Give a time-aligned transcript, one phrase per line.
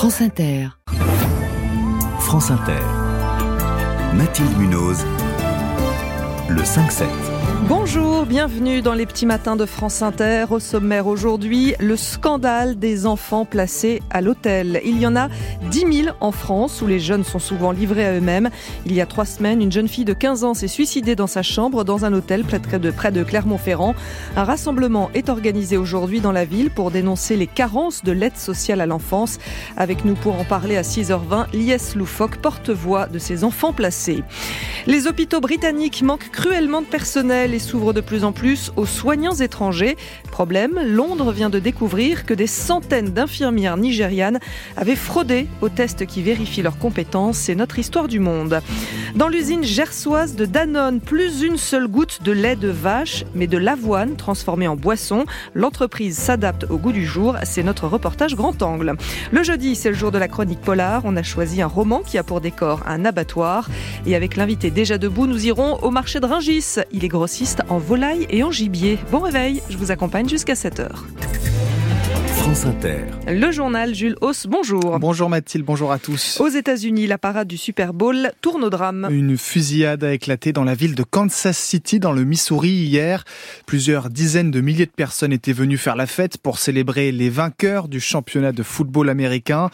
[0.00, 0.68] France Inter.
[2.20, 2.80] France Inter.
[4.14, 5.04] Mathilde Munoz.
[6.48, 7.04] Le 5-7.
[7.68, 10.46] Bonjour, bienvenue dans les petits matins de France Inter.
[10.50, 14.80] Au sommaire aujourd'hui, le scandale des enfants placés à l'hôtel.
[14.84, 15.28] Il y en a
[15.70, 18.50] 10 000 en France où les jeunes sont souvent livrés à eux-mêmes.
[18.86, 21.42] Il y a trois semaines, une jeune fille de 15 ans s'est suicidée dans sa
[21.42, 22.58] chambre dans un hôtel près
[23.12, 23.94] de, Clermont-Ferrand.
[24.36, 28.80] Un rassemblement est organisé aujourd'hui dans la ville pour dénoncer les carences de l'aide sociale
[28.80, 29.38] à l'enfance.
[29.76, 34.24] Avec nous pour en parler à 6h20, Lies Loufoque, porte-voix de ces enfants placés.
[34.86, 39.36] Les hôpitaux britanniques manquent cruellement de personnel et s'ouvre de plus en plus aux soignants
[39.36, 39.96] étrangers.
[40.32, 44.40] Problème, Londres vient de découvrir que des centaines d'infirmières nigérianes
[44.76, 47.38] avaient fraudé aux tests qui vérifient leurs compétences.
[47.38, 48.60] C'est notre histoire du monde.
[49.14, 53.58] Dans l'usine gersoise de Danone, plus une seule goutte de lait de vache, mais de
[53.58, 55.24] l'avoine transformée en boisson.
[55.54, 57.36] L'entreprise s'adapte au goût du jour.
[57.44, 58.96] C'est notre reportage grand angle.
[59.30, 61.02] Le jeudi, c'est le jour de la chronique polar.
[61.04, 63.68] On a choisi un roman qui a pour décor un abattoir.
[64.04, 66.80] Et avec l'invité déjà debout, nous irons au marché de Ringis.
[66.90, 67.08] Il est
[67.68, 68.98] en volaille et en gibier.
[69.10, 70.88] Bon réveil, je vous accompagne jusqu'à 7h.
[72.50, 73.04] France Inter.
[73.28, 74.98] Le journal Jules Hauss, bonjour.
[74.98, 76.40] Bonjour Mathilde, bonjour à tous.
[76.40, 79.06] Aux États-Unis, la parade du Super Bowl tourne au drame.
[79.08, 83.22] Une fusillade a éclaté dans la ville de Kansas City, dans le Missouri, hier.
[83.66, 87.86] Plusieurs dizaines de milliers de personnes étaient venues faire la fête pour célébrer les vainqueurs
[87.86, 89.70] du championnat de football américain.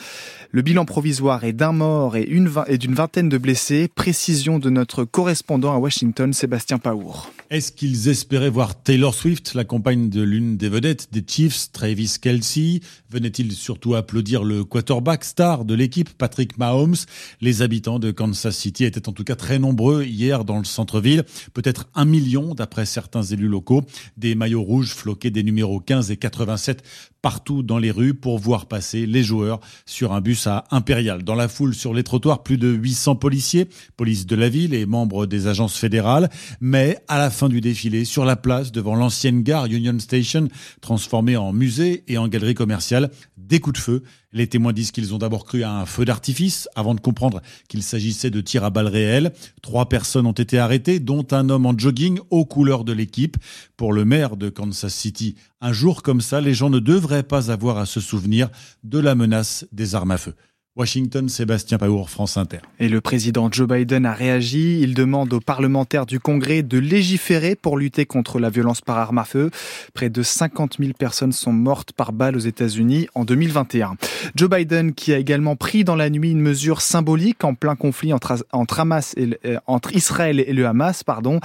[0.51, 3.89] Le bilan provisoire est d'un mort et d'une vingtaine de blessés.
[3.95, 7.33] Précision de notre correspondant à Washington, Sébastien Paour.
[7.49, 12.17] Est-ce qu'ils espéraient voir Taylor Swift, la compagne de l'une des vedettes des Chiefs, Travis
[12.21, 12.66] Kelsey
[13.11, 16.97] Venait-il surtout applaudir le quarterback star de l'équipe, Patrick Mahomes?
[17.41, 21.25] Les habitants de Kansas City étaient en tout cas très nombreux hier dans le centre-ville,
[21.55, 23.83] peut-être un million d'après certains élus locaux.
[24.17, 26.83] Des maillots rouges floqués des numéros 15 et 87
[27.27, 31.25] partout dans les rues pour voir passer les joueurs sur un bus à Impérial.
[31.25, 34.87] Dans la foule sur les trottoirs, plus de 800 policiers, police de la ville et
[34.87, 36.31] membres des agences fédérales.
[36.61, 40.47] Mais à la fin du défilé, sur la place devant l'ancienne gare Union Station,
[40.81, 44.03] transformée en musée et en galerie commerciale, des coups de feu.
[44.33, 47.85] Les témoins disent qu'ils ont d'abord cru à un feu d'artifice avant de comprendre qu'il
[47.85, 49.33] s'agissait de tirs à balles réelles.
[49.63, 53.37] Trois personnes ont été arrêtées, dont un homme en jogging aux couleurs de l'équipe.
[53.77, 57.53] Pour le maire de Kansas City, un jour comme ça, les gens ne devraient pas
[57.53, 58.49] avoir à se souvenir
[58.83, 60.35] de la menace des armes à feu.
[60.77, 62.59] Washington, Sébastien Paour, France Inter.
[62.79, 64.81] Et le président Joe Biden a réagi.
[64.83, 69.17] Il demande aux parlementaires du Congrès de légiférer pour lutter contre la violence par arme
[69.17, 69.51] à feu.
[69.95, 73.97] Près de 50 000 personnes sont mortes par balle aux États-Unis en 2021.
[74.35, 78.13] Joe Biden qui a également pris dans la nuit une mesure symbolique en plein conflit
[78.13, 81.05] euh, entre Israël et le Hamas.
[81.05, 81.41] Pardon.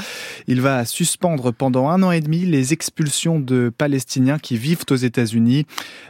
[0.48, 4.96] Il va suspendre pendant un an et demi les expulsions de Palestiniens qui vivent aux
[4.96, 5.66] États-Unis.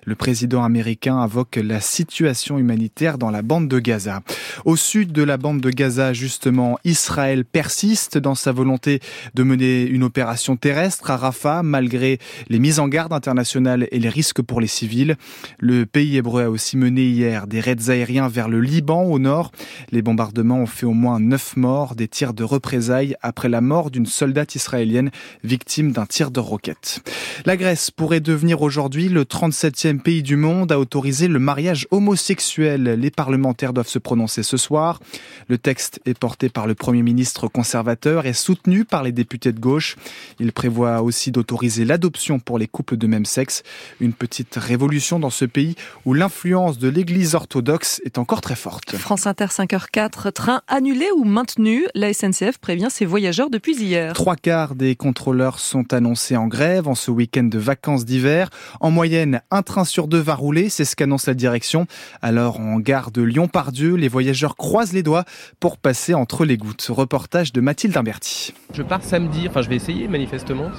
[0.06, 4.22] Le président américain invoque la situation humanitaire dans la bande de Gaza.
[4.66, 9.00] Au sud de la bande de Gaza, justement, Israël persiste dans sa volonté
[9.34, 12.20] de mener une opération terrestre à Rafah, malgré
[12.50, 15.16] les mises en garde internationales et les risques pour les civils.
[15.60, 19.52] Le pays hébreu a aussi mené hier des raids aériens vers le Liban au nord.
[19.92, 23.92] Les bombardements ont fait au moins neuf morts, des tirs de représailles après la mort
[23.92, 25.12] d'une soldate israélienne
[25.44, 27.02] victime d'un tir de roquette.
[27.46, 32.84] La Grèce pourrait devenir aujourd'hui le 37e pays du monde à autoriser le mariage homosexuel
[33.02, 35.00] les parlementaires doivent se prononcer ce soir.
[35.48, 39.60] Le texte est porté par le Premier ministre conservateur et soutenu par les députés de
[39.60, 39.96] gauche.
[40.40, 43.64] Il prévoit aussi d'autoriser l'adoption pour les couples de même sexe,
[44.00, 45.76] une petite révolution dans ce pays
[46.06, 48.96] où l'influence de l'Église orthodoxe est encore très forte.
[48.96, 51.86] France Inter 5h04, train annulé ou maintenu?
[51.96, 54.14] La SNCF prévient ses voyageurs depuis hier.
[54.14, 58.50] Trois quarts des contrôleurs sont annoncés en grève en ce week-end de vacances d'hiver.
[58.80, 61.88] En moyenne, un train sur deux va rouler, c'est ce qu'annonce la direction.
[62.22, 65.24] Alors en gare de Lyon-Pardieu, les voyageurs croisent les doigts
[65.62, 66.88] pour passer entre les gouttes.
[66.90, 68.53] Reportage de Mathilde Imberti.
[68.74, 70.69] Je pars samedi, enfin je vais essayer manifestement,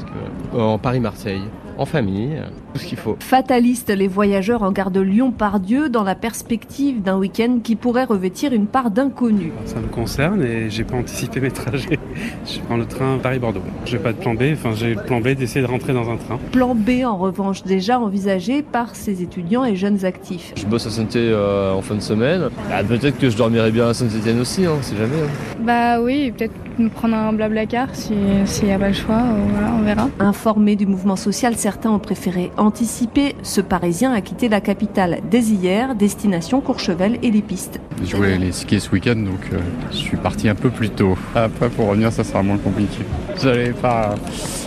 [0.52, 1.40] en Paris-Marseille,
[1.78, 2.36] en famille,
[2.74, 3.16] tout ce qu'il faut.
[3.18, 8.52] Fataliste les voyageurs en gare de Lyon-Pardieu dans la perspective d'un week-end qui pourrait revêtir
[8.52, 9.50] une part d'inconnu.
[9.64, 11.98] Ça me concerne et j'ai pas anticipé mes trajets.
[12.44, 13.62] Je prends le train Paris-Bordeaux.
[13.86, 16.16] J'ai pas de plan B, enfin j'ai le plan B d'essayer de rentrer dans un
[16.16, 16.38] train.
[16.50, 20.52] Plan B en revanche déjà envisagé par ces étudiants et jeunes actifs.
[20.56, 22.42] Je bosse à saint euh, en fin de semaine.
[22.68, 25.16] Bah, peut-être que je dormirai bien à Saint-Etienne aussi, hein, si jamais.
[25.16, 25.56] Hein.
[25.60, 29.44] Bah oui, peut-être nous prendre un blabla car s'il n'y a pas le choix, euh,
[29.52, 30.08] voilà, on verra.
[30.18, 33.34] Informés du mouvement social, certains ont préféré anticiper.
[33.42, 37.80] Ce Parisien a quitté la capitale dès hier, destination Courchevel et les pistes.
[38.04, 39.58] Je voulais aller skier ce week-end, donc euh,
[39.90, 41.16] je suis parti un peu plus tôt.
[41.34, 43.04] Après, pour revenir, ça sera moins compliqué.
[43.40, 44.14] J'allais pas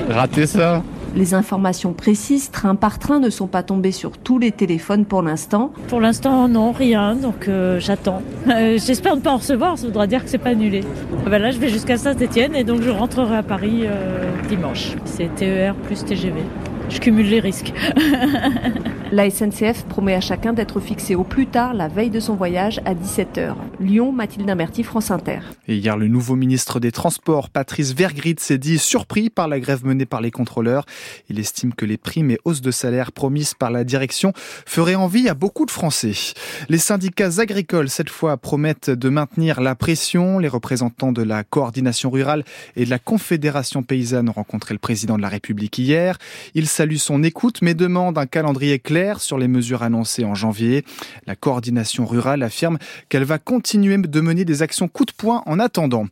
[0.10, 0.84] rater ça.
[1.16, 5.22] Les informations précises, train par train, ne sont pas tombées sur tous les téléphones pour
[5.22, 5.72] l'instant.
[5.88, 8.22] Pour l'instant, non, rien, donc euh, j'attends.
[8.48, 10.82] Euh, J'espère ne pas en recevoir, ça voudra dire que c'est pas annulé.
[11.26, 14.96] Ah ben là, je vais jusqu'à Saint-Etienne et donc je rentrerai à Paris euh, dimanche.
[15.06, 16.42] C'est TER plus TGV.
[16.90, 17.74] Je cumule les risques.
[19.12, 22.82] La SNCF promet à chacun d'être fixé au plus tard la veille de son voyage
[22.86, 23.54] à 17h.
[23.80, 25.40] Lyon, Mathilde Imberti, France Inter.
[25.68, 29.86] Et hier, le nouveau ministre des Transports, Patrice Vergrit, s'est dit surpris par la grève
[29.86, 30.86] menée par les contrôleurs.
[31.30, 35.30] Il estime que les primes et hausses de salaire promises par la direction feraient envie
[35.30, 36.34] à beaucoup de Français.
[36.68, 40.40] Les syndicats agricoles, cette fois, promettent de maintenir la pression.
[40.40, 42.44] Les représentants de la coordination rurale
[42.76, 46.18] et de la Confédération paysanne ont rencontré le président de la République hier.
[46.56, 50.84] Ils saluent son écoute, mais demandent un calendrier clair sur les mesures annoncées en janvier.
[51.26, 55.58] La coordination rurale affirme qu'elle va continuer de mener des actions coup de poing en
[55.60, 56.08] attendant.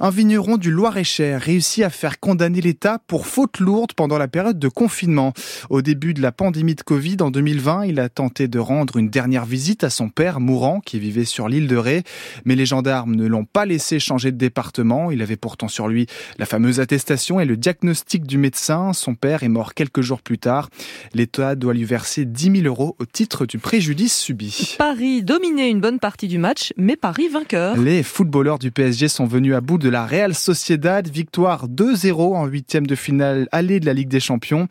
[0.00, 4.58] Un vigneron du Loir-et-Cher réussit à faire condamner l'État pour faute lourde pendant la période
[4.58, 5.34] de confinement.
[5.70, 9.10] Au début de la pandémie de Covid en 2020, il a tenté de rendre une
[9.10, 12.02] dernière visite à son père mourant qui vivait sur l'île de Ré,
[12.44, 15.12] mais les gendarmes ne l'ont pas laissé changer de département.
[15.12, 16.06] Il avait pourtant sur lui
[16.38, 18.92] la fameuse attestation et le diagnostic du médecin.
[18.92, 20.70] Son père est mort quelques jours plus tard.
[21.12, 24.76] L'État doit lui verser 10 000 euros au titre du préjudice subi.
[24.78, 27.76] Paris dominait une bonne partie du match, mais Paris vainqueur.
[27.76, 31.06] Les footballeurs du PSG sont venus à bout de la Real Sociedad.
[31.08, 34.68] Victoire 2-0 en huitième de finale allée de la Ligue des Champions.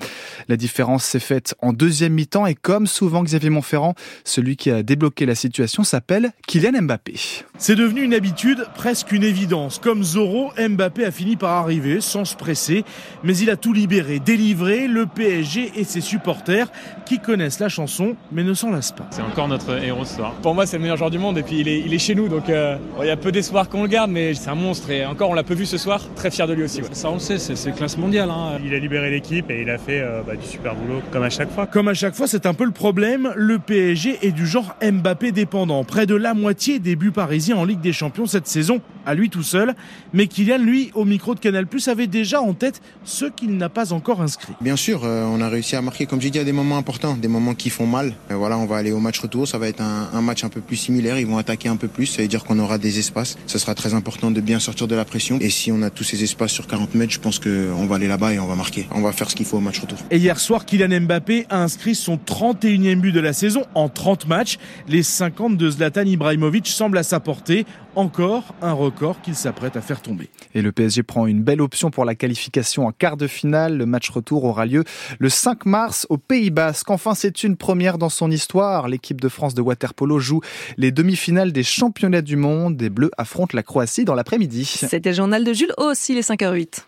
[0.48, 3.94] La différence s'est faite en deuxième mi-temps et comme souvent Xavier Montferrand,
[4.24, 7.16] celui qui a débloqué la situation s'appelle Kylian Mbappé.
[7.58, 9.80] C'est devenu une habitude, presque une évidence.
[9.80, 12.84] Comme Zorro, Mbappé a fini par arriver sans se presser,
[13.24, 16.72] mais il a tout libéré, délivré le PSG et ses supporters
[17.06, 19.08] qui connaissent la chanson mais ne s'en lassent pas.
[19.12, 20.34] C'est encore notre héros ce soir.
[20.42, 22.16] Pour moi, c'est le meilleur joueur du monde et puis il est, il est chez
[22.16, 24.90] nous donc euh, il y a peu d'espoir qu'on le garde, mais c'est un monstre
[24.90, 26.02] et encore on l'a peu vu ce soir.
[26.16, 26.82] Très fier de lui aussi.
[26.82, 26.90] Ouais.
[26.92, 28.30] Ça, on le sait, c'est classe mondiale.
[28.30, 28.60] Hein.
[28.64, 31.30] Il a libéré l'équipe et il a fait euh, bah, du super boulot comme à
[31.30, 31.66] chaque fois.
[31.68, 33.32] Comme à chaque fois, c'est un peu le problème.
[33.36, 35.84] Le PSG est du genre Mbappé dépendant.
[35.84, 39.30] Près de la moitié des buts parisiens en Ligue des Champions cette saison à lui
[39.30, 39.74] tout seul.
[40.14, 43.94] Mais Kylian, lui, au micro de Canal+, avait déjà en tête ceux qu'il n'a pas
[43.94, 44.54] encore inscrits.
[44.62, 47.16] Bien sûr, euh, on a réussi à marquer, comme j'ai dit, à des moments importants,
[47.16, 48.14] des moments qui font mal.
[48.30, 49.48] Et voilà, on va aller au match retour.
[49.48, 51.20] Ça va être un, un match un peu plus similaire.
[51.20, 52.06] Ils vont attaquer un peu plus.
[52.06, 53.38] Ça veut dire qu'on aura des espaces.
[53.48, 55.38] Ce sera très important de bien sortir de la pression.
[55.42, 58.08] Et si on a tous ces espaces sur 40 mètres, je pense qu'on va aller
[58.08, 58.88] là-bas et on va marquer.
[58.92, 59.98] On va faire ce qu'il faut au match retour.
[60.12, 64.28] Et hier soir, Kylian Mbappé a inscrit son 31e but de la saison en 30
[64.28, 64.58] matchs.
[64.88, 67.66] Les 50 de Zlatan Ibrahimovic semblent à sa portée.
[67.98, 70.30] Encore un record qu'il s'apprête à faire tomber.
[70.54, 73.76] Et le PSG prend une belle option pour la qualification en quart de finale.
[73.76, 74.84] Le match retour aura lieu
[75.18, 76.92] le 5 mars au Pays Basque.
[76.92, 78.88] Enfin, c'est une première dans son histoire.
[78.88, 80.42] L'équipe de France de waterpolo joue
[80.78, 82.80] les demi-finales des championnats du monde.
[82.80, 84.66] Les Bleus affrontent la Croatie dans l'après-midi.
[84.66, 86.84] C'était le journal de Jules aussi les 5h08.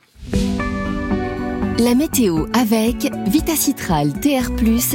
[1.79, 4.51] La météo avec Vitacitral TR+,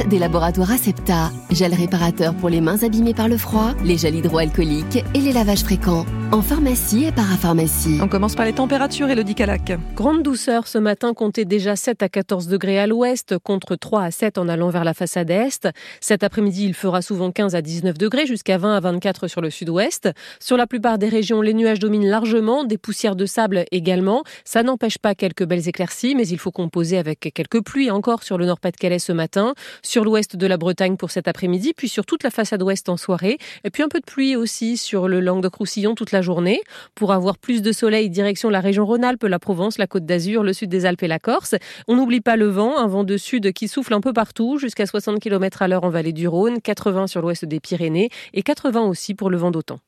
[0.07, 1.31] des laboratoires Acepta.
[1.49, 5.63] Gel réparateur pour les mains abîmées par le froid, les gels hydroalcooliques et les lavages
[5.63, 6.05] fréquents.
[6.31, 7.99] En pharmacie et parapharmacie.
[8.01, 9.71] On commence par les températures et le Dicalac.
[9.95, 14.11] Grande douceur ce matin, comptez déjà 7 à 14 degrés à l'ouest, contre 3 à
[14.11, 15.67] 7 en allant vers la façade est.
[16.01, 19.49] Cet après-midi, il fera souvent 15 à 19 degrés, jusqu'à 20 à 24 sur le
[19.49, 20.09] sud-ouest.
[20.39, 24.23] Sur la plupart des régions, les nuages dominent largement, des poussières de sable également.
[24.43, 28.45] Ça n'empêche pas quelques belles éclaircies, mais il faut avec quelques pluies encore sur le
[28.45, 32.29] Nord-Pas-de-Calais ce matin, sur l'ouest de la Bretagne pour cet après-midi, puis sur toute la
[32.29, 36.11] façade ouest en soirée, et puis un peu de pluie aussi sur le Languedoc-Roussillon toute
[36.11, 36.61] la journée.
[36.93, 40.51] Pour avoir plus de soleil, direction la région Rhône-Alpes, la Provence, la Côte d'Azur, le
[40.51, 41.55] sud des Alpes et la Corse.
[41.87, 44.85] On n'oublie pas le vent, un vent de sud qui souffle un peu partout, jusqu'à
[44.85, 48.81] 60 km à l'heure en vallée du Rhône, 80 sur l'ouest des Pyrénées et 80
[48.81, 49.79] aussi pour le vent d'OTAN.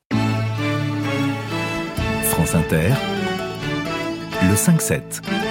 [2.24, 2.92] France Inter,
[4.42, 5.47] le 5-7.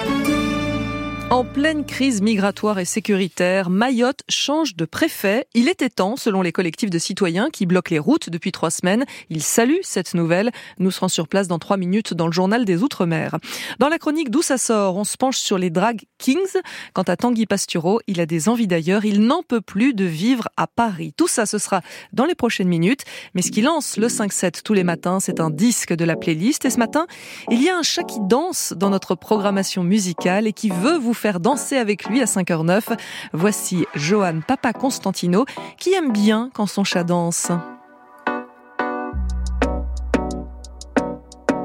[1.29, 5.45] En pleine crise migratoire et sécuritaire, Mayotte change de préfet.
[5.53, 9.03] Il était temps, selon les collectifs de citoyens qui bloquent les routes depuis trois semaines.
[9.29, 10.51] Ils saluent cette nouvelle.
[10.79, 13.35] Nous serons sur place dans trois minutes dans le journal des Outre-mer.
[13.77, 16.57] Dans la chronique D'où ça sort, on se penche sur les drag kings.
[16.93, 19.03] Quant à Tanguy Pastureau, il a des envies d'ailleurs.
[19.03, 21.13] Il n'en peut plus de vivre à Paris.
[21.17, 21.81] Tout ça, ce sera
[22.13, 23.03] dans les prochaines minutes.
[23.33, 26.63] Mais ce qui lance le 5-7 tous les matins, c'est un disque de la playlist.
[26.63, 27.05] Et ce matin,
[27.51, 31.16] il y a un chat qui danse dans notre programmation musicale et qui veut vous
[31.17, 32.97] faire danser avec lui à 5h09.
[33.33, 35.45] Voici Johan Papa Constantino
[35.77, 37.51] qui aime bien quand son chat danse.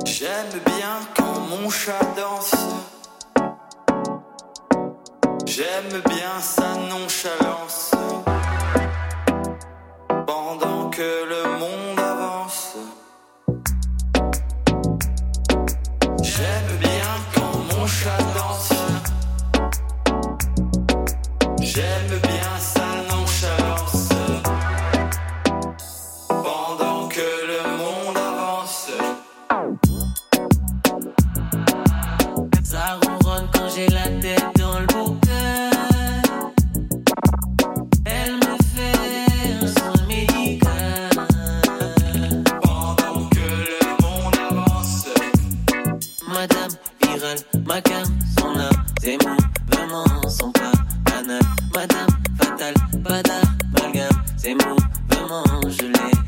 [0.05, 2.55] J'aime bien quand mon chat danse.
[5.47, 7.92] J'aime bien sa nonchalance.
[51.75, 52.75] madame, fatale,
[53.05, 54.23] pas d'amalgame.
[54.37, 54.77] Ces mots,
[55.09, 56.22] vraiment, je.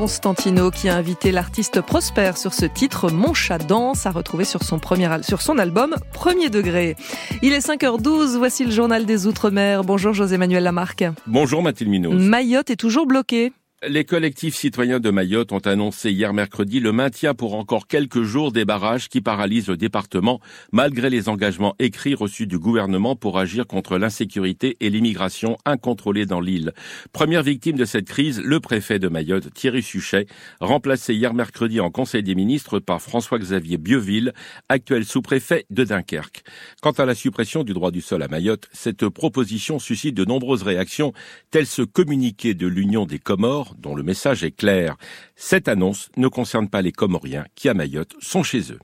[0.00, 4.44] Johan Papaconstantino qui a invité l'artiste Prosper sur ce titre Mon chat danse à retrouver
[4.46, 6.96] sur son premier al- sur son album Premier degré.
[7.42, 9.84] Il est 5h12, voici le journal des Outre-mer.
[9.84, 11.04] Bonjour José-Manuel Lamarque.
[11.26, 12.14] Bonjour Mathilde Minos.
[12.14, 13.52] Mayotte est toujours bloquée.
[13.88, 18.52] Les collectifs citoyens de Mayotte ont annoncé hier mercredi le maintien pour encore quelques jours
[18.52, 20.38] des barrages qui paralysent le département
[20.70, 26.42] malgré les engagements écrits reçus du gouvernement pour agir contre l'insécurité et l'immigration incontrôlée dans
[26.42, 26.74] l'île.
[27.14, 30.26] Première victime de cette crise, le préfet de Mayotte, Thierry Suchet,
[30.60, 34.34] remplacé hier mercredi en Conseil des ministres par François-Xavier Bieville,
[34.68, 36.42] actuel sous-préfet de Dunkerque.
[36.82, 40.64] Quant à la suppression du droit du sol à Mayotte, cette proposition suscite de nombreuses
[40.64, 41.14] réactions,
[41.50, 44.96] telles ce communiqué de l'Union des Comores dont le message est clair.
[45.36, 48.78] Cette annonce ne concerne pas les Comoriens qui, à Mayotte, sont chez eux.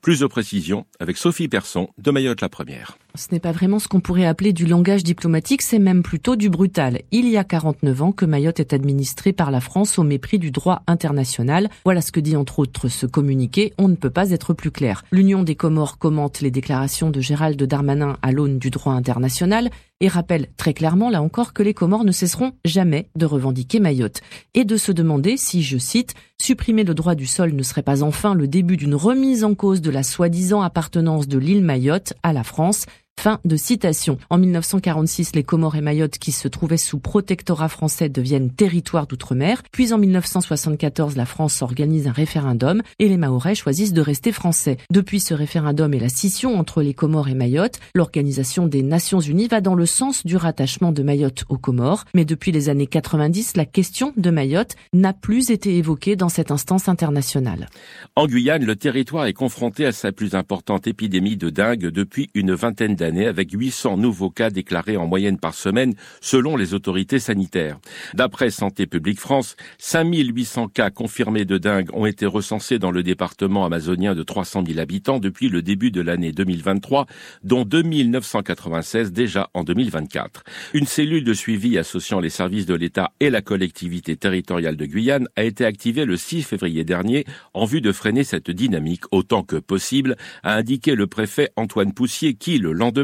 [0.00, 2.98] Plus de précisions avec Sophie Persson de Mayotte la Première.
[3.18, 6.50] Ce n'est pas vraiment ce qu'on pourrait appeler du langage diplomatique, c'est même plutôt du
[6.50, 7.00] brutal.
[7.10, 10.52] Il y a 49 ans que Mayotte est administrée par la France au mépris du
[10.52, 11.68] droit international.
[11.84, 15.02] Voilà ce que dit entre autres ce communiqué, on ne peut pas être plus clair.
[15.10, 19.68] L'Union des Comores commente les déclarations de Gérald Darmanin à l'aune du droit international
[20.00, 24.20] et rappelle très clairement là encore que les Comores ne cesseront jamais de revendiquer Mayotte
[24.54, 28.04] et de se demander si, je cite, supprimer le droit du sol ne serait pas
[28.04, 32.32] enfin le début d'une remise en cause de la soi-disant appartenance de l'île Mayotte à
[32.32, 32.86] la France.
[33.18, 34.16] Fin de citation.
[34.30, 39.64] En 1946, les Comores et Mayotte, qui se trouvaient sous protectorat français, deviennent territoire d'outre-mer.
[39.72, 44.76] Puis en 1974, la France organise un référendum et les Mahorais choisissent de rester français.
[44.92, 49.48] Depuis ce référendum et la scission entre les Comores et Mayotte, l'Organisation des Nations Unies
[49.48, 52.04] va dans le sens du rattachement de Mayotte aux Comores.
[52.14, 56.52] Mais depuis les années 90, la question de Mayotte n'a plus été évoquée dans cette
[56.52, 57.68] instance internationale.
[58.14, 62.54] En Guyane, le territoire est confronté à sa plus importante épidémie de dingue depuis une
[62.54, 67.78] vingtaine d'années avec 800 nouveaux cas déclarés en moyenne par semaine selon les autorités sanitaires.
[68.14, 73.64] D'après Santé publique France, 5800 cas confirmés de dingue ont été recensés dans le département
[73.64, 77.06] amazonien de 300 000 habitants depuis le début de l'année 2023,
[77.44, 80.44] dont 2996 déjà en 2024.
[80.74, 85.28] Une cellule de suivi associant les services de l'État et la collectivité territoriale de Guyane
[85.36, 87.24] a été activée le 6 février dernier
[87.54, 92.34] en vue de freiner cette dynamique autant que possible, a indiqué le préfet Antoine Poussier
[92.34, 92.97] qui, le lendemain,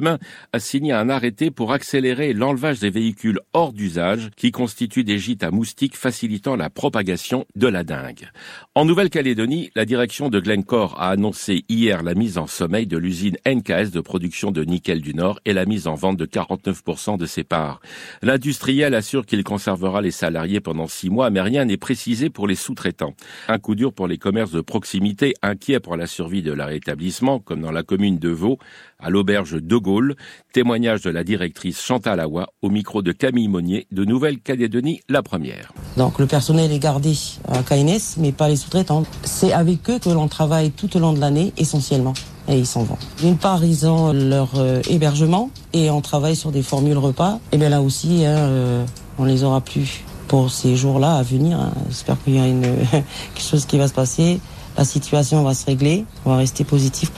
[0.53, 5.45] a signé un arrêté pour accélérer l'enlevage des véhicules hors d'usage qui constituent des gîtes
[5.45, 8.31] à moustiques facilitant la propagation de la dengue.
[8.75, 13.37] En Nouvelle-Calédonie, la direction de Glencore a annoncé hier la mise en sommeil de l'usine
[13.47, 17.27] NKS de production de nickel du Nord et la mise en vente de 49% de
[17.27, 17.81] ses parts.
[18.23, 22.55] L'industriel assure qu'il conservera les salariés pendant six mois, mais rien n'est précisé pour les
[22.55, 23.15] sous-traitants.
[23.49, 27.39] Un coup dur pour les commerces de proximité, inquiets pour la survie de leur établissement,
[27.39, 28.59] comme dans la commune de Vaux,
[29.05, 30.17] à l'auberge de Gaulle.
[30.53, 35.73] Témoignage de la directrice Chantal Awa au micro de Camille Monnier de Nouvelle-Calédonie, la première.
[35.97, 37.13] Donc le personnel est gardé
[37.49, 39.05] à KNS, mais pas les sous-traitants.
[39.23, 42.15] C'est avec eux que l'on travaille tout au long de l'année, essentiellement.
[42.49, 42.99] Et ils s'en vont.
[43.21, 47.39] D'une part, ils ont leur euh, hébergement et on travaille sur des formules repas.
[47.53, 48.85] Et bien là aussi, hein, euh,
[49.19, 51.59] on les aura plus pour ces jours-là à venir.
[51.59, 51.73] hein.
[51.89, 53.05] J'espère qu'il y a une, quelque
[53.39, 54.41] chose qui va se passer.
[54.77, 56.05] La situation va se régler.
[56.27, 57.11] On va rester positif.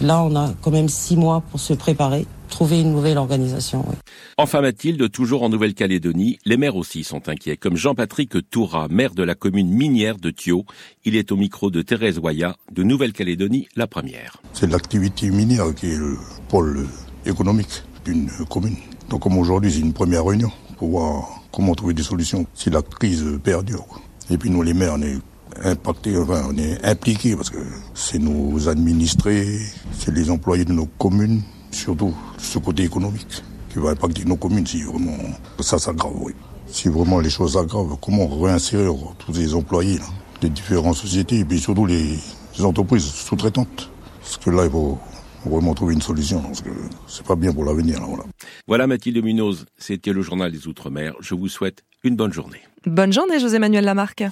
[0.00, 3.84] Là, on a quand même six mois pour se préparer, trouver une nouvelle organisation.
[3.88, 3.94] Oui.
[4.38, 9.22] Enfin Mathilde, toujours en Nouvelle-Calédonie, les maires aussi sont inquiets, comme Jean-Patrick Toura, maire de
[9.22, 10.64] la commune minière de Thio.
[11.04, 14.42] Il est au micro de Thérèse Waya, de Nouvelle-Calédonie, la première.
[14.52, 16.16] C'est l'activité minière qui est le
[16.48, 16.86] pôle
[17.24, 18.76] économique d'une commune.
[19.10, 22.82] Donc comme aujourd'hui, c'est une première réunion pour voir comment trouver des solutions si la
[22.82, 23.86] crise perdure.
[24.30, 25.18] Et puis nous, les maires, on est
[25.62, 27.58] impactés, enfin, on est impliqués parce que
[27.94, 29.60] c'est nos administrés,
[29.92, 33.42] c'est les employés de nos communes, surtout ce côté économique
[33.72, 35.16] qui va impacter nos communes si vraiment
[35.60, 36.12] ça s'aggrave.
[36.16, 36.32] Oui.
[36.66, 40.06] Si vraiment les choses s'aggravent, comment réinsérer tous les employés là,
[40.40, 42.18] des différentes sociétés et puis surtout les,
[42.58, 43.90] les entreprises sous-traitantes?
[44.20, 44.98] Parce que là, il faut
[45.44, 46.70] vraiment trouver une solution parce que
[47.06, 48.00] c'est pas bien pour l'avenir.
[48.06, 48.24] Voilà.
[48.66, 51.14] voilà Mathilde Munoz, c'était le journal des Outre-mer.
[51.20, 52.60] Je vous souhaite une bonne journée.
[52.86, 54.24] Bonne journée José Manuel Lamarque.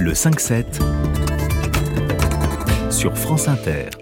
[0.00, 0.64] Le 5-7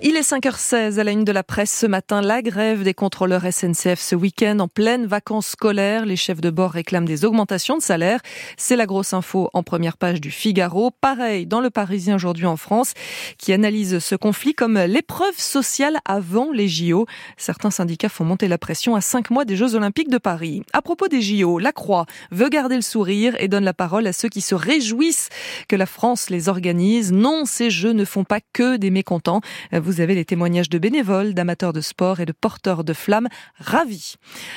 [0.02, 2.20] Il est 5h16 à la une de la presse ce matin.
[2.20, 6.04] La grève des contrôleurs SNCF ce week-end en pleine vacances scolaires.
[6.04, 8.18] Les chefs de bord réclament des augmentations de salaire.
[8.56, 10.90] C'est la grosse info en première page du Figaro.
[11.00, 12.94] Pareil dans le Parisien aujourd'hui en France
[13.38, 17.06] qui analyse ce conflit comme l'épreuve sociale avant les JO.
[17.36, 20.64] Certains syndicats font monter la pression à cinq mois des Jeux Olympiques de Paris.
[20.72, 24.12] À propos des JO, la Croix veut garder le sourire et donne la parole à
[24.12, 25.28] ceux qui se réjouissent
[25.68, 27.12] que la France les organise.
[27.12, 29.40] Non, ces Jeux ne font pas que des mécontents.
[29.72, 34.14] Vous avez les témoignages de bénévoles, d'amateurs de sport et de porteurs de flammes ravis.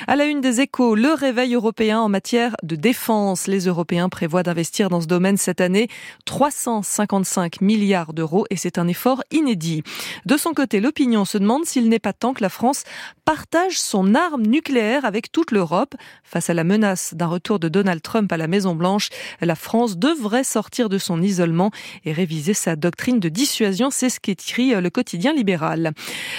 [0.08, 3.48] À la une des échos, le réveil européen en matière de défense.
[3.48, 5.88] Les Européens prévoient d'investir dans ce domaine cette année
[6.26, 9.84] 355 milliards d'euros et c'est un effort inédit.
[10.26, 12.84] De son côté, l'opinion se demande s'il n'est pas temps que la France
[13.26, 15.96] partage son arme nucléaire avec toute l'Europe.
[16.24, 19.10] Face à la menace d'un retour de Donald Trump à la Maison-Blanche,
[19.42, 21.72] la France devrait sortir de son isolement
[22.06, 23.90] et réviser sa doctrine de dissuasion.
[23.92, 25.92] C'est ce qu'écrit le quotidien libéral.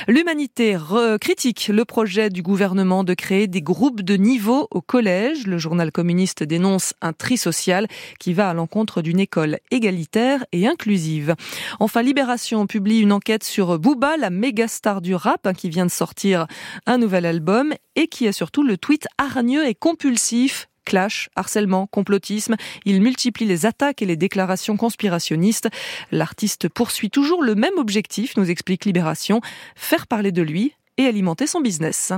[0.09, 0.77] L'humanité
[1.21, 5.47] critique le projet du gouvernement de créer des groupes de niveau au collège.
[5.47, 7.87] Le journal communiste dénonce un tri social
[8.18, 11.35] qui va à l'encontre d'une école égalitaire et inclusive.
[11.81, 15.87] Enfin, Libération publie une enquête sur Booba, la méga star du rap, hein, qui vient
[15.87, 16.47] de sortir
[16.87, 22.57] un nouvel album et qui a surtout le tweet hargneux et compulsif clash, harcèlement, complotisme.
[22.85, 25.68] Il multiplie les attaques et les déclarations conspirationnistes.
[26.11, 29.40] L'artiste poursuit toujours le même objectif, nous explique Libération,
[29.77, 32.12] faire parler de lui et alimenter son business.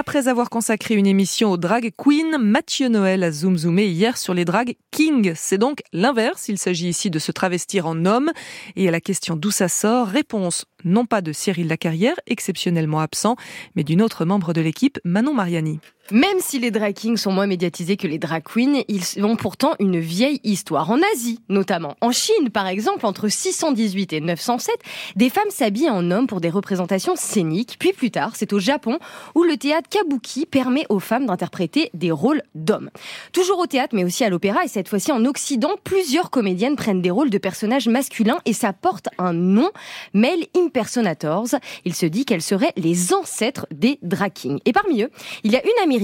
[0.00, 4.32] Après avoir consacré une émission aux drag queen, Mathieu Noël a zoom zoomé hier sur
[4.32, 5.34] les drag kings.
[5.36, 6.48] C'est donc l'inverse.
[6.48, 8.30] Il s'agit ici de se travestir en homme.
[8.76, 13.36] Et à la question d'où ça sort, réponse non pas de Cyril Lacarrière, exceptionnellement absent,
[13.76, 15.80] mais d'une autre membre de l'équipe, Manon Mariani.
[16.12, 19.74] Même si les drag kings sont moins médiatisés que les drag queens, ils ont pourtant
[19.78, 20.90] une vieille histoire.
[20.90, 21.96] En Asie, notamment.
[22.00, 24.74] En Chine, par exemple, entre 618 et 907,
[25.14, 27.76] des femmes s'habillent en hommes pour des représentations scéniques.
[27.78, 28.98] Puis plus tard, c'est au Japon
[29.36, 32.90] où le théâtre kabuki permet aux femmes d'interpréter des rôles d'hommes.
[33.32, 37.02] Toujours au théâtre, mais aussi à l'opéra, et cette fois-ci en Occident, plusieurs comédiennes prennent
[37.02, 39.70] des rôles de personnages masculins et ça porte un nom,
[40.12, 41.54] Male Impersonators.
[41.84, 44.60] Il se dit qu'elles seraient les ancêtres des drag kings.
[44.64, 45.10] Et parmi eux,
[45.44, 45.99] il y a une américaine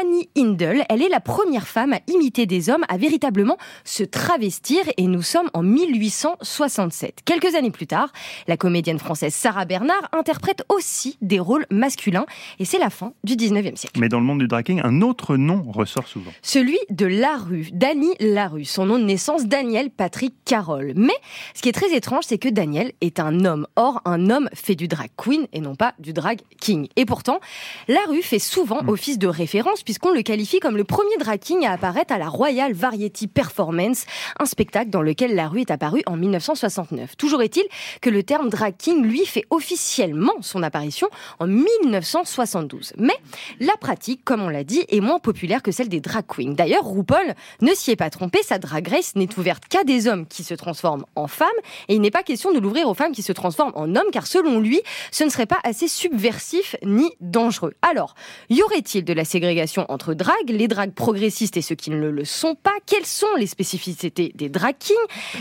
[0.00, 0.84] Annie Hindle.
[0.88, 5.20] Elle est la première femme à imiter des hommes, à véritablement se travestir et nous
[5.22, 7.20] sommes en 1867.
[7.24, 8.10] Quelques années plus tard,
[8.48, 12.24] la comédienne française Sarah Bernard interprète aussi des rôles masculins
[12.58, 14.00] et c'est la fin du 19e siècle.
[14.00, 16.32] Mais dans le monde du dragging, un autre nom ressort souvent.
[16.42, 18.64] Celui de Larue, Dany Larue.
[18.64, 20.92] Son nom de naissance, Daniel Patrick Carroll.
[20.96, 21.14] Mais
[21.54, 23.66] ce qui est très étrange, c'est que Daniel est un homme.
[23.76, 26.88] Or, un homme fait du drag queen et non pas du drag king.
[26.96, 27.40] Et pourtant,
[27.88, 28.88] Larue fait souvent Hmm.
[28.88, 32.28] office de référence puisqu'on le qualifie comme le premier drag king à apparaître à la
[32.28, 34.06] Royal Variety Performance,
[34.38, 37.16] un spectacle dans lequel la rue est apparue en 1969.
[37.16, 37.64] Toujours est-il
[38.00, 42.94] que le terme drag king, lui, fait officiellement son apparition en 1972.
[42.98, 43.16] Mais
[43.60, 46.54] la pratique, comme on l'a dit, est moins populaire que celle des drag queens.
[46.54, 50.26] D'ailleurs, RuPaul ne s'y est pas trompé, sa drag race n'est ouverte qu'à des hommes
[50.26, 51.48] qui se transforment en femmes
[51.88, 54.26] et il n'est pas question de l'ouvrir aux femmes qui se transforment en hommes car
[54.26, 57.74] selon lui, ce ne serait pas assez subversif ni dangereux.
[57.82, 58.14] Alors,
[58.50, 62.24] y aurait-il de la ségrégation entre dragues, les dragues progressistes et ceux qui ne le
[62.24, 62.74] sont pas.
[62.86, 64.96] Quelles sont les spécificités des drag kings?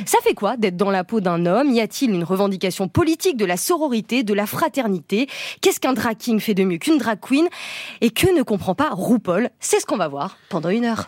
[0.06, 1.72] Ça fait quoi d'être dans la peau d'un homme?
[1.72, 5.28] Y a-t-il une revendication politique de la sororité, de la fraternité?
[5.62, 7.48] Qu'est-ce qu'un drag king fait de mieux qu'une drag queen?
[8.02, 9.50] Et que ne comprend pas RuPaul?
[9.60, 11.08] C'est ce qu'on va voir pendant une heure.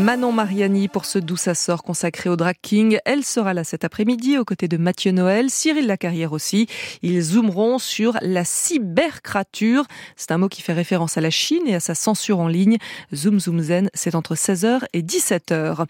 [0.00, 2.98] Manon Mariani pour ce D'où ça sort consacré au Drag King.
[3.04, 6.66] Elle sera là cet après-midi aux côtés de Mathieu Noël, Cyril Lacarrière aussi.
[7.02, 9.84] Ils zoomeront sur la cybercrature.
[10.16, 12.78] C'est un mot qui fait référence à la Chine et à sa censure en ligne.
[13.14, 15.84] Zoom Zoom Zen, c'est entre 16h et 17h.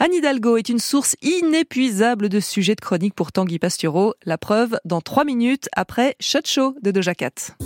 [0.00, 4.14] Anne Hidalgo est une source inépuisable de sujets de chronique pour Tanguy Pastureau.
[4.26, 7.56] La preuve dans 3 minutes après Shot Show de Doja Cat.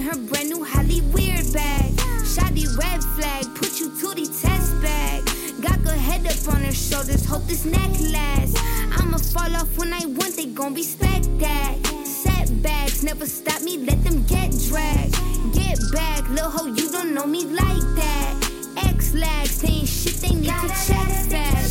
[0.00, 1.92] In her brand new Holly weird bag.
[2.24, 5.24] Shoddy red flag, put you to the test bag.
[5.60, 8.58] Got good head up on her shoulders, hope this neck lasts.
[8.98, 11.76] I'ma fall off when I want, they gon' respect that.
[12.04, 15.16] Setbacks never stop me, let them get dragged.
[15.52, 18.34] Get back, lil' ho, you don't know me like that.
[18.76, 21.69] X lags, ain't shit, they need to check fast.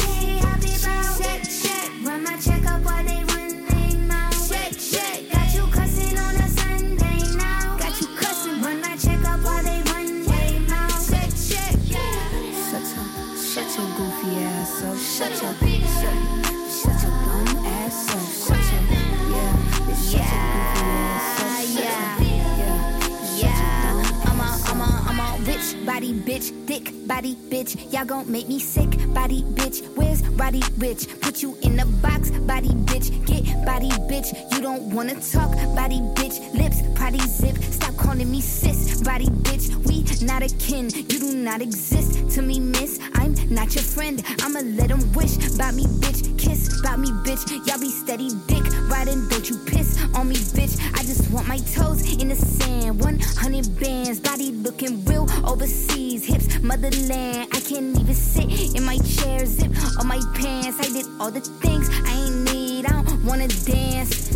[13.80, 14.98] Your, goofy ass up.
[14.98, 15.54] Shut your,
[16.00, 16.18] shut,
[16.80, 18.48] shut your dumb ass up.
[18.48, 18.82] Shut your,
[19.32, 19.54] yeah,
[19.88, 21.50] bitch, shut your goofy ass up.
[21.50, 22.20] Shut Yeah.
[22.20, 22.38] your,
[23.38, 27.92] yeah, Yeah, I'm a, I'm a, I'm a rich body bitch, thick body bitch.
[27.94, 29.86] Y'all gon' make me sick body bitch.
[29.96, 31.08] Where's body rich?
[31.22, 33.26] Put you in a box, body bitch.
[33.26, 34.30] Get body bitch.
[34.52, 36.38] You don't wanna talk, body bitch.
[36.54, 37.56] Lips, potty zip.
[37.72, 39.74] Stop calling me sis, body bitch.
[39.88, 40.89] We not a kin.
[40.89, 43.00] You do not exist to me, miss.
[43.15, 44.24] I'm not your friend.
[44.42, 46.38] I'ma let 'em wish about me, bitch.
[46.38, 47.44] Kiss about me, bitch.
[47.65, 49.28] Y'all be steady dick riding.
[49.30, 50.76] Don't you piss on me, bitch.
[50.94, 53.00] I just want my toes in the sand.
[53.00, 56.26] 100 bands, body looking real overseas.
[56.26, 57.48] Hips, motherland.
[57.52, 59.46] I can't even sit in my chair.
[59.46, 60.78] Zip on my pants.
[60.80, 62.86] I did all the things I ain't need.
[62.86, 64.30] I don't wanna dance.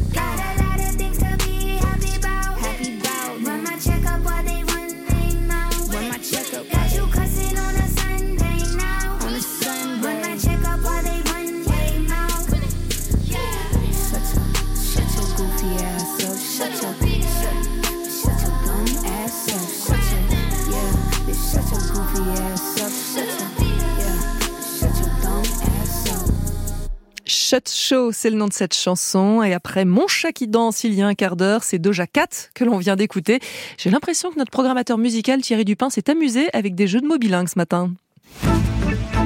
[27.54, 29.44] Shut Show, c'est le nom de cette chanson.
[29.44, 32.50] Et après Mon chat qui danse, il y a un quart d'heure, c'est Doja Cat
[32.56, 33.42] que l'on vient d'écouter.
[33.78, 37.20] J'ai l'impression que notre programmateur musical Thierry Dupin s'est amusé avec des jeux de mots
[37.20, 37.92] bilingues ce matin.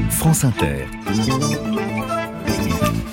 [0.09, 0.87] France Inter.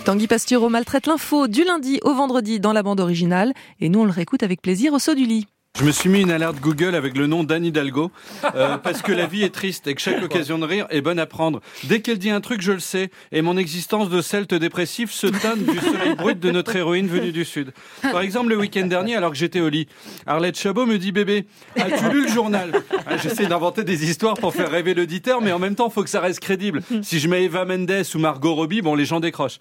[0.05, 3.53] Tanguy Pastureau maltraite l'info du lundi au vendredi dans la bande originale.
[3.79, 5.47] Et nous, on le réécoute avec plaisir au saut du lit.
[5.77, 8.13] Je me suis mis une alerte Google avec le nom d'Anne Hidalgo
[8.55, 11.19] euh, parce que la vie est triste et que chaque occasion de rire est bonne
[11.19, 11.61] à prendre.
[11.83, 15.27] Dès qu'elle dit un truc, je le sais et mon existence de celte dépressif se
[15.27, 17.73] tonne du soleil brut de notre héroïne venue du sud.
[18.03, 19.89] Par exemple, le week-end dernier, alors que j'étais au lit,
[20.27, 21.45] Arlette Chabot me dit bébé,
[21.77, 22.71] as-tu lu le journal?
[23.09, 26.11] Ah, J'essaie d'inventer des histoires pour faire rêver l'auditeur, mais en même temps, faut que
[26.11, 26.83] ça reste crédible.
[27.03, 29.59] Si je mets Eva Mendes ou Margot Robbie, bon, les gens décrochent.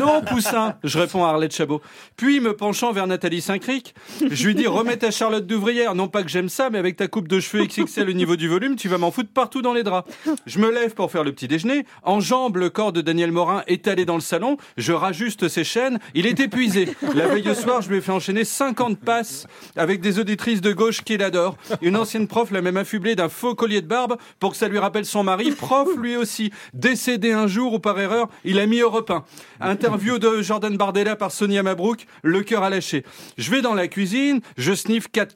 [0.00, 1.80] Non, poussin, je réponds à Arlette Chabot.
[2.16, 3.94] Puis, me penchant vers Nathalie Saint-Cric,
[4.28, 5.46] je lui dis remets ta Charlotte
[5.94, 8.48] Non pas que j'aime ça, mais avec ta coupe de cheveux XXL au niveau du
[8.48, 10.10] volume, tu vas m'en foutre partout dans les draps.
[10.46, 14.04] Je me lève pour faire le petit déjeuner, enjambe le corps de Daniel Morin étalé
[14.04, 16.88] dans le salon, je rajuste ses chaînes, il est épuisé.
[17.14, 20.72] La veille au soir, je lui ai fait enchaîner 50 passes avec des auditrices de
[20.72, 21.56] gauche qui l'adorent.
[21.80, 24.78] Une ancienne prof l'a même affublé d'un faux collier de barbe pour que ça lui
[24.78, 28.80] rappelle son mari, prof lui aussi, décédé un jour ou par erreur, il a mis
[28.80, 29.24] Europe 1.
[29.60, 33.04] Interview de Jordan Bardella par Sonia Mabrouk, le cœur a lâché.
[33.38, 35.34] Je vais dans la cuisine, je sniffe quatre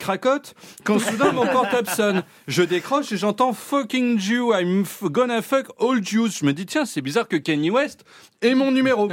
[0.84, 2.22] quand soudain mon portable sonne.
[2.46, 6.30] Je décroche et j'entends fucking Jew, I'm gonna fuck all Jews.
[6.40, 8.04] Je me dis tiens, c'est bizarre que Kanye West
[8.42, 9.08] ait mon numéro.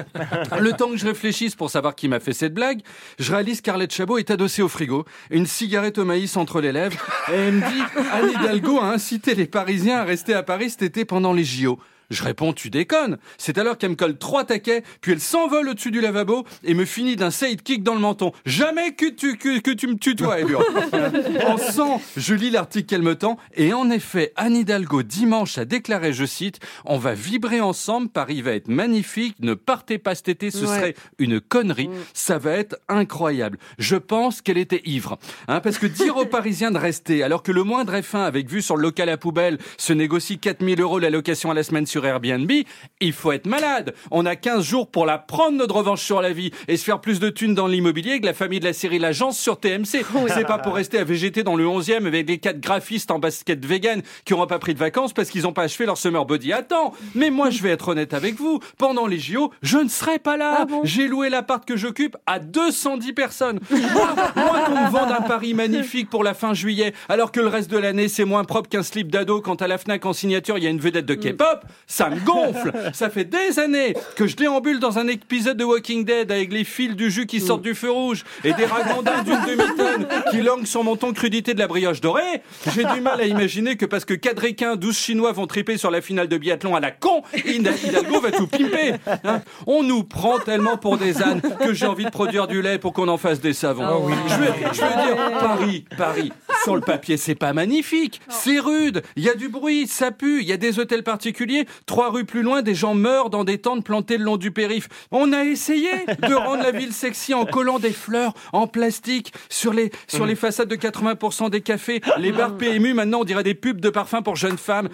[0.59, 2.81] Le temps que je réfléchisse pour savoir qui m'a fait cette blague,
[3.19, 6.97] je réalise qu'Arlette Chabot est adossée au frigo, une cigarette au maïs entre les lèvres,
[7.31, 10.83] et elle me dit Anne Hidalgo a incité les Parisiens à rester à Paris cet
[10.83, 11.79] été pendant les JO.
[12.13, 13.17] Je réponds, tu déconnes.
[13.37, 16.85] C'est alors qu'elle me colle trois taquets, puis elle s'envole au-dessus du lavabo et me
[16.85, 18.31] finit d'un sidekick dans le menton.
[18.45, 20.63] Jamais que tu, que, que tu me tutoies, elle hurle.
[21.45, 25.65] En sang, je lis l'article qu'elle me tend, et en effet, Anne Hidalgo, dimanche, a
[25.65, 30.29] déclaré, je cite, on va vibrer ensemble, Paris va être magnifique, ne partez pas cet
[30.29, 30.67] été, ce Ouais.
[30.67, 33.57] serait une connerie, ça va être incroyable.
[33.79, 35.17] Je pense qu'elle était ivre.
[35.47, 38.61] Hein, parce que dire aux Parisiens de rester, alors que le moindre F1 avec vue
[38.61, 42.02] sur le local à poubelle se négocie 4000 euros la location à la semaine sur
[42.05, 42.51] Airbnb,
[42.99, 43.93] il faut être malade.
[44.11, 47.01] On a 15 jours pour la prendre notre revanche sur la vie et se faire
[47.01, 50.05] plus de thunes dans l'immobilier que la famille de la série L'Agence sur TMC.
[50.27, 53.65] C'est pas pour rester à végéter dans le 11e avec les quatre graphistes en basket
[53.65, 56.53] vegan qui n'auront pas pris de vacances parce qu'ils n'ont pas achevé leur summer body.
[56.53, 58.59] Attends, mais moi je vais être honnête avec vous.
[58.77, 60.65] Pendant les JO, je ne serai pas là.
[60.83, 63.59] J'ai loué l'appart que j'occupe à 210 personnes.
[63.93, 67.47] Moi, moi qu'on me vende un Paris magnifique pour la fin juillet, alors que le
[67.47, 70.57] reste de l'année c'est moins propre qu'un slip d'ado quand à la Fnac en signature
[70.57, 72.71] il y a une vedette de K-pop, ça me gonfle.
[72.93, 76.63] Ça fait des années que je déambule dans un épisode de Walking Dead avec les
[76.63, 80.65] fils du jus qui sortent du feu rouge et des ragondins d'une demi-tonne qui languent
[80.65, 82.41] sur mon ton crudité de la brioche dorée.
[82.73, 85.91] J'ai du mal à imaginer que parce que quatre Ricains, 12 Chinois vont triper sur
[85.91, 88.95] la finale de biathlon à la con, Hidalgo va tout pimper.
[89.23, 89.41] hein.
[89.67, 92.93] On nous prend tellement pour des ânes que j'ai envie de produire du lait pour
[92.93, 94.09] qu'on en fasse des savons.
[94.27, 96.31] Je veux, je veux dire, Paris, Paris,
[96.63, 98.21] sur le papier, c'est pas magnifique.
[98.29, 99.01] C'est rude.
[99.15, 100.41] Il y a du bruit, ça pue.
[100.41, 101.65] Il y a des hôtels particuliers.
[101.85, 104.87] Trois rues plus loin, des gens meurent dans des tentes plantées le long du périph.
[105.11, 105.89] On a essayé
[106.27, 110.35] de rendre la ville sexy en collant des fleurs en plastique sur les, sur les
[110.35, 112.01] façades de 80% des cafés.
[112.17, 114.89] Les bars PMU, maintenant, on dirait des pubs de parfums pour jeunes femmes.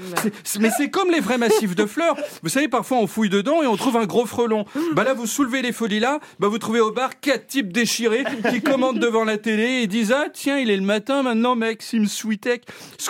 [0.59, 2.15] Mais c'est comme les vrais massifs de fleurs.
[2.43, 4.65] Vous savez, parfois, on fouille dedans et on trouve un gros frelon.
[4.93, 8.23] Bah là, vous soulevez les folies là, bah vous trouvez au bar quatre types déchirés
[8.49, 12.07] qui commandent devant la télé et disent Ah, tiens, il est le matin maintenant, Maxime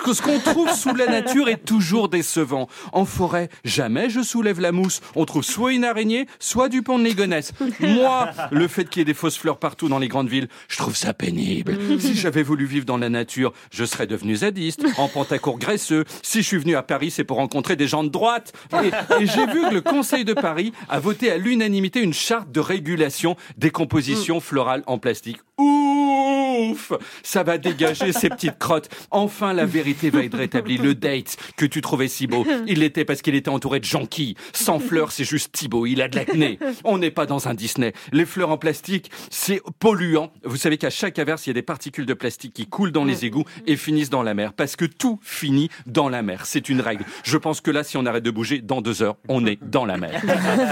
[0.02, 2.68] que- ce qu'on trouve sous la nature est toujours décevant.
[2.92, 5.00] En forêt, jamais je soulève la mousse.
[5.16, 7.52] On trouve soit une araignée, soit du pont de Légonesse.
[7.80, 10.76] Moi, le fait qu'il y ait des fausses fleurs partout dans les grandes villes, je
[10.76, 11.78] trouve ça pénible.
[11.98, 16.04] Si j'avais voulu vivre dans la nature, je serais devenu zadiste, en pantacourt graisseux.
[16.22, 18.52] Si je suis venu à Paris, c'est pour rencontrer des gens de droite.
[18.82, 18.88] Et,
[19.22, 22.60] et j'ai vu que le Conseil de Paris a voté à l'unanimité une charte de
[22.60, 25.38] régulation des compositions florales en plastique.
[25.58, 26.92] Ouf
[27.22, 28.88] Ça va dégager ces petites crottes.
[29.10, 30.78] Enfin, la vérité va être rétablie.
[30.78, 34.34] Le date que tu trouvais si beau, il l'était parce qu'il était entouré de jonquilles.
[34.52, 35.86] Sans fleurs, c'est juste Thibaut.
[35.86, 36.58] Il a de l'acné.
[36.84, 37.92] On n'est pas dans un Disney.
[38.12, 40.32] Les fleurs en plastique, c'est polluant.
[40.44, 43.04] Vous savez qu'à chaque averse, il y a des particules de plastique qui coulent dans
[43.04, 44.52] les égouts et finissent dans la mer.
[44.52, 46.46] Parce que tout finit dans la mer.
[46.46, 47.04] C'est une règle.
[47.24, 49.84] Je pense que là, si on arrête de bouger, dans deux heures, on est dans
[49.84, 50.22] la mer.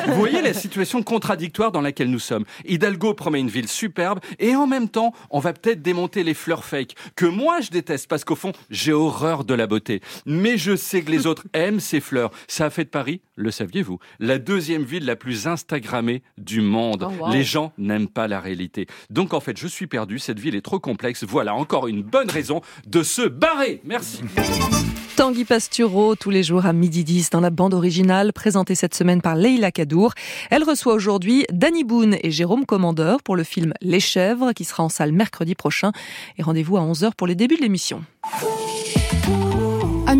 [0.07, 2.45] Vous voyez la situation contradictoire dans laquelle nous sommes.
[2.67, 6.65] Hidalgo promet une ville superbe et en même temps, on va peut-être démonter les fleurs
[6.65, 10.01] fake que moi je déteste parce qu'au fond, j'ai horreur de la beauté.
[10.27, 12.31] Mais je sais que les autres aiment ces fleurs.
[12.47, 17.09] Ça a fait de Paris, le saviez-vous, la deuxième ville la plus instagrammée du monde.
[17.09, 17.33] Oh, wow.
[17.33, 18.87] Les gens n'aiment pas la réalité.
[19.09, 21.25] Donc en fait, je suis perdu, cette ville est trop complexe.
[21.25, 23.81] Voilà encore une bonne raison de se barrer.
[23.85, 24.21] Merci.
[25.17, 29.23] Tanguy Pastureau, tous les jours à midi 10 dans la bande originale, présentée cette semaine
[29.23, 30.13] par Leila Kadour.
[30.51, 34.85] Elle reçoit aujourd'hui Danny Boone et Jérôme Commandeur pour le film Les Chèvres, qui sera
[34.85, 35.91] en salle mercredi prochain.
[36.37, 38.05] Et rendez-vous à 11h pour les débuts de l'émission.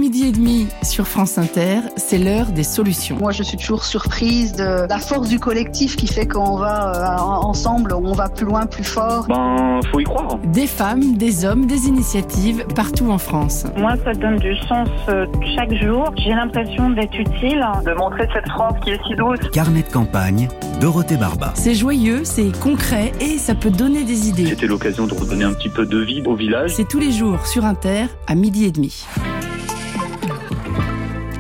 [0.09, 3.19] Midi et demi sur France Inter, c'est l'heure des solutions.
[3.19, 7.47] Moi, je suis toujours surprise de la force du collectif qui fait qu'on va euh,
[7.47, 9.27] ensemble, on va plus loin, plus fort.
[9.29, 10.39] Ben, faut y croire.
[10.47, 13.67] Des femmes, des hommes, des initiatives partout en France.
[13.77, 16.11] Moi, ça donne du sens euh, chaque jour.
[16.17, 19.41] J'ai l'impression d'être utile, de montrer cette France qui est si douce.
[19.53, 20.49] Carnet de campagne,
[20.81, 21.53] Dorothée Barba.
[21.55, 24.47] C'est joyeux, c'est concret et ça peut donner des idées.
[24.47, 26.73] C'était l'occasion de redonner un petit peu de vie au village.
[26.75, 29.05] C'est tous les jours sur Inter à midi et demi.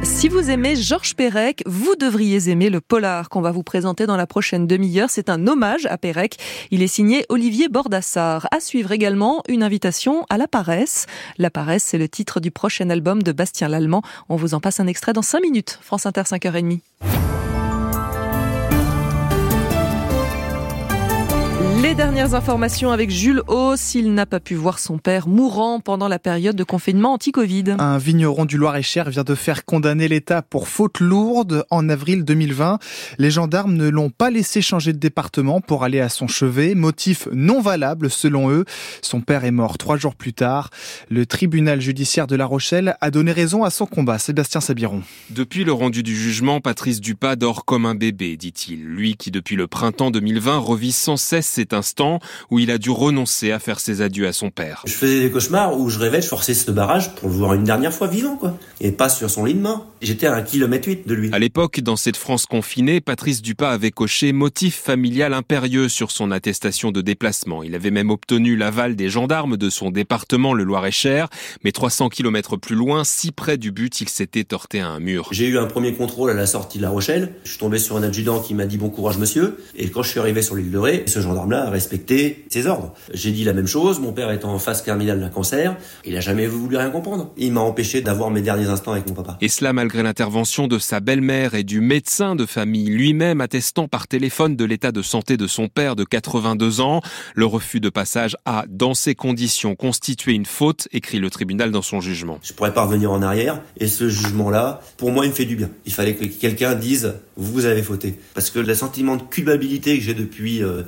[0.09, 4.17] Si vous aimez Georges Perec, vous devriez aimer le polar qu'on va vous présenter dans
[4.17, 5.11] la prochaine demi-heure.
[5.11, 6.39] C'est un hommage à Perec.
[6.71, 8.49] Il est signé Olivier Bordassar.
[8.51, 11.07] À suivre également une invitation à La Paresse.
[11.37, 14.03] La Paresse, c'est le titre du prochain album de Bastien Lallemand.
[14.29, 15.79] On vous en passe un extrait dans 5 minutes.
[15.83, 16.81] France Inter 5h30.
[21.81, 23.95] Les dernières informations avec Jules Hauss.
[23.95, 27.77] Il n'a pas pu voir son père mourant pendant la période de confinement anti-Covid.
[27.79, 32.81] Un vigneron du Loir-et-Cher vient de faire condamner l'État pour faute lourde en avril 2020.
[33.19, 36.75] Les gendarmes ne l'ont pas laissé changer de département pour aller à son chevet.
[36.75, 38.65] Motif non valable selon eux.
[39.01, 40.71] Son père est mort trois jours plus tard.
[41.11, 44.19] Le tribunal judiciaire de La Rochelle a donné raison à son combat.
[44.19, 45.03] Sébastien Sabiron.
[45.31, 48.85] Depuis le rendu du jugement, Patrice Dupas dort comme un bébé, dit-il.
[48.85, 52.19] Lui qui, depuis le printemps 2020, revit sans cesse cet instant
[52.51, 54.83] où il a dû renoncer à faire ses adieux à son père.
[54.87, 57.65] Je faisais des cauchemars où je rêvais de forcer ce barrage pour le voir une
[57.65, 58.57] dernière fois vivant, quoi.
[58.81, 59.87] Et pas sur son lit de mort.
[60.01, 61.31] J'étais à un kilomètre huit de lui.
[61.33, 66.31] À l'époque, dans cette France confinée, Patrice Dupas avait coché motif familial impérieux sur son
[66.31, 67.63] attestation de déplacement.
[67.63, 71.29] Il avait même obtenu l'aval des gendarmes de son département, le Loir-et-Cher.
[71.65, 75.29] Mais 300 kilomètres plus loin, si près du but, il s'était heurté à un mur.
[75.33, 77.35] J'ai eu un premier contrôle à la sortie de La Rochelle.
[77.45, 79.59] Je suis tombé sur un adjudant qui m'a dit bon courage monsieur.
[79.77, 82.95] Et quand je suis arrivé sur l'île de Ré, ce gendarme-là a respecté ses ordres.
[83.13, 84.01] J'ai dit la même chose.
[84.01, 85.77] Mon père est en phase terminale d'un cancer.
[86.05, 87.33] Il a jamais voulu rien comprendre.
[87.37, 89.37] Il m'a empêché d'avoir mes derniers instants avec mon papa.
[89.41, 94.09] Et cela malgré l'intervention de sa belle-mère et du médecin de famille lui-même attestant par
[94.09, 97.01] téléphone de l'état de santé de son père de 82 ans.
[97.35, 101.83] Le refus de passage a, dans ces conditions, constitué une faute, écrit le tribunal dans
[101.83, 102.39] son jugement.
[102.43, 103.61] Je pourrais pas revenir en arrière.
[103.79, 105.71] Et ce jugement-là, pour moi, il me fait du bien.
[105.87, 108.19] Il fallait que quelqu'un dise vous avez fauté.
[108.35, 110.83] Parce que le sentiment de culpabilité que j'ai depuis euh,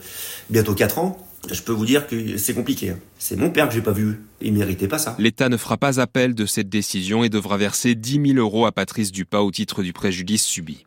[0.60, 1.16] bientôt 4 ans,
[1.50, 2.92] je peux vous dire que c'est compliqué.
[3.22, 4.18] C'est mon père que j'ai pas vu.
[4.40, 5.14] Il méritait pas ça.
[5.18, 8.72] L'État ne fera pas appel de cette décision et devra verser 10 000 euros à
[8.72, 10.86] Patrice Dupas au titre du préjudice subi.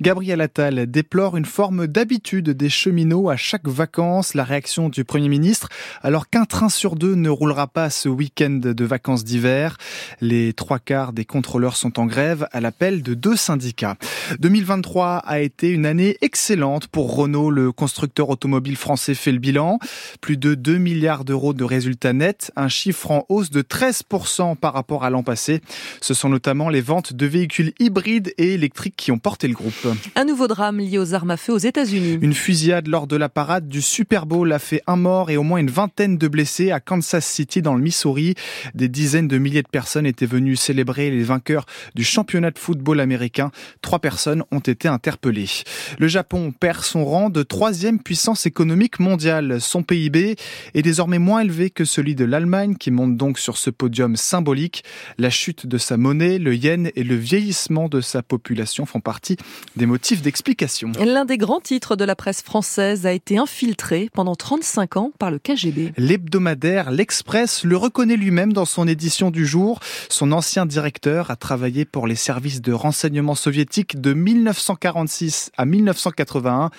[0.00, 4.32] Gabriel Attal déplore une forme d'habitude des cheminots à chaque vacances.
[4.32, 5.68] La réaction du Premier ministre,
[6.02, 9.76] alors qu'un train sur deux ne roulera pas ce week-end de vacances d'hiver.
[10.22, 13.96] Les trois quarts des contrôleurs sont en grève à l'appel de deux syndicats.
[14.40, 17.50] 2023 a été une année excellente pour Renault.
[17.50, 19.78] Le constructeur automobile français fait le bilan.
[20.22, 24.72] Plus de 2 milliards d'euros de résultats nets, un chiffre en hausse de 13% par
[24.72, 25.60] rapport à l'an passé.
[26.00, 29.86] Ce sont notamment les ventes de véhicules hybrides et électriques qui ont porté le groupe.
[30.16, 32.18] Un nouveau drame lié aux armes à feu aux États-Unis.
[32.20, 35.42] Une fusillade lors de la parade du Super Bowl a fait un mort et au
[35.42, 38.34] moins une vingtaine de blessés à Kansas City dans le Missouri.
[38.74, 43.00] Des dizaines de milliers de personnes étaient venues célébrer les vainqueurs du championnat de football
[43.00, 43.50] américain.
[43.82, 45.64] Trois personnes ont été interpellées.
[45.98, 49.60] Le Japon perd son rang de troisième puissance économique mondiale.
[49.60, 50.36] Son PIB
[50.74, 54.84] est désormais moins élevé que celui de l'Allemagne qui monte donc sur ce podium symbolique.
[55.18, 59.36] La chute de sa monnaie, le yen et le vieillissement de sa population font partie
[59.76, 60.92] des motifs d'explication.
[61.04, 65.30] L'un des grands titres de la presse française a été infiltré pendant 35 ans par
[65.30, 65.92] le KGB.
[65.96, 69.80] L'hebdomadaire L'Express le reconnaît lui-même dans son édition du jour.
[70.08, 76.70] Son ancien directeur a travaillé pour les services de renseignement soviétiques de 1946 à 1981.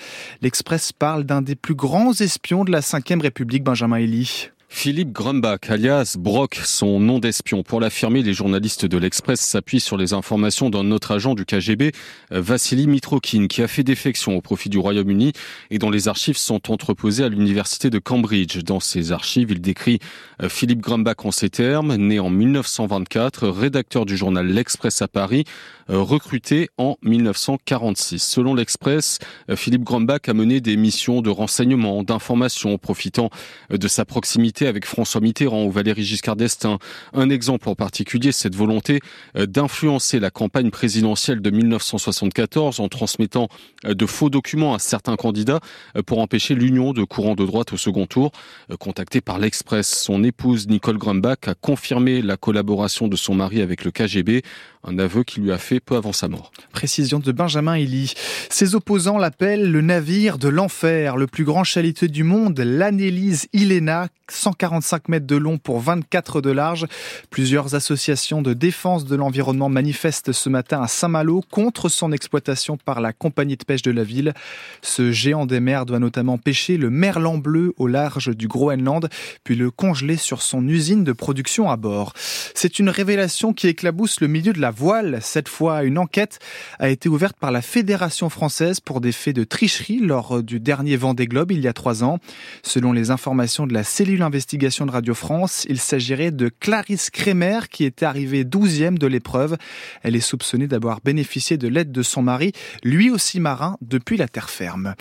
[0.41, 4.49] L'Express parle d'un des plus grands espions de la Ve République, Benjamin Elie.
[4.77, 7.63] Philippe Grumbach, alias Brock, son nom d'espion.
[7.63, 11.93] Pour l'affirmer, les journalistes de l'Express s'appuient sur les informations d'un autre agent du KGB,
[12.33, 15.31] euh, Vassili Mitrokin, qui a fait défection au profit du Royaume-Uni
[15.71, 18.63] et dont les archives sont entreposées à l'université de Cambridge.
[18.63, 19.99] Dans ses archives, il décrit
[20.43, 25.45] euh, Philippe Grumbach en ces termes, né en 1924, rédacteur du journal L'Express à Paris,
[25.89, 28.21] euh, recruté en 1946.
[28.21, 29.19] Selon l'Express,
[29.55, 33.29] Philippe Grumbach a mené des missions de renseignement, d'information, profitant
[33.69, 36.79] de sa proximité avec François Mitterrand ou Valéry Giscard d'Estaing.
[37.13, 38.99] Un exemple en particulier, cette volonté
[39.37, 43.47] euh, d'influencer la campagne présidentielle de 1974 en transmettant
[43.85, 45.59] euh, de faux documents à certains candidats
[45.95, 48.31] euh, pour empêcher l'union de courants de droite au second tour.
[48.79, 53.83] Contacté par l'Express, son épouse Nicole Grumbach a confirmé la collaboration de son mari avec
[53.83, 54.41] le KGB,
[54.87, 56.51] un aveu qu'il lui a fait peu avant sa mort.
[56.71, 58.13] Précision de Benjamin Elie.
[58.49, 64.07] Ses opposants l'appellent le navire de l'enfer, le plus grand chaluté du monde, l'Annelise Ilena,
[64.31, 66.85] 145 mètres de long pour 24 de large.
[67.29, 73.01] Plusieurs associations de défense de l'environnement manifestent ce matin à Saint-Malo contre son exploitation par
[73.01, 74.33] la compagnie de pêche de la ville.
[74.81, 79.09] Ce géant des mers doit notamment pêcher le merlan bleu au large du Groenland,
[79.43, 82.13] puis le congeler sur son usine de production à bord.
[82.53, 85.19] C'est une révélation qui éclabousse le milieu de la voile.
[85.21, 86.39] Cette fois, une enquête
[86.79, 90.97] a été ouverte par la Fédération française pour des faits de tricherie lors du dernier
[90.97, 92.19] Vendée Globe il y a trois ans.
[92.61, 97.61] Selon les informations de la cellule investigation de Radio France, il s'agirait de Clarisse Kremer
[97.71, 99.57] qui était arrivée 12e de l'épreuve.
[100.03, 102.51] Elle est soupçonnée d'avoir bénéficié de l'aide de son mari,
[102.83, 104.95] lui aussi marin, depuis la terre ferme.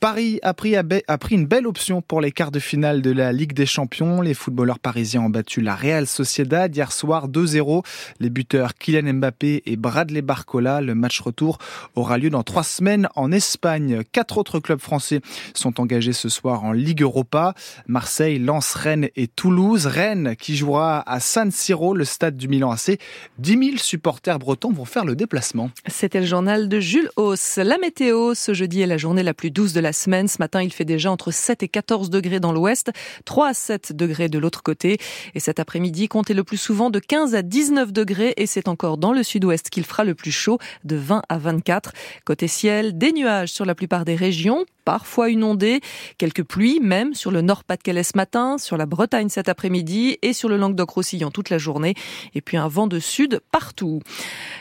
[0.00, 3.32] Paris a pris, a pris une belle option pour les quarts de finale de la
[3.32, 4.22] Ligue des Champions.
[4.22, 7.84] Les footballeurs parisiens ont battu la Real Sociedad hier soir 2-0.
[8.20, 10.80] Les buteurs Kylian Mbappé et Bradley Barcola.
[10.80, 11.58] Le match retour
[11.94, 14.02] aura lieu dans trois semaines en Espagne.
[14.12, 15.20] Quatre autres clubs français
[15.54, 17.54] sont engagés ce soir en Ligue Europa.
[17.86, 19.86] Marseille, Lens, Rennes et Toulouse.
[19.86, 22.98] Rennes qui jouera à San Siro, le stade du Milan AC.
[23.38, 25.70] 10 000 supporters bretons vont faire le déplacement.
[25.86, 27.56] C'était le journal de Jules Hauss.
[27.56, 30.28] La météo, ce jeudi est la journée la plus douce de la semaine.
[30.28, 32.90] Ce matin, il fait déjà entre 7 et 14 degrés dans l'ouest,
[33.24, 34.98] 3 à 7 degrés de l'autre côté.
[35.34, 38.98] Et cet après-midi, comptez le plus souvent de 15 à 19 degrés et c'est encore
[38.98, 41.92] dans le sud-ouest qu'il fera le plus chaud, de 20 à 24.
[42.24, 45.82] Côté ciel, des nuages sur la plupart des régions, parfois inondées,
[46.16, 50.48] quelques pluies même sur le Nord-Pas-de-Calais ce matin, sur la Bretagne cet après-midi et sur
[50.48, 51.94] le Languedoc-Roussillon toute la journée.
[52.34, 54.00] Et puis un vent de sud partout.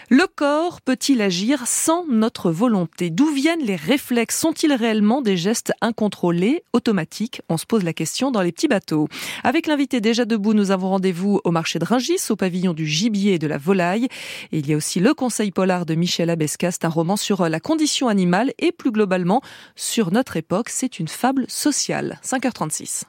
[0.10, 3.10] Le corps peut-il agir sans notre volonté?
[3.10, 4.38] D'où viennent les réflexes?
[4.38, 7.42] Sont-ils réellement des gestes incontrôlés, automatiques?
[7.48, 9.08] On se pose la question dans les petits bateaux.
[9.46, 13.36] Avec l'invité déjà debout, nous avons rendez-vous au marché de Rungis, au pavillon du gibier
[13.36, 14.10] et de la volaille.
[14.52, 17.60] Et il y a aussi le Conseil polar de Michel Abescast, un roman sur la
[17.60, 19.42] condition animale et plus globalement
[19.76, 20.70] sur notre époque.
[20.70, 22.20] C'est une fable sociale.
[22.24, 23.04] 5h36.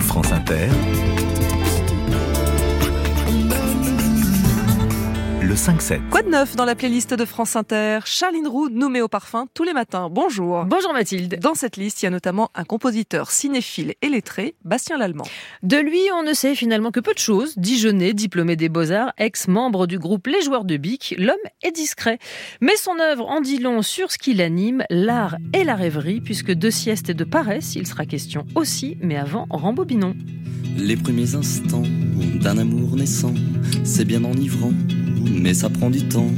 [0.00, 0.68] France Inter.
[5.48, 6.10] Le 5-7.
[6.10, 8.00] Quoi de neuf dans la playlist de France Inter?
[8.04, 10.10] Charline Roux nous met au parfum tous les matins.
[10.10, 10.66] Bonjour.
[10.66, 11.38] Bonjour Mathilde.
[11.40, 15.24] Dans cette liste, il y a notamment un compositeur cinéphile et lettré, Bastien Lallemand.
[15.62, 17.56] De lui, on ne sait finalement que peu de choses.
[17.56, 22.18] Dijonais, diplômé des Beaux-Arts, ex-membre du groupe Les Joueurs de Bic, l'homme est discret.
[22.60, 26.52] Mais son œuvre en dit long sur ce qui l'anime, l'art et la rêverie, puisque
[26.52, 30.14] de sieste et de paresse, il sera question aussi, mais avant, rembobinons.
[30.76, 31.82] Les premiers instants
[32.40, 33.34] d'un amour naissant,
[33.84, 34.72] c'est bien enivrant,
[35.32, 36.30] mais ça prend du temps.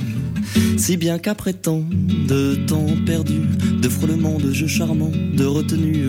[0.77, 1.83] Si bien qu'après tant
[2.29, 3.41] de temps perdu,
[3.81, 6.05] de frôlements, de jeux charmants, de retenue,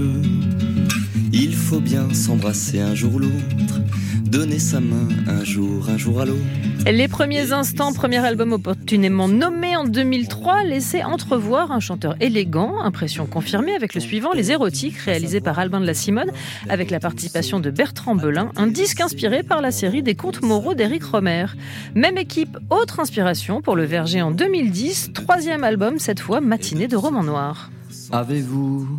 [1.71, 3.79] faut bien s'embrasser un jour ou l'autre,
[4.25, 6.41] donner sa main un jour, un jour à l'autre.
[6.85, 13.25] Les premiers instants, premier album opportunément nommé en 2003, laissait entrevoir un chanteur élégant, impression
[13.25, 16.31] confirmée avec le suivant, Les Érotiques, réalisé par Albin de la Simone,
[16.67, 20.73] avec la participation de Bertrand Belin, un disque inspiré par la série des contes moraux
[20.73, 21.45] d'Éric Romer.
[21.95, 26.97] Même équipe, autre inspiration pour le Verger en 2010, troisième album, cette fois matinée de
[26.97, 27.71] roman noir.
[28.11, 28.89] Avez-vous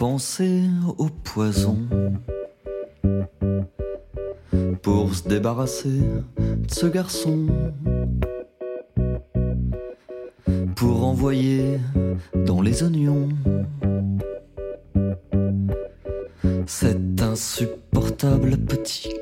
[0.00, 0.62] pensé
[0.96, 1.76] au poison.
[4.80, 6.00] Pour se débarrasser
[6.38, 7.48] de ce garçon.
[10.74, 11.78] Pour envoyer
[12.46, 13.28] dans les oignons.
[16.64, 19.12] Cet insupportable petit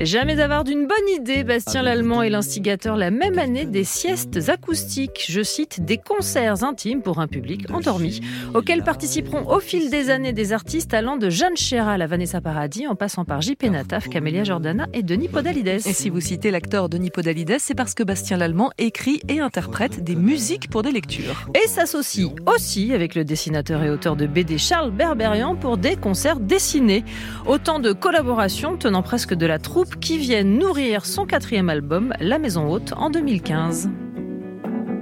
[0.00, 5.24] Jamais avare d'une bonne idée, Bastien Lallemand est l'instigateur la même année des siestes acoustiques,
[5.28, 8.20] je cite, des concerts intimes pour un public endormi,
[8.54, 12.88] auxquels participeront au fil des années des artistes allant de Jeanne Chéral à Vanessa Paradis,
[12.88, 15.86] en passant par JP Nataf, Camélia Jordana et Denis Podalides.
[15.86, 20.02] Et si vous citez l'acteur Denis Podalides, c'est parce que Bastien Lallemand écrit et interprète
[20.02, 21.48] des musiques pour des lectures.
[21.54, 26.40] Et s'associe aussi avec le dessinateur et auteur de BD Charles Berberian pour des concerts
[26.40, 27.04] dessinés.
[27.46, 32.38] Autant de collaborations tenant presque de la troupe qui viennent nourrir son quatrième album, La
[32.38, 33.90] Maison Haute, en 2015.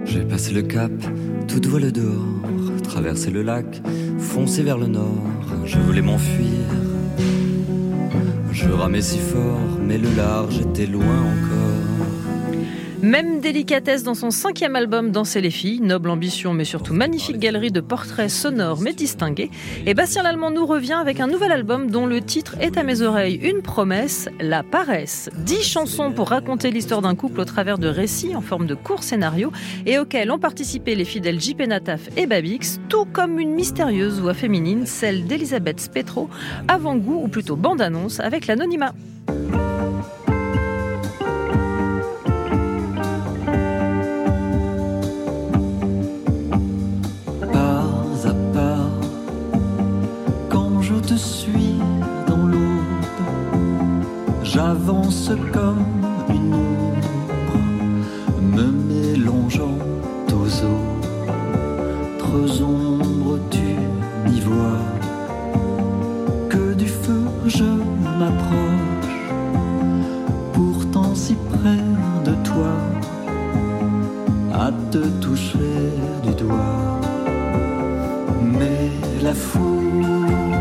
[0.05, 0.93] J'ai passé le cap,
[1.49, 3.83] toute voile dehors, traversé le lac,
[4.19, 5.25] foncé vers le nord,
[5.65, 6.67] je voulais m'enfuir.
[8.51, 11.82] Je ramais si fort, mais le large était loin encore.
[13.03, 17.73] Même délicatesse dans son cinquième album Danser les filles, noble ambition mais surtout magnifique galerie
[17.73, 19.51] de portraits sonores mais distingués.
[19.87, 23.03] Et Bastien Lallemand nous revient avec un nouvel album dont le titre est à mes
[23.03, 25.31] oreilles une promesse, La Paresse.
[25.39, 29.03] Dix chansons pour raconter l'histoire d'un couple au travers de récits en forme de court
[29.03, 29.51] scénario
[29.85, 34.35] et auxquels ont participé les fidèles JP Nataf et Babix, tout comme une mystérieuse voix
[34.35, 36.31] féminine, celle d'Elisabeth Spetro,
[36.69, 38.95] avant-goût ou plutôt bande-annonce avec l'anonymat.
[54.53, 55.87] J'avance comme
[56.29, 57.59] une ombre,
[58.43, 59.79] me mélangeant
[60.31, 64.83] aux autres ombres, tu n'y vois
[66.51, 67.65] que du feu, je
[68.19, 69.23] m'approche,
[70.53, 71.85] pourtant si près
[72.27, 72.75] de toi,
[74.53, 75.95] à te toucher
[76.25, 77.01] du doigt.
[78.59, 78.91] Mais
[79.23, 80.52] la foule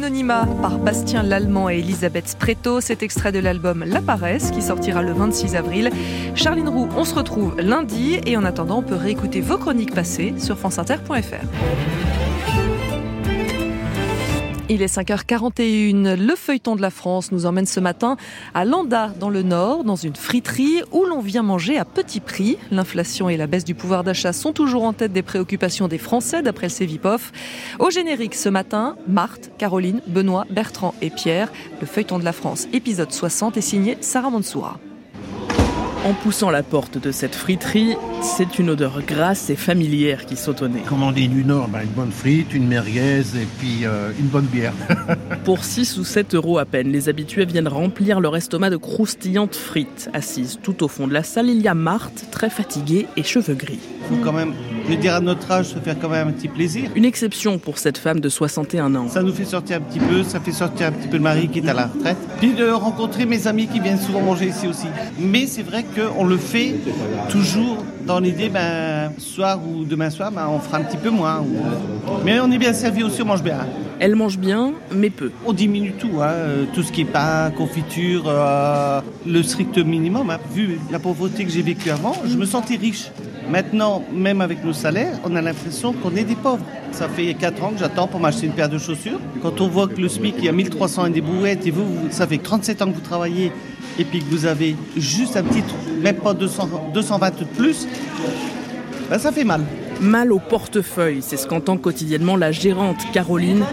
[0.00, 5.02] L'anonymat par Bastien Lallemand et Elisabeth Spreto, cet extrait de l'album La Paresse qui sortira
[5.02, 5.90] le 26 avril.
[6.34, 10.32] Charline Roux, on se retrouve lundi et en attendant, on peut réécouter vos chroniques passées
[10.38, 12.29] sur franceinter.fr.
[14.72, 16.14] Il est 5h41.
[16.14, 18.16] Le feuilleton de la France nous emmène ce matin
[18.54, 22.56] à Landa, dans le Nord, dans une friterie où l'on vient manger à petit prix.
[22.70, 26.42] L'inflation et la baisse du pouvoir d'achat sont toujours en tête des préoccupations des Français,
[26.42, 27.32] d'après le Cevipof.
[27.80, 31.50] Au générique ce matin, Marthe, Caroline, Benoît, Bertrand et Pierre.
[31.80, 34.78] Le feuilleton de la France, épisode 60, est signé Sarah Mansoura.
[36.02, 40.62] En poussant la porte de cette friterie, c'est une odeur grasse et familière qui saute
[40.62, 40.80] au nez.
[40.88, 44.28] Comme on dit du Nord, ben, une bonne frite, une merguez et puis euh, une
[44.28, 44.72] bonne bière.
[45.44, 49.54] Pour 6 ou 7 euros à peine, les habitués viennent remplir leur estomac de croustillantes
[49.54, 50.08] frites.
[50.14, 53.54] Assise tout au fond de la salle, il y a Marthe, très fatiguée et cheveux
[53.54, 53.80] gris.
[54.08, 54.54] faut quand même,
[54.90, 56.90] je veux dire à notre âge, se faire quand même un petit plaisir.
[56.96, 59.08] Une exception pour cette femme de 61 ans.
[59.08, 61.48] Ça nous fait sortir un petit peu, ça fait sortir un petit peu le mari
[61.48, 62.16] qui est à la retraite.
[62.40, 64.88] Puis de rencontrer mes amis qui viennent souvent manger ici aussi.
[65.16, 66.74] Mais c'est vrai qu'on le fait
[67.28, 71.40] toujours dans l'idée, ben, soir ou demain soir, ben, on fera un petit peu moins.
[71.40, 73.58] ou- Mais on est bien servi aussi, on mange bien.
[73.98, 75.30] Elle mange bien, mais peu.
[75.46, 80.30] On diminue tout, hein, euh, tout ce qui est pain, confiture, euh, le strict minimum.
[80.30, 80.38] hein.
[80.54, 83.10] Vu la pauvreté que j'ai vécue avant, je me sentais riche.
[83.50, 86.64] Maintenant, même avec nos salaires, on a l'impression qu'on est des pauvres.
[86.92, 89.18] Ça fait 4 ans que j'attends pour m'acheter une paire de chaussures.
[89.42, 91.84] Quand on voit que le SMIC il y a 1300 et des brouettes et vous,
[91.84, 93.50] vous- ça fait 37 ans que vous travaillez
[93.98, 95.62] et puis que vous avez juste un petit,
[96.02, 97.86] même pas 200, 220 de plus,
[99.08, 99.62] ben ça fait mal.
[100.00, 103.64] Mal au portefeuille, c'est ce qu'entend quotidiennement la gérante Caroline,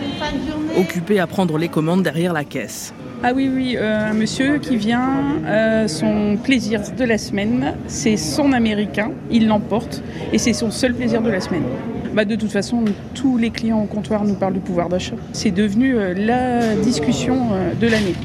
[0.78, 2.94] occupée à prendre les commandes derrière la caisse.
[3.24, 5.10] Ah oui, oui, euh, un monsieur qui vient,
[5.46, 10.04] euh, son plaisir de la semaine, c'est son américain, il l'emporte
[10.34, 11.64] et c'est son seul plaisir de la semaine.
[12.18, 15.14] Bah, de toute façon, tous les clients au comptoir nous parlent du pouvoir d'achat.
[15.34, 18.16] C'est devenu euh, la discussion euh, de l'année.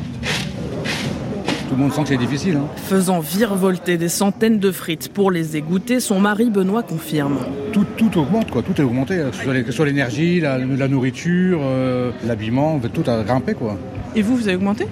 [1.72, 2.56] Tout le monde sent que c'est difficile.
[2.56, 2.66] hein.
[2.76, 7.38] Faisant virevolter des centaines de frites pour les égoutter, son mari Benoît confirme.
[7.72, 8.60] Tout, tout augmente, quoi.
[8.62, 9.16] Tout est augmenté.
[9.16, 13.78] Que ce soit l'énergie, la, la nourriture, euh, l'habillement, tout a grimpé, quoi.
[14.14, 14.86] Et vous, vous avez augmenté?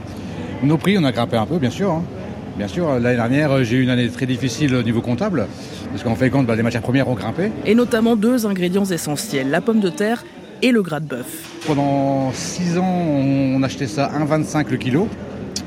[0.63, 1.91] Nos prix, on a grimpé un peu, bien sûr.
[1.91, 2.03] hein.
[2.57, 5.49] Bien sûr, l'année dernière, euh, j'ai eu une année très difficile au niveau comptable,
[5.91, 7.53] parce qu'en fait, compte, bah, les matières premières ont grimpé.
[7.67, 10.25] Et notamment deux ingrédients essentiels, la pomme de terre
[10.63, 11.27] et le gras de bœuf.
[11.67, 15.09] Pendant 6 ans, on achetait ça 1,25 le kilo.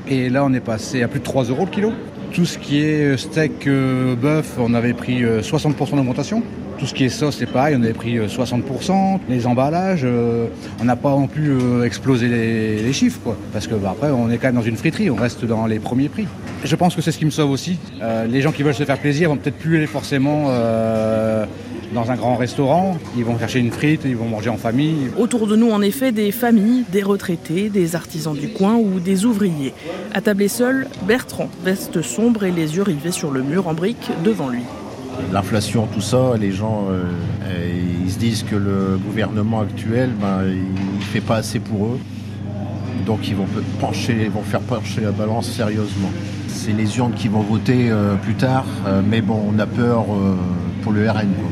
[0.07, 1.91] Et là, on est passé à plus de 3 euros le kilo.
[2.31, 6.41] Tout ce qui est steak, euh, bœuf, on avait pris euh, 60% d'augmentation.
[6.79, 9.19] Tout ce qui est sauce, c'est pareil, on avait pris euh, 60%.
[9.29, 10.47] Les emballages, euh,
[10.81, 13.37] on n'a pas non plus euh, explosé les, chiffres, quoi.
[13.53, 15.79] Parce que bah, après, on est quand même dans une friterie, on reste dans les
[15.79, 16.27] premiers prix.
[16.63, 17.77] Je pense que c'est ce qui me sauve aussi.
[18.01, 21.45] Euh, les gens qui veulent se faire plaisir vont peut-être plus aller forcément euh,
[21.93, 22.97] dans un grand restaurant.
[23.17, 25.09] Ils vont chercher une frite, ils vont manger en famille.
[25.17, 29.25] Autour de nous, en effet, des familles, des retraités, des artisans du coin ou des
[29.25, 29.73] ouvriers.
[30.13, 34.49] Attablé seul, Bertrand, veste sombre et les yeux rivés sur le mur en briques devant
[34.49, 34.63] lui.
[35.31, 37.03] L'inflation, tout ça, les gens, euh,
[37.45, 41.85] euh, ils se disent que le gouvernement actuel, ben, il ne fait pas assez pour
[41.85, 41.99] eux.
[43.05, 43.47] Donc ils vont
[43.79, 46.09] pencher, ils vont faire pencher la balance sérieusement.
[46.47, 50.05] C'est les urnes qui vont voter euh, plus tard, euh, mais bon, on a peur
[50.09, 50.35] euh,
[50.81, 51.27] pour le RN.
[51.33, 51.51] quoi.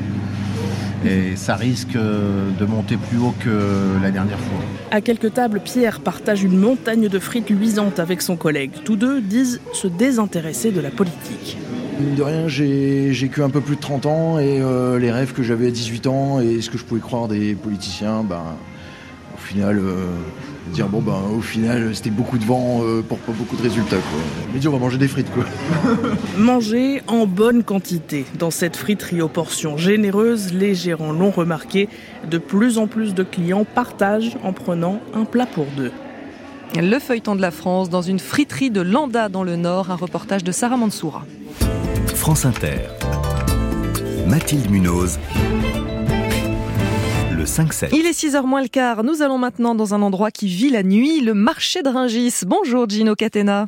[1.04, 4.60] Et ça risque euh, de monter plus haut que la dernière fois.
[4.92, 8.72] À quelques tables, Pierre partage une montagne de frites luisantes avec son collègue.
[8.86, 11.58] Tous deux disent se désintéresser de la politique.
[12.00, 15.12] Mine de rien, j'ai j'ai que un peu plus de 30 ans et euh, les
[15.12, 18.44] rêves que j'avais à 18 ans et ce que je pouvais croire des politiciens, ben,
[19.36, 20.06] au final, euh,
[20.68, 23.98] Dire bon ben au final c'était beaucoup de vent euh, pour pas beaucoup de résultats
[23.98, 24.20] quoi.
[24.54, 25.44] Mais dis on va manger des frites quoi.
[26.38, 28.26] Manger en bonne quantité.
[28.38, 31.90] Dans cette friterie aux portions généreuses, les gérants l'ont remarqué,
[32.30, 35.92] de plus en plus de clients partagent en prenant un plat pour deux.
[36.76, 40.44] Le feuilleton de la France dans une friterie de Landa dans le Nord, un reportage
[40.44, 41.26] de Sarah Mansoura.
[42.16, 42.88] France Inter.
[44.28, 45.20] Mathilde Munoz.
[47.42, 47.90] Le 5-7.
[47.92, 49.04] Il est 6h moins le quart.
[49.04, 52.46] Nous allons maintenant dans un endroit qui vit la nuit, le marché de Ringis.
[52.46, 53.66] Bonjour Gino Catena.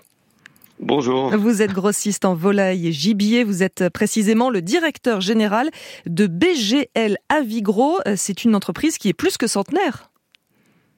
[0.79, 1.35] Bonjour.
[1.35, 3.43] Vous êtes grossiste en volaille et gibier.
[3.43, 5.71] Vous êtes précisément le directeur général
[6.05, 7.97] de BGL Avigro.
[8.15, 10.11] C'est une entreprise qui est plus que centenaire.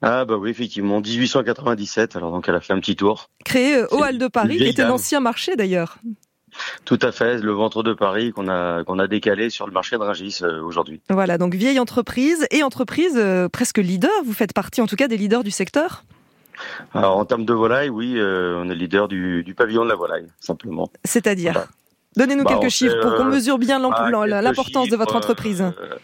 [0.02, 3.30] Ah bah oui, effectivement, 1897, alors donc elle a fait un petit tour.
[3.46, 5.96] Créé au Hall de Paris, qui était l'ancien marché d'ailleurs.
[6.84, 9.96] Tout à fait, le ventre de Paris qu'on a qu'on a décalé sur le marché
[9.96, 11.00] de Rungis euh, aujourd'hui.
[11.10, 14.10] Voilà, donc vieille entreprise et entreprise euh, presque leader.
[14.24, 16.04] Vous faites partie en tout cas des leaders du secteur?
[16.94, 19.94] Alors en termes de volaille, oui, euh, on est leader du, du pavillon de la
[19.94, 20.90] volaille, simplement.
[21.04, 21.66] C'est-à-dire
[22.16, 25.60] Donnez-nous Bah, quelques chiffres fait, pour qu'on mesure bien bah, l'importance de votre entreprise.
[25.62, 25.96] euh,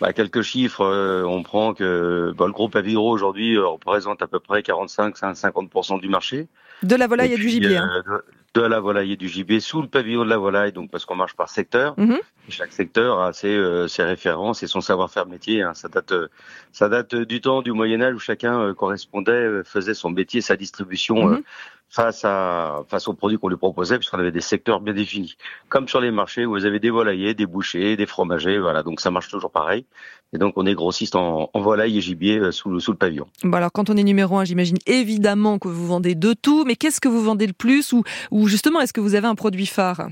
[0.00, 4.62] bah, quelques chiffres, euh, on prend que le groupe Avigro aujourd'hui représente à peu près
[4.62, 6.48] 45-50% du marché.
[6.82, 7.76] De la volaille et, du puis, gibier.
[7.76, 8.02] hein.
[8.06, 8.24] de,
[8.54, 11.14] de la volaille et du gibier sous le pavillon de la volaille, donc parce qu'on
[11.14, 11.94] marche par secteur.
[11.98, 12.18] Mhm.
[12.48, 15.62] Chaque secteur a ses, euh, ses références et son savoir-faire métier.
[15.62, 15.72] hein.
[15.74, 16.28] Ça date, euh,
[16.72, 20.40] ça date du temps du Moyen Âge où chacun euh, correspondait, euh, faisait son métier,
[20.40, 21.42] sa distribution Mhm.
[21.90, 25.36] Face à face aux produits qu'on lui proposait, puisqu'on avait des secteurs bien définis.
[25.68, 28.82] Comme sur les marchés où vous avez des volaillers, des bouchers, des fromagers, voilà.
[28.84, 29.84] Donc ça marche toujours pareil.
[30.32, 32.96] Et donc on est grossiste en, en volaille et gibier euh, sous, le- sous le
[32.96, 33.26] pavillon.
[33.42, 36.76] Bon alors quand on est numéro un, j'imagine évidemment que vous vendez de tout, mais
[36.76, 37.92] qu'est-ce que vous vendez le plus?
[37.92, 40.08] Ou, ou justement est-ce que vous avez un produit phare?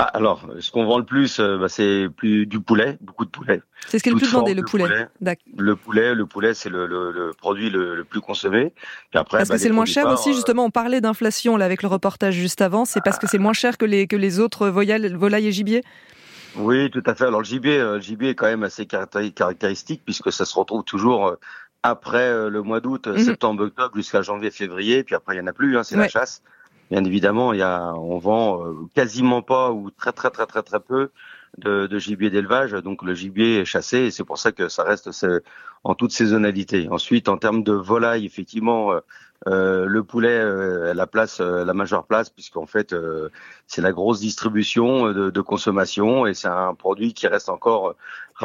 [0.00, 3.30] Ah, alors, ce qu'on vend le plus, euh, bah, c'est plus du poulet, beaucoup de
[3.30, 3.60] poulet.
[3.86, 5.08] C'est ce qui est le plus demandé, le poulet.
[5.56, 8.72] Le poulet, le poulet, c'est le, le, le produit le, le plus consommé.
[9.14, 11.64] Après, Parce bah, que c'est les le moins cher aussi, justement, on parlait d'inflation là
[11.66, 14.40] avec le reportage juste avant, c'est parce que c'est moins cher que les, que les
[14.40, 15.82] autres volailles, volailles et gibier
[16.56, 17.24] Oui, tout à fait.
[17.24, 20.58] Alors le gibier, euh, le gibier est quand même assez caractéri- caractéristique puisque ça se
[20.58, 21.34] retrouve toujours euh,
[21.82, 23.18] après le mois d'août, Mhm.
[23.18, 25.02] septembre, octobre jusqu'à janvier, février.
[25.04, 25.76] Puis après, il y en a plus.
[25.78, 26.42] Hein, c'est la chasse.
[26.90, 30.62] Bien évidemment, il y a, on vend euh, quasiment pas ou très très très très
[30.62, 31.10] très peu
[31.58, 32.72] de, gibier d'élevage.
[32.72, 35.10] Donc le gibier est chassé et c'est pour ça que ça reste
[35.84, 36.88] en toute saisonnalité.
[36.90, 38.92] Ensuite, en termes de volaille, effectivement.
[38.92, 39.00] euh,
[39.48, 42.94] euh, le poulet euh, la place, la majeure place, puisqu'en fait
[43.66, 47.94] c'est la grosse distribution de, consommation et c'est un produit qui reste encore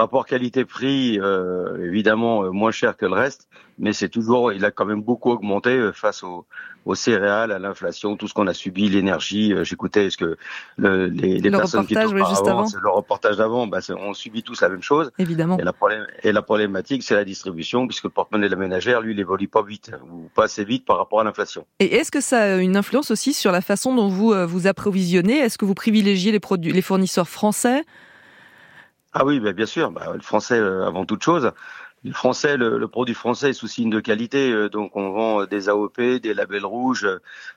[0.04, 4.72] rapport qualité-prix euh, évidemment euh, moins cher que le reste, mais c'est toujours, il a
[4.72, 6.46] quand même beaucoup augmenté euh, face aux,
[6.86, 9.54] aux céréales, à l'inflation, tout ce qu'on a subi, l'énergie.
[9.54, 10.38] Euh, J'écoutais ce que
[10.78, 12.66] le, les, les Le personnes qui étaient oui, avant.
[12.82, 15.12] le reportage d'avant, bah, on subit tous la même chose.
[15.18, 15.58] Évidemment.
[15.58, 19.02] Et la, problème, et la problématique, c'est la distribution, puisque le porte-monnaie de la ménagère,
[19.02, 21.66] lui, il évolue pas vite ou pas assez vite par rapport à l'inflation.
[21.80, 24.68] Et est-ce que ça a une influence aussi sur la façon dont vous euh, vous
[24.68, 25.38] approvisionnez?
[25.40, 27.84] Est-ce que vous privilégiez les, produits, les fournisseurs français?
[29.18, 31.54] Ah oui, bah, bien sûr, bah, le français euh, avant toute chose.
[32.04, 35.42] Le français, le, le produit français est sous signe de qualité, euh, donc on vend
[35.42, 37.08] euh, des AOP, des labels rouges,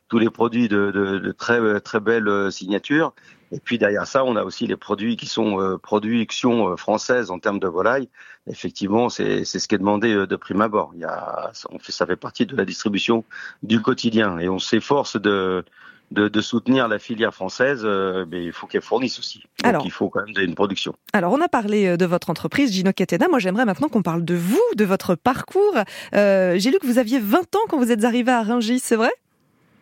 [0.08, 3.12] tous les produits de, de, de très très belles signatures.
[3.50, 7.40] Et puis derrière ça, on a aussi les produits qui sont euh, production française en
[7.40, 8.08] termes de volaille.
[8.46, 10.92] Effectivement, c'est ce qui est demandé de prime abord.
[10.94, 13.24] Il y a, ça fait partie de la distribution
[13.64, 15.64] du quotidien et on s'efforce de
[16.10, 19.40] de, de soutenir la filière française, euh, mais il faut qu'elle fournisse aussi.
[19.40, 19.82] Donc Alors.
[19.84, 20.94] il faut quand même une production.
[21.12, 23.28] Alors, on a parlé euh, de votre entreprise, Gino Catena.
[23.28, 25.76] Moi, j'aimerais maintenant qu'on parle de vous, de votre parcours.
[26.14, 28.96] Euh, J'ai lu que vous aviez 20 ans quand vous êtes arrivé à Rungis, c'est
[28.96, 29.10] vrai?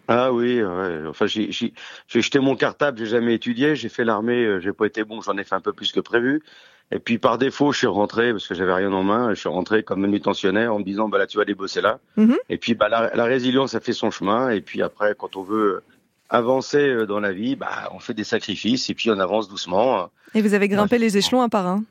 [0.09, 1.01] Ah oui, ouais.
[1.09, 5.21] enfin j'ai jeté mon cartable, j'ai jamais étudié, j'ai fait l'armée, j'ai pas été bon,
[5.21, 6.45] j'en ai fait un peu plus que prévu.
[6.93, 9.49] Et puis par défaut, je suis rentré parce que j'avais rien en main, je suis
[9.49, 11.99] rentré comme manutentionnaire en me disant bah là tu vas aller bosser là.
[12.17, 12.37] Mhm.
[12.49, 15.43] Et puis bah la, la résilience a fait son chemin et puis après quand on
[15.43, 15.83] veut
[16.29, 20.11] avancer euh, dans la vie, bah on fait des sacrifices et puis on avance doucement.
[20.35, 21.85] Et vous avez grimpé les échelons un par un.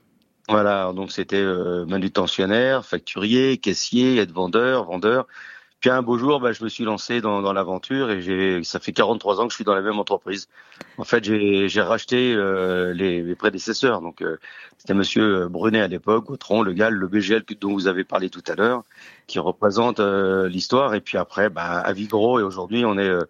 [0.48, 5.26] Voilà, donc c'était euh, manutentionnaire, facturier, caissier, être vendeur, vendeur.
[5.80, 8.80] Puis un beau jour, bah, je me suis lancé dans, dans l'aventure et j'ai, ça
[8.80, 10.48] fait 43 ans que je suis dans la même entreprise.
[10.98, 14.02] En fait, j'ai, j'ai racheté euh, les, les prédécesseurs.
[14.02, 14.38] Donc, euh,
[14.78, 18.44] c'était Monsieur Brunet à l'époque, Gautron, le Gall, le BGL dont vous avez parlé tout
[18.48, 18.84] à l'heure,
[19.28, 20.96] qui représente euh, l'histoire.
[20.96, 23.26] Et puis après, bah, Avigro et aujourd'hui, on est, euh,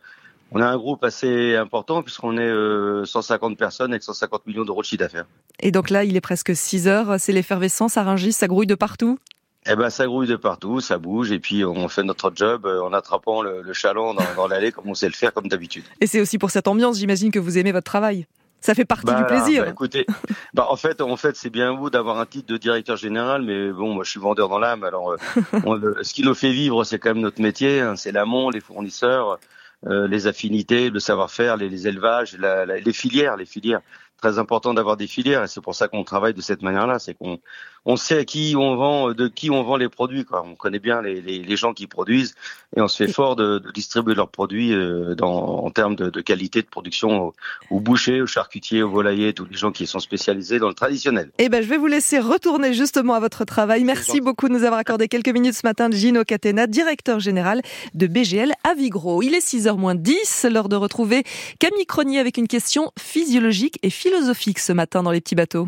[0.57, 4.81] on a un groupe assez important puisqu'on est euh, 150 personnes avec 150 millions d'euros
[4.81, 5.25] de chiffre d'affaires.
[5.59, 8.75] Et donc là, il est presque 6 heures, c'est l'effervescence à Rungis, ça grouille de
[8.75, 9.19] partout?
[9.67, 12.81] Eh ben, ça grouille de partout, ça bouge, et puis on fait notre job euh,
[12.83, 15.83] en attrapant le, le chaland dans, dans l'allée comme on sait le faire comme d'habitude.
[16.01, 18.25] Et c'est aussi pour cette ambiance, j'imagine que vous aimez votre travail.
[18.61, 19.63] Ça fait partie Bah, du plaisir.
[19.65, 20.05] bah, écoutez,
[20.53, 23.71] bah, en fait, en fait, c'est bien beau d'avoir un titre de directeur général, mais
[23.71, 24.83] bon, moi, je suis vendeur dans l'âme.
[24.83, 25.17] Alors, euh,
[25.65, 27.81] on- ce qui nous fait vivre, c'est quand même notre métier.
[27.81, 29.39] hein, c'est l'amont, les fournisseurs,
[29.87, 33.81] euh, les affinités, le savoir-faire, les, les élevages, la- la- les filières, les filières.
[34.21, 36.99] Très important d'avoir des filières, et c'est pour ça qu'on travaille de cette manière-là.
[36.99, 37.39] C'est qu'on
[37.85, 40.25] on sait à qui on vend, de qui on vend les produits.
[40.25, 40.43] Quoi.
[40.45, 42.35] On connaît bien les, les, les gens qui produisent,
[42.75, 46.09] et on se fait fort de, de distribuer leurs produits euh, dans, en termes de,
[46.09, 47.33] de qualité de production aux,
[47.69, 51.31] aux bouchers, aux charcutiers, aux volaillers, tous les gens qui sont spécialisés dans le traditionnel.
[51.37, 53.83] Eh ben, je vais vous laisser retourner justement à votre travail.
[53.83, 55.89] Merci beaucoup de nous avoir accordé quelques minutes ce matin.
[55.91, 57.61] Gino Catena, directeur général
[57.93, 59.21] de BGL Avigro.
[59.21, 61.23] Il est 6h moins 10, l'heure de retrouver
[61.59, 65.67] Camille Cronier avec une question physiologique et philosophique ce matin dans les petits bateaux.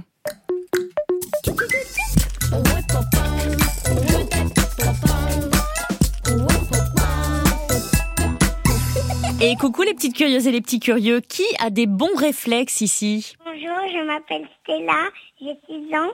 [9.39, 13.35] Et coucou les petites curieuses et les petits curieux, qui a des bons réflexes ici
[13.45, 15.09] Bonjour, je m'appelle Stella,
[15.39, 16.11] j'ai 6 ans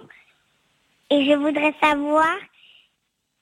[1.10, 2.36] et je voudrais savoir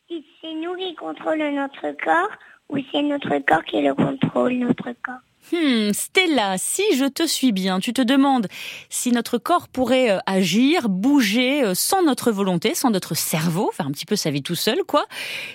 [0.08, 2.30] si c'est nous qui contrôlons notre corps
[2.70, 5.16] ou c'est notre corps qui le contrôle, notre corps.
[5.52, 8.48] Hmm, Stella, si je te suis bien, tu te demandes
[8.90, 13.88] si notre corps pourrait euh, agir, bouger euh, sans notre volonté, sans notre cerveau, faire
[13.88, 15.06] un petit peu sa vie tout seul, quoi.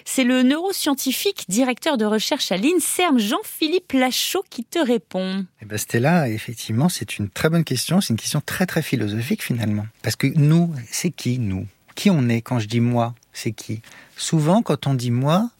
[0.04, 5.46] C'est le neuroscientifique, directeur de recherche à l'INSERM, Jean-Philippe Lachaud, qui te répond.
[5.62, 8.00] Eh ben Stella, effectivement, c'est une très bonne question.
[8.00, 9.86] C'est une question très très philosophique finalement.
[10.02, 11.66] Parce que nous, c'est qui nous?
[11.94, 13.80] Qui on est Quand je dis moi, c'est qui?
[14.16, 15.50] Souvent, quand on dit moi,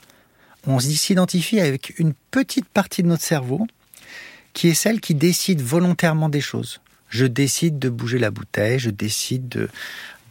[0.66, 3.66] on s'identifie avec une petite partie de notre cerveau
[4.56, 6.80] qui est celle qui décide volontairement des choses.
[7.10, 9.68] Je décide de bouger la bouteille, je décide de,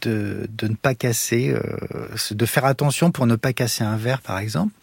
[0.02, 4.40] de, ne pas casser, euh, de faire attention pour ne pas casser un verre, par
[4.40, 4.74] exemple.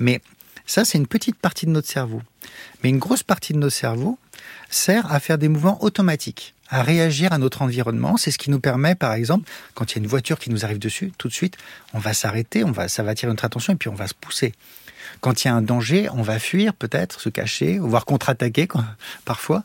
[0.00, 0.20] Mais
[0.66, 2.20] ça, c'est une petite partie de notre cerveau.
[2.82, 4.18] Mais une grosse partie de notre cerveau
[4.70, 8.16] sert à faire des mouvements automatiques, à réagir à notre environnement.
[8.16, 10.64] C'est ce qui nous permet, par exemple, quand il y a une voiture qui nous
[10.64, 11.56] arrive dessus, tout de suite,
[11.92, 14.14] on va s'arrêter, on va, ça va attirer notre attention et puis on va se
[14.14, 14.52] pousser.
[15.24, 18.68] Quand il y a un danger, on va fuir peut-être, se cacher, voire contre-attaquer
[19.24, 19.64] parfois.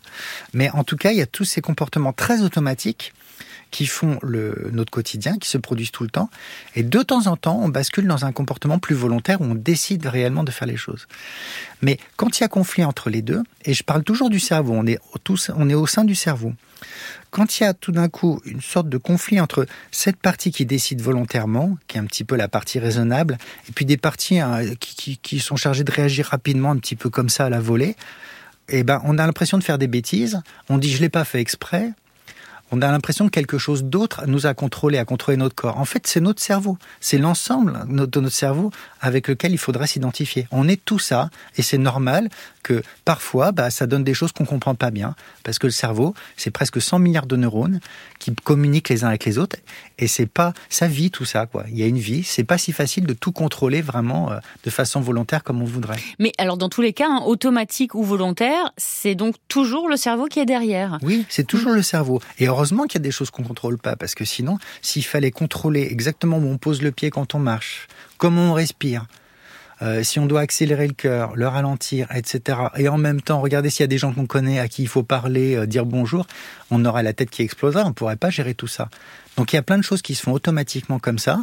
[0.53, 3.13] Mais en tout cas, il y a tous ces comportements très automatiques
[3.69, 6.29] qui font notre quotidien, qui se produisent tout le temps.
[6.77, 10.05] Et de temps en temps, on bascule dans un comportement plus volontaire où on décide
[10.05, 11.09] réellement de faire les choses.
[11.81, 14.71] Mais quand il y a conflit entre les deux, et je parle toujours du cerveau,
[14.73, 16.53] on est, tous, on est au sein du cerveau.
[17.31, 20.65] Quand il y a tout d'un coup une sorte de conflit entre cette partie qui
[20.65, 24.61] décide volontairement, qui est un petit peu la partie raisonnable, et puis des parties hein,
[24.79, 27.95] qui, sont chargées de réagir rapidement, un petit peu comme ça à la volée,
[28.69, 30.41] eh ben, on a l'impression de faire des bêtises.
[30.69, 31.91] On dit je l'ai pas fait exprès.
[32.71, 35.77] On a l'impression que quelque chose d'autre nous a contrôlé, a contrôlé notre corps.
[35.77, 36.77] En fait, c'est notre cerveau.
[36.99, 40.47] C'est l'ensemble de notre cerveau avec lequel il faudrait s'identifier.
[40.51, 42.29] On est tout ça, et c'est normal
[42.63, 46.13] que parfois, bah, ça donne des choses qu'on comprend pas bien, parce que le cerveau,
[46.37, 47.79] c'est presque 100 milliards de neurones
[48.19, 49.57] qui communiquent les uns avec les autres,
[49.97, 51.63] et c'est pas sa vie tout ça, quoi.
[51.69, 54.69] Il y a une vie, c'est pas si facile de tout contrôler vraiment euh, de
[54.69, 55.99] façon volontaire comme on voudrait.
[56.19, 60.25] Mais alors dans tous les cas, hein, automatique ou volontaire, c'est donc toujours le cerveau
[60.25, 60.99] qui est derrière.
[61.01, 62.19] Oui, c'est toujours le cerveau.
[62.37, 65.31] Et heureusement qu'il y a des choses qu'on contrôle pas, parce que sinon, s'il fallait
[65.31, 67.87] contrôler exactement où on pose le pied quand on marche,
[68.17, 69.05] comment on respire,
[69.81, 72.59] euh, si on doit accélérer le cœur, le ralentir, etc.
[72.75, 74.89] Et en même temps, regarder s'il y a des gens qu'on connaît à qui il
[74.89, 76.27] faut parler, euh, dire bonjour,
[76.69, 78.89] on aurait la tête qui exploserait, on pourrait pas gérer tout ça.
[79.37, 81.39] Donc il y a plein de choses qui se font automatiquement comme ça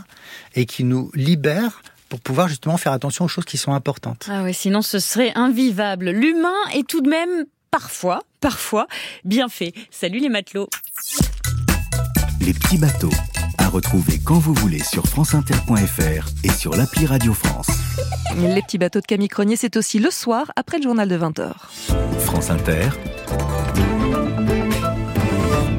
[0.54, 4.28] et qui nous libèrent pour pouvoir justement faire attention aux choses qui sont importantes.
[4.30, 6.10] Ah ouais, sinon ce serait invivable.
[6.10, 7.46] L'humain est tout de même
[7.78, 8.86] parfois, parfois,
[9.26, 9.74] bien fait.
[9.90, 10.70] Salut les matelots.
[12.40, 13.12] Les petits bateaux,
[13.58, 17.68] à retrouver quand vous voulez sur franceinter.fr et sur l'appli Radio France.
[18.34, 21.52] Les petits bateaux de Camille Cronier, c'est aussi le soir après le journal de 20h.
[22.20, 22.88] France Inter,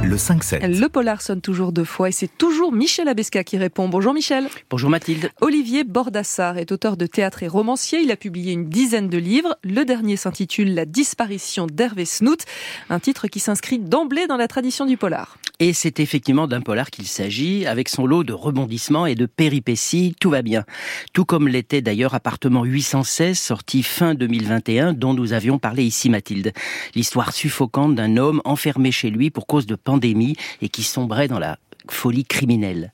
[0.07, 0.79] le 5-7.
[0.79, 3.89] Le polar sonne toujours deux fois et c'est toujours Michel Abesca qui répond.
[3.89, 4.47] Bonjour Michel.
[4.69, 5.29] Bonjour Mathilde.
[5.41, 7.99] Olivier Bordassar est auteur de théâtre et romancier.
[7.99, 9.57] Il a publié une dizaine de livres.
[9.63, 12.45] Le dernier s'intitule La disparition d'Hervé Snout,
[12.89, 15.37] un titre qui s'inscrit d'emblée dans la tradition du polar.
[15.59, 20.15] Et c'est effectivement d'un polar qu'il s'agit, avec son lot de rebondissements et de péripéties,
[20.19, 20.63] tout va bien.
[21.13, 26.53] Tout comme l'était d'ailleurs Appartement 816, sorti fin 2021, dont nous avions parlé ici Mathilde.
[26.93, 29.96] L'histoire suffocante d'un homme enfermé chez lui pour cause de pandémie
[30.61, 31.57] et qui sombrait dans la
[31.89, 32.91] folie criminelle.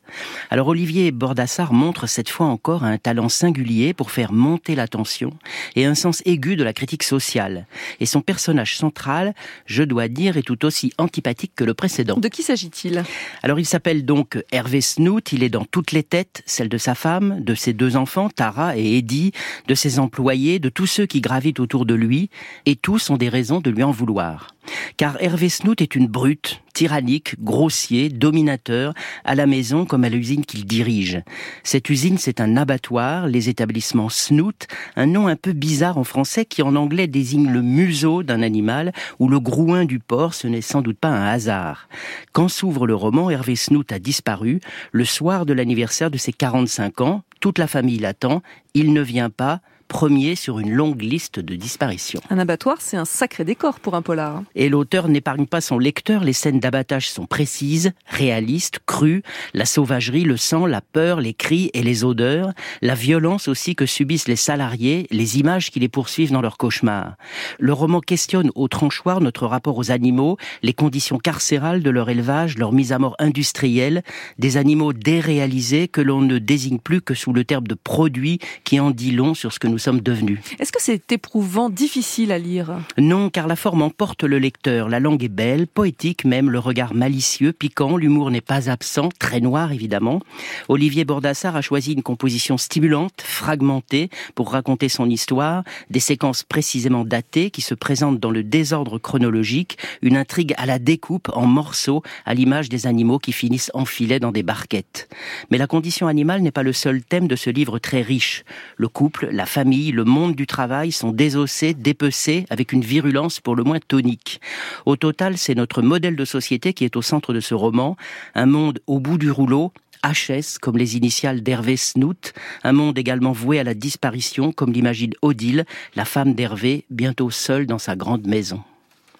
[0.51, 5.31] Alors Olivier Bordassar montre cette fois encore un talent singulier pour faire monter la tension
[5.75, 7.65] et un sens aigu de la critique sociale.
[7.99, 9.33] Et son personnage central,
[9.65, 12.17] je dois dire, est tout aussi antipathique que le précédent.
[12.17, 13.03] De qui s'agit-il?
[13.41, 16.93] Alors il s'appelle donc Hervé Snout, il est dans toutes les têtes, celle de sa
[16.93, 19.31] femme, de ses deux enfants, Tara et Eddie,
[19.67, 22.29] de ses employés, de tous ceux qui gravitent autour de lui,
[22.65, 24.53] et tous ont des raisons de lui en vouloir.
[24.97, 28.93] Car Hervé Snout est une brute, tyrannique, grossier, dominateur,
[29.23, 31.21] à la maison comme à l'usine qu'il dirige.
[31.63, 36.45] Cette usine, c'est un abattoir, les établissements Snout, un nom un peu bizarre en français
[36.45, 40.61] qui en anglais désigne le museau d'un animal ou le grouin du porc, ce n'est
[40.61, 41.87] sans doute pas un hasard.
[42.31, 44.59] Quand s'ouvre le roman, Hervé Snout a disparu
[44.91, 48.41] le soir de l'anniversaire de ses 45 ans, toute la famille l'attend,
[48.73, 49.61] il ne vient pas,
[49.93, 52.19] premier sur une longue liste de disparitions.
[52.31, 54.41] Un abattoir, c'est un sacré décor pour un polar.
[54.55, 59.21] Et l'auteur n'épargne pas son lecteur, les scènes d'abattage sont précises, réalistes, crues,
[59.53, 63.85] la sauvagerie, le sang, la peur, les cris et les odeurs, la violence aussi que
[63.85, 67.13] subissent les salariés, les images qui les poursuivent dans leurs cauchemars.
[67.59, 72.57] Le roman questionne au tranchoir notre rapport aux animaux, les conditions carcérales de leur élevage,
[72.57, 74.01] leur mise à mort industrielle,
[74.39, 78.79] des animaux déréalisés que l'on ne désigne plus que sous le terme de produits qui
[78.79, 80.39] en dit long sur ce que nous sommes devenus.
[80.59, 82.79] Est-ce que c'est éprouvant, difficile à lire?
[82.97, 84.87] Non, car la forme emporte le lecteur.
[84.87, 89.41] La langue est belle, poétique même, le regard malicieux, piquant, l'humour n'est pas absent, très
[89.41, 90.21] noir évidemment.
[90.69, 97.03] Olivier Bordassar a choisi une composition stimulante, fragmentée, pour raconter son histoire, des séquences précisément
[97.03, 102.03] datées qui se présentent dans le désordre chronologique, une intrigue à la découpe en morceaux,
[102.25, 105.09] à l'image des animaux qui finissent enfilés dans des barquettes.
[105.51, 108.45] Mais la condition animale n'est pas le seul thème de ce livre très riche.
[108.77, 113.55] Le couple, la famille, le monde du travail sont désossés, dépecés, avec une virulence pour
[113.55, 114.39] le moins tonique.
[114.85, 117.97] Au total, c'est notre modèle de société qui est au centre de ce roman,
[118.35, 119.71] un monde au bout du rouleau,
[120.03, 125.13] HS, comme les initiales d'Hervé Snout, un monde également voué à la disparition, comme l'imagine
[125.21, 125.65] Odile,
[125.95, 128.61] la femme d'Hervé, bientôt seule dans sa grande maison.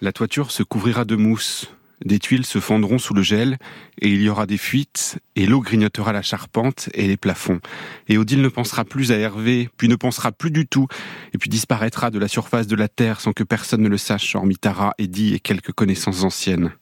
[0.02, 1.70] La toiture se couvrira de mousse,
[2.04, 3.58] des tuiles se fondront sous le gel,
[4.00, 7.60] et il y aura des fuites, et l'eau grignotera la charpente et les plafonds.
[8.08, 10.86] Et Odile ne pensera plus à Hervé, puis ne pensera plus du tout,
[11.32, 14.34] et puis disparaîtra de la surface de la terre sans que personne ne le sache,
[14.34, 16.72] hormis Tara, Eddie et quelques connaissances anciennes.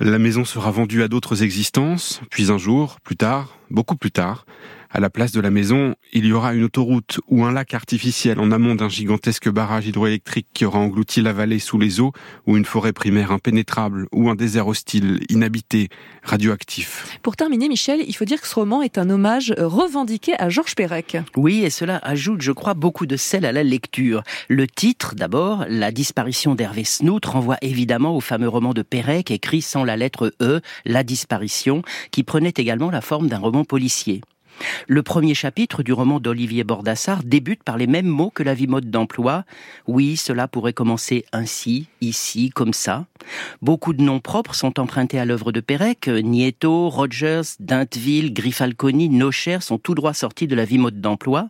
[0.00, 4.44] La maison sera vendue à d'autres existences, puis un jour, plus tard, beaucoup plus tard,
[4.94, 8.38] à la place de la maison, il y aura une autoroute ou un lac artificiel
[8.38, 12.12] en amont d'un gigantesque barrage hydroélectrique qui aura englouti la vallée sous les eaux,
[12.46, 15.88] ou une forêt primaire impénétrable, ou un désert hostile, inhabité,
[16.22, 17.18] radioactif.
[17.22, 20.76] Pour terminer, Michel, il faut dire que ce roman est un hommage revendiqué à Georges
[20.76, 21.16] Perec.
[21.36, 24.22] Oui, et cela ajoute, je crois, beaucoup de sel à la lecture.
[24.48, 29.60] Le titre, d'abord, La disparition d'Hervé Snout, renvoie évidemment au fameux roman de Perec écrit
[29.60, 31.82] sans la lettre E, La disparition,
[32.12, 34.20] qui prenait également la forme d'un roman policier.
[34.86, 38.66] Le premier chapitre du roman d'Olivier Bordassar débute par les mêmes mots que la vie
[38.66, 39.44] mode d'emploi.
[39.86, 43.06] Oui, cela pourrait commencer ainsi, ici, comme ça.
[43.62, 46.08] Beaucoup de noms propres sont empruntés à l'œuvre de Pérec.
[46.08, 51.48] Nieto, Rogers, Dintville, Griffalconi, Nocher sont tout droit sortis de la vie mode d'emploi.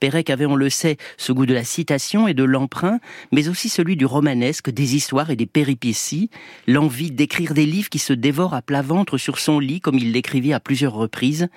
[0.00, 3.00] Pérec avait, on le sait, ce goût de la citation et de l'emprunt,
[3.32, 6.30] mais aussi celui du romanesque, des histoires et des péripéties,
[6.66, 10.12] l'envie d'écrire des livres qui se dévorent à plat ventre sur son lit, comme il
[10.12, 11.48] l'écrivit à plusieurs reprises.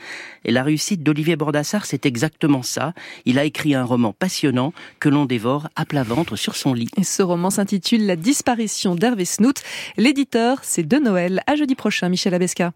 [1.03, 2.93] d'Olivier Bordassar, c'est exactement ça.
[3.25, 6.89] Il a écrit un roman passionnant que l'on dévore à plat ventre sur son lit.
[6.97, 9.61] Et ce roman s'intitule La disparition d'Hervé Snout.
[9.97, 11.41] L'éditeur, c'est De Noël.
[11.47, 12.73] À jeudi prochain, Michel Abesca.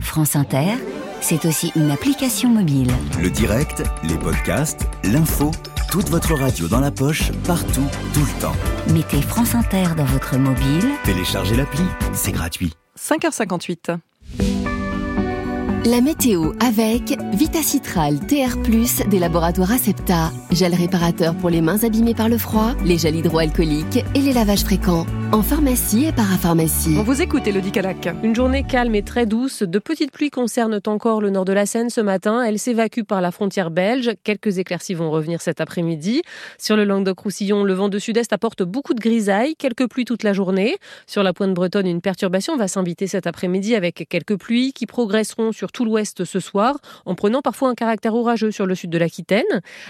[0.00, 0.74] France Inter,
[1.20, 2.90] c'est aussi une application mobile.
[3.20, 5.50] Le direct, les podcasts, l'info,
[5.90, 8.56] toute votre radio dans la poche, partout, tout le temps.
[8.92, 10.88] Mettez France Inter dans votre mobile.
[11.04, 12.72] Téléchargez l'appli, c'est gratuit.
[12.98, 13.98] 5h58.
[15.86, 18.58] La météo avec Vitacitral TR+,
[19.08, 24.04] des laboratoires Acepta, gel réparateur pour les mains abîmées par le froid, les gels hydroalcooliques
[24.14, 25.06] et les lavages fréquents.
[25.32, 26.96] En pharmacie et parapharmacie.
[26.98, 28.08] On vous écoute, Elodie Calac.
[28.24, 29.62] Une journée calme et très douce.
[29.62, 32.42] De petites pluies concernent encore le nord de la Seine ce matin.
[32.42, 34.10] Elles s'évacuent par la frontière belge.
[34.24, 36.22] Quelques éclaircies vont revenir cet après-midi.
[36.58, 39.54] Sur le Languedoc-Roussillon, le vent de sud-est apporte beaucoup de grisailles.
[39.54, 40.76] Quelques pluies toute la journée.
[41.06, 45.52] Sur la pointe bretonne, une perturbation va s'inviter cet après-midi avec quelques pluies qui progresseront
[45.52, 48.98] sur tout l'ouest ce soir, en prenant parfois un caractère orageux sur le sud de
[48.98, 49.44] l'Aquitaine.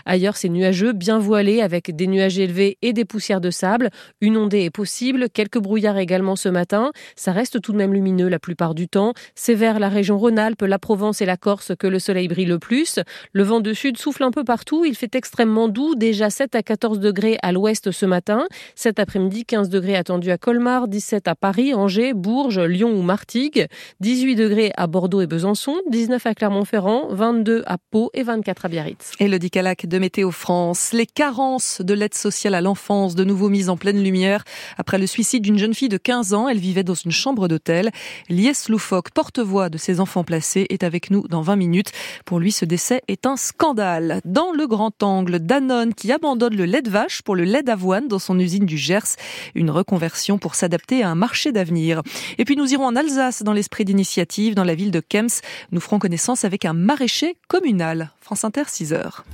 [0.06, 3.90] Ailleurs, c'est nuageux, bien voilé, avec des nuages élevés et des poussières de sable.
[4.20, 5.28] Une ondée est possible.
[5.30, 6.90] Quelques brouillards également ce matin.
[7.16, 9.12] Ça reste tout de même lumineux la plupart du temps.
[9.34, 12.58] C'est vers la région Rhône-Alpes, la Provence et la Corse que le soleil brille le
[12.58, 12.98] plus.
[13.32, 14.84] Le vent de sud souffle un peu partout.
[14.84, 18.46] Il fait extrêmement doux, déjà 7 à 14 degrés à l'ouest ce matin.
[18.74, 23.66] Cet après-midi, 15 degrés attendus à Colmar, 17 à Paris, Angers, Bourges, Lyon ou Martigues,
[24.00, 25.69] 18 degrés à Bordeaux et Besançon.
[25.70, 29.12] Clermont-Ferrand, 19 à Clermont-Ferrand, 22 à Pau et 24 à Biarritz.
[29.20, 33.48] Et le Dicalac de Météo France, les carences de l'aide sociale à l'enfance de nouveau
[33.48, 34.44] mises en pleine lumière.
[34.78, 37.90] Après le suicide d'une jeune fille de 15 ans, elle vivait dans une chambre d'hôtel.
[38.28, 41.92] Lies Loufoque, porte-voix de ses enfants placés, est avec nous dans 20 minutes.
[42.24, 44.20] Pour lui, ce décès est un scandale.
[44.24, 48.08] Dans le grand angle, Danone qui abandonne le lait de vache pour le lait d'avoine
[48.08, 49.16] dans son usine du Gers.
[49.54, 52.02] Une reconversion pour s'adapter à un marché d'avenir.
[52.38, 55.28] Et puis nous irons en Alsace dans l'esprit d'initiative, dans la ville de Kems.
[55.72, 58.10] Nous ferons connaissance avec un maraîcher communal.
[58.20, 59.24] France Inter, 6 heures.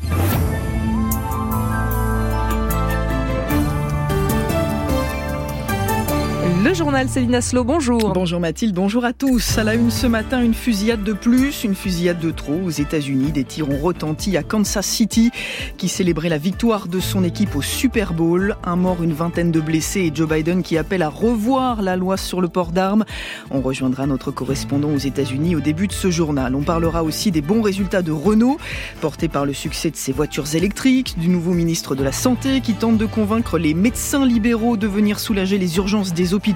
[6.67, 8.12] Le journal Céline Aslo, bonjour.
[8.12, 9.57] Bonjour Mathilde, bonjour à tous.
[9.57, 13.31] À la une ce matin, une fusillade de plus, une fusillade de trop aux États-Unis.
[13.31, 15.31] Des tirs ont retenti à Kansas City,
[15.77, 18.57] qui célébrait la victoire de son équipe au Super Bowl.
[18.64, 22.17] Un mort, une vingtaine de blessés et Joe Biden qui appelle à revoir la loi
[22.17, 23.05] sur le port d'armes.
[23.53, 26.57] On rejoindra notre correspondant aux États-Unis au début de ce journal.
[26.57, 28.57] On parlera aussi des bons résultats de Renault,
[29.01, 32.75] portés par le succès de ses voitures électriques, du nouveau ministre de la Santé qui
[32.75, 36.56] tente de convaincre les médecins libéraux de venir soulager les urgences des hôpitaux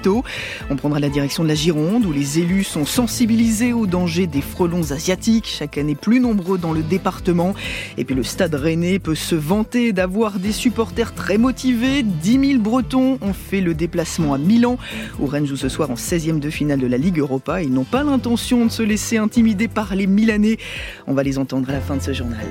[0.69, 4.41] on prendra la direction de la Gironde où les élus sont sensibilisés au danger des
[4.41, 7.53] frelons asiatiques, chaque année plus nombreux dans le département.
[7.97, 12.03] Et puis le stade rennais peut se vanter d'avoir des supporters très motivés.
[12.03, 14.77] 10 000 Bretons ont fait le déplacement à Milan
[15.19, 17.61] où Rennes joue ce soir en 16e de finale de la Ligue Europa.
[17.61, 20.57] Ils n'ont pas l'intention de se laisser intimider par les Milanais.
[21.07, 22.45] On va les entendre à la fin de ce journal.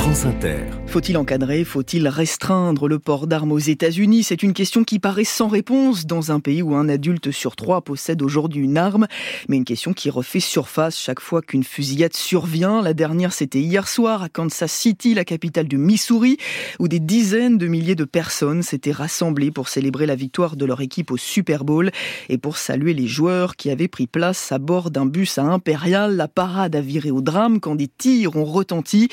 [0.00, 0.64] France Inter.
[0.86, 4.24] Faut-il encadrer, faut-il restreindre le port d'armes aux États-Unis?
[4.24, 7.82] C'est une question qui paraît sans réponse dans un pays où un adulte sur trois
[7.82, 9.06] possède aujourd'hui une arme,
[9.48, 12.80] mais une question qui refait surface chaque fois qu'une fusillade survient.
[12.80, 16.38] La dernière, c'était hier soir à Kansas City, la capitale du Missouri,
[16.78, 20.80] où des dizaines de milliers de personnes s'étaient rassemblées pour célébrer la victoire de leur
[20.80, 21.90] équipe au Super Bowl
[22.30, 26.16] et pour saluer les joueurs qui avaient pris place à bord d'un bus à Impérial.
[26.16, 29.08] La parade a viré au drame quand des tirs ont retenti.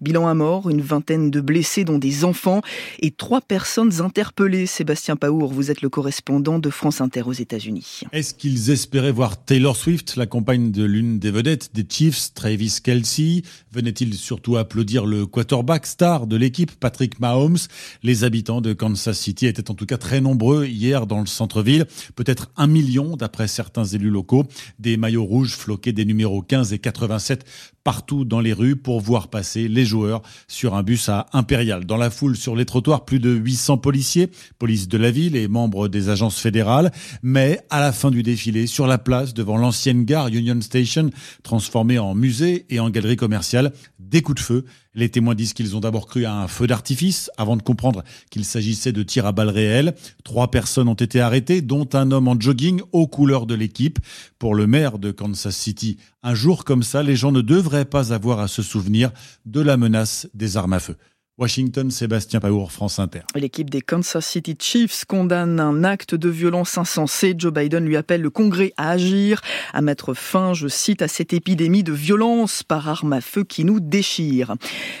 [0.00, 2.62] Bilan à mort, une vingtaine de blessés dont des enfants
[3.00, 4.64] et trois personnes interpellées.
[4.64, 8.00] Sébastien Paour, vous êtes le correspondant de France Inter aux États-Unis.
[8.12, 12.78] Est-ce qu'ils espéraient voir Taylor Swift, la compagne de l'une des vedettes des Chiefs, Travis
[12.82, 17.58] Kelsey Venait-il surtout applaudir le quarterback star de l'équipe, Patrick Mahomes?
[18.02, 21.86] Les habitants de Kansas City étaient en tout cas très nombreux hier dans le centre-ville,
[22.16, 24.46] peut-être un million d'après certains élus locaux,
[24.78, 27.44] des maillots rouges floqués des numéros 15 et 87
[27.84, 31.84] partout dans les rues pour voir passer les joueurs sur un bus à Impérial.
[31.84, 35.48] Dans la foule sur les trottoirs, plus de 800 policiers, police de la ville et
[35.48, 36.92] membres des agences fédérales.
[37.22, 41.10] Mais à la fin du défilé, sur la place devant l'ancienne gare Union Station,
[41.42, 44.64] transformée en musée et en galerie commerciale, des coups de feu.
[44.94, 48.44] Les témoins disent qu'ils ont d'abord cru à un feu d'artifice avant de comprendre qu'il
[48.44, 49.94] s'agissait de tirs à balles réelles.
[50.22, 53.98] Trois personnes ont été arrêtées, dont un homme en jogging aux couleurs de l'équipe.
[54.38, 58.12] Pour le maire de Kansas City, un jour comme ça, les gens ne devraient pas
[58.12, 59.10] avoir à se souvenir
[59.46, 60.96] de la menace des armes à feu.
[61.38, 63.20] Washington, Sébastien Paour, France Inter.
[63.34, 67.34] L'équipe des Kansas City Chiefs condamne un acte de violence insensé.
[67.38, 69.40] Joe Biden lui appelle le Congrès à agir,
[69.72, 73.64] à mettre fin, je cite, à cette épidémie de violence par arme à feu qui
[73.64, 74.56] nous déchire.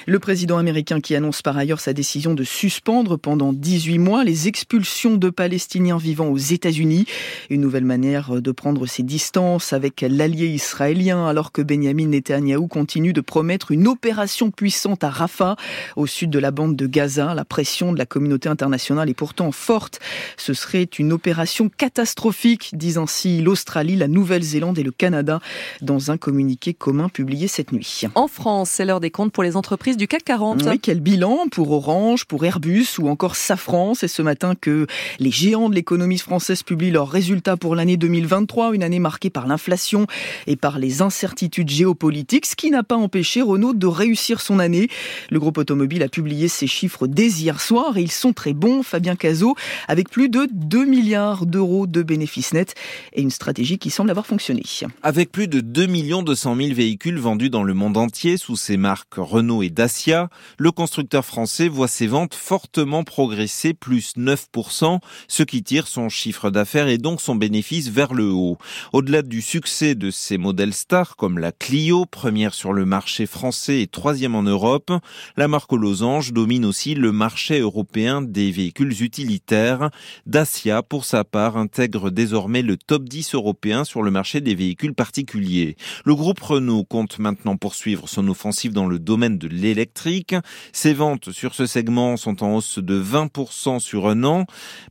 [0.06, 4.48] Le président américain qui annonce par ailleurs sa décision de suspendre pendant 18 mois les
[4.48, 7.04] expulsions de Palestiniens vivant aux États-Unis.
[7.50, 13.12] Une nouvelle manière de prendre ses distances avec l'allié israélien alors que Benjamin Netanyahu continue
[13.12, 15.56] de promettre une opération puissante à Rafah,
[15.96, 17.34] au sud de la bande de Gaza.
[17.34, 20.00] La pression de la communauté internationale est pourtant forte.
[20.36, 25.40] Ce serait une opération catastrophique, disent ainsi l'Australie, la Nouvelle-Zélande et le Canada
[25.80, 28.02] dans un communiqué commun publié cette nuit.
[28.14, 30.62] En France, c'est l'heure des comptes pour les entreprises du CAC 40.
[30.66, 33.94] Oui, quel bilan pour Orange, pour Airbus ou encore Safran?
[33.94, 34.86] C'est ce matin que
[35.18, 39.46] les géants de l'économie française publient leurs résultats pour l'année 2023, une année marquée par
[39.46, 40.06] l'inflation
[40.46, 44.88] et par les incertitudes géopolitiques, ce qui n'a pas empêché Renault de réussir son année.
[45.30, 48.84] Le groupe automobile a publié ses chiffres dès hier soir et ils sont très bons,
[48.84, 49.56] Fabien Cazot,
[49.88, 52.74] avec plus de 2 milliards d'euros de bénéfices nets
[53.12, 54.62] et une stratégie qui semble avoir fonctionné.
[55.02, 55.86] Avec plus de 2
[56.22, 60.70] 200 000 véhicules vendus dans le monde entier sous ses marques Renault et Dacia, le
[60.70, 66.88] constructeur français voit ses ventes fortement progresser, plus 9%, ce qui tire son chiffre d'affaires
[66.88, 68.58] et donc son bénéfice vers le haut.
[68.92, 73.80] Au-delà du succès de ses modèles stars comme la Clio, première sur le marché français
[73.80, 74.92] et troisième en Europe,
[75.36, 79.90] la marque Lausanne losange domine aussi le marché européen des véhicules utilitaires.
[80.26, 84.94] Dacia, pour sa part, intègre désormais le top 10 européen sur le marché des véhicules
[84.94, 85.76] particuliers.
[86.04, 90.34] Le groupe Renault compte maintenant poursuivre son offensive dans le domaine de l'électrique.
[90.72, 94.46] Ses ventes sur ce segment sont en hausse de 20% sur un an,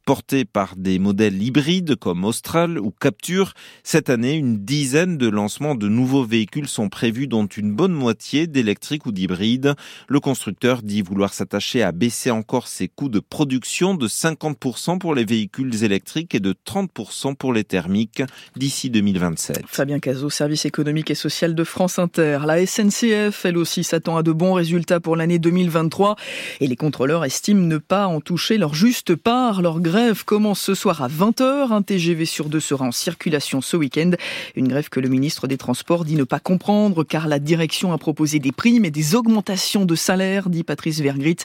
[0.06, 3.54] portées par des modèles hybrides comme Austral ou Capture.
[3.84, 8.48] Cette année, une dizaine de lancements de nouveaux véhicules sont prévus, dont une bonne moitié
[8.48, 9.76] d'électriques ou d'hybrides.
[10.08, 15.16] Le constructeur dit vouloir s'attacher à baisser encore ses coûts de production de 50% pour
[15.16, 18.24] les véhicules électriques et de 30% pour les thermiques
[18.56, 19.64] d'ici 2027.
[19.68, 22.40] Fabien Cazot, service économique et social de France Inter.
[22.46, 26.16] La SNCF, elle aussi, s'attend à de bons résultats pour l'année 2023
[26.60, 29.62] et les contrôleurs estiment ne pas en toucher leur juste part.
[29.62, 31.72] Leur grève commence ce soir à 20h.
[31.72, 34.12] Un TGV sur deux sera en circulation ce week-end.
[34.56, 37.98] Une grève que le ministre des Transports dit ne pas comprendre car la direction a
[37.98, 41.38] proposé des primes et des augmentations de salaire, dit Patrice Vergrit,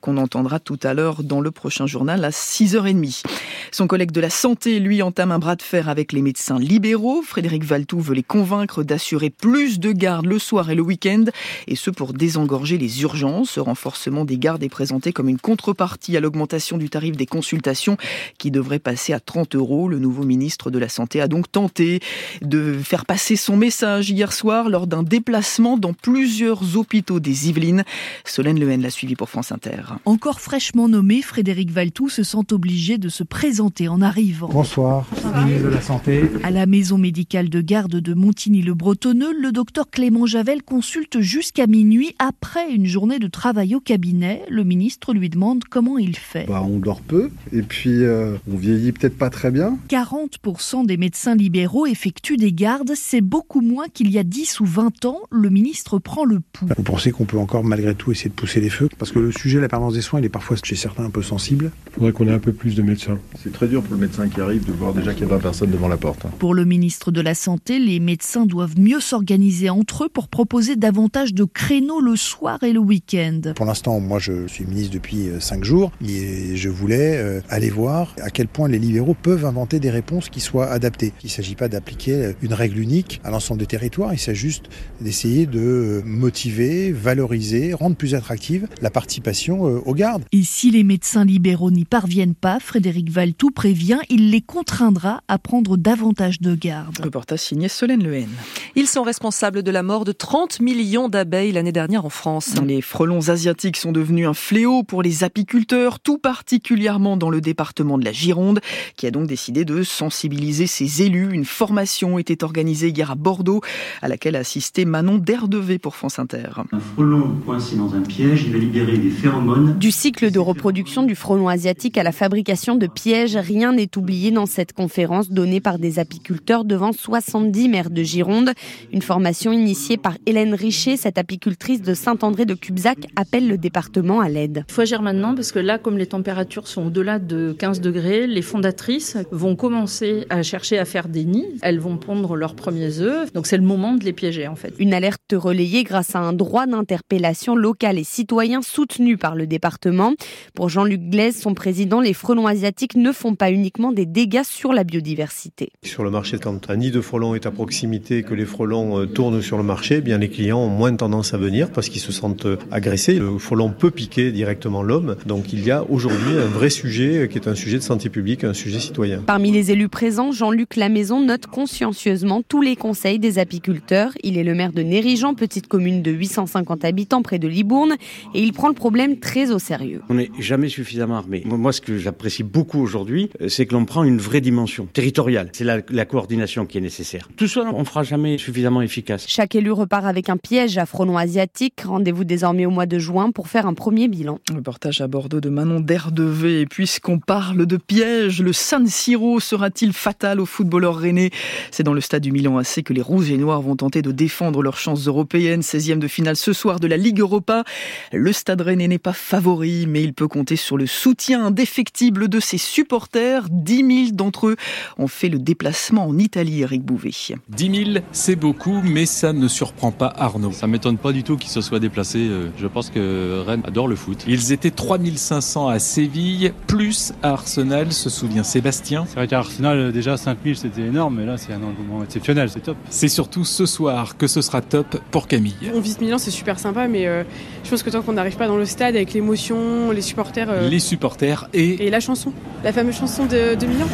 [0.00, 3.24] qu'on entendra tout à l'heure dans le prochain journal à 6h30.
[3.72, 7.22] Son collègue de la santé, lui, entame un bras de fer avec les médecins libéraux.
[7.22, 11.24] Frédéric Valtou veut les convaincre d'assurer plus de gardes le soir et le week-end,
[11.66, 13.50] et ce pour désengorger les urgences.
[13.50, 17.96] Ce renforcement des gardes est présenté comme une contrepartie à l'augmentation du tarif des consultations
[18.38, 19.88] qui devrait passer à 30 euros.
[19.88, 22.00] Le nouveau ministre de la Santé a donc tenté
[22.42, 27.84] de faire passer son message hier soir lors d'un déplacement dans plusieurs hôpitaux des Yvelines.
[28.24, 29.82] Solène Lehen l'a suivi pour France Inter.
[30.04, 34.48] Encore fraîchement nommé, Frédéric Valtou se sent obligé de se présenter en arrivant.
[34.48, 35.06] Bonsoir,
[35.44, 36.30] ministre de la Santé.
[36.42, 42.14] À la maison médicale de garde de Montigny-le-Bretonneux, le docteur Clément Javel consulte jusqu'à minuit
[42.18, 44.42] après une journée de travail au cabinet.
[44.48, 46.46] Le ministre lui demande comment il fait.
[46.46, 49.76] Bah, on dort peu et puis euh, on vieillit peut-être pas très bien.
[49.88, 54.64] 40% des médecins libéraux effectuent des gardes, c'est beaucoup moins qu'il y a 10 ou
[54.64, 55.20] 20 ans.
[55.30, 56.68] Le ministre prend le pouls.
[56.76, 58.83] Vous pensez qu'on peut encore malgré tout essayer de pousser les feux?
[58.98, 61.10] Parce que le sujet de la permanence des soins, il est parfois chez certains un
[61.10, 61.70] peu sensible.
[61.88, 63.18] Il faudrait qu'on ait un peu plus de médecins.
[63.42, 65.38] C'est très dur pour le médecin qui arrive de voir déjà qu'il y a 20
[65.38, 66.26] personnes devant la porte.
[66.38, 70.76] Pour le ministre de la Santé, les médecins doivent mieux s'organiser entre eux pour proposer
[70.76, 73.40] davantage de créneaux le soir et le week-end.
[73.56, 78.14] Pour l'instant, moi je suis ministre depuis 5 jours et je voulais euh, aller voir
[78.20, 81.12] à quel point les libéraux peuvent inventer des réponses qui soient adaptées.
[81.22, 84.66] Il ne s'agit pas d'appliquer une règle unique à l'ensemble des territoires, il s'agit juste
[85.00, 90.24] d'essayer de motiver, valoriser, rendre plus attractive la participation euh, aux gardes.
[90.32, 95.38] Et si les médecins libéraux n'y parviennent pas, Frédéric Valtou prévient, il les contraindra à
[95.38, 96.98] prendre davantage de garde.
[97.02, 98.28] Reportage signé Solène Lehen.
[98.76, 102.54] Ils sont responsables de la mort de 30 millions d'abeilles l'année dernière en France.
[102.66, 107.98] Les frelons asiatiques sont devenus un fléau pour les apiculteurs, tout particulièrement dans le département
[107.98, 108.60] de la Gironde,
[108.96, 111.32] qui a donc décidé de sensibiliser ses élus.
[111.32, 113.60] Une formation était organisée hier à Bordeaux,
[114.02, 116.48] à laquelle a assisté Manon Derdevé pour France Inter.
[116.72, 119.78] Un frelon coincé dans un piège, il va libérer des phéromones.
[119.78, 124.30] Du cycle de reproduction du frelon asiatique à la fabrication de pièges, rien n'est oublié
[124.30, 128.52] dans cette conférence donnée par des apiculteurs devant 70 maires de Gironde.
[128.92, 134.20] Une formation initiée par Hélène Richer, cette apicultrice de Saint-André de Cubzac, appelle le département
[134.20, 134.64] à l'aide.
[134.68, 138.26] Il faut agir maintenant parce que là, comme les températures sont au-delà de 15 degrés,
[138.26, 141.58] les fondatrices vont commencer à chercher à faire des nids.
[141.60, 143.30] Elles vont pondre leurs premiers œufs.
[143.34, 144.72] Donc c'est le moment de les piéger en fait.
[144.78, 148.04] Une alerte relayée grâce à un droit d'interpellation local et
[148.44, 150.12] citoyen soutenu par le département.
[150.52, 154.74] Pour Jean-Luc Glaise, son président, les frelons asiatiques ne font pas uniquement des dégâts sur
[154.74, 155.70] la biodiversité.
[155.82, 159.06] Sur le marché, quand un nid de frelons est à proximité, que les frelons euh,
[159.06, 162.02] tournent sur le marché, eh bien les clients ont moins tendance à venir parce qu'ils
[162.02, 163.14] se sentent euh, agressés.
[163.14, 165.16] Le frelon peut piquer directement l'homme.
[165.24, 168.10] Donc il y a aujourd'hui un vrai sujet euh, qui est un sujet de santé
[168.10, 169.22] publique, un sujet citoyen.
[169.24, 174.12] Parmi les élus présents, Jean-Luc Lamaison note consciencieusement tous les conseils des apiculteurs.
[174.22, 177.94] Il est le maire de Nérigeant, petite commune de 850 habitants près de Libourne,
[178.34, 180.02] et il prend le problème très au sérieux.
[180.08, 181.42] On n'est jamais suffisamment armé.
[181.46, 185.50] Moi, ce que j'apprécie beaucoup aujourd'hui, c'est que l'on prend une vraie dimension territoriale.
[185.52, 187.28] C'est la, la, coordination qui est nécessaire.
[187.36, 189.24] Tout seul, on ne fera jamais suffisamment efficace.
[189.28, 191.82] Chaque élu repart avec un piège à frelons asiatiques.
[191.82, 194.40] Rendez-vous désormais au mois de juin pour faire un premier bilan.
[194.54, 196.62] Reportage à Bordeaux de Manon Derdevé.
[196.62, 201.30] Et puisqu'on parle de piège, le San Siro sera-t-il fatal aux footballeurs rennais?
[201.70, 204.12] C'est dans le stade du Milan AC que les Rouges et Noirs vont tenter de
[204.12, 205.60] défendre leurs chances européennes.
[205.60, 207.64] 16e de finale ce soir de la Ligue Europa.
[208.12, 212.40] Le stade rennais n'est pas favori, mais il peut compter sur le soutien indéfectible de
[212.40, 213.48] ses supporters.
[213.50, 213.76] 10
[214.06, 214.56] 000 d'entre eux
[214.98, 217.10] ont fait le déplacement en Italie, Eric Bouvet.
[217.48, 220.52] 10 000, c'est beaucoup, mais ça ne surprend pas Arnaud.
[220.52, 222.30] Ça m'étonne pas du tout qu'ils se soient déplacés.
[222.56, 224.24] Je pense que Rennes adore le foot.
[224.26, 229.04] Ils étaient 3500 à Séville, plus à Arsenal, se souvient Sébastien.
[229.06, 232.60] C'est vrai qu'à Arsenal, déjà 5000 c'était énorme, mais là c'est un engouement exceptionnel, c'est
[232.60, 232.76] top.
[232.90, 235.54] C'est surtout ce soir que ce sera top pour Camille.
[235.74, 237.24] On vise Milan, c'est super sympa, mais euh,
[237.64, 240.48] je pense que tant qu'on qu'on n'arrive pas dans le stade avec l'émotion, les supporters.
[240.48, 242.32] euh, Les supporters et Et la chanson,
[242.62, 243.86] la fameuse chanson de, de Milan.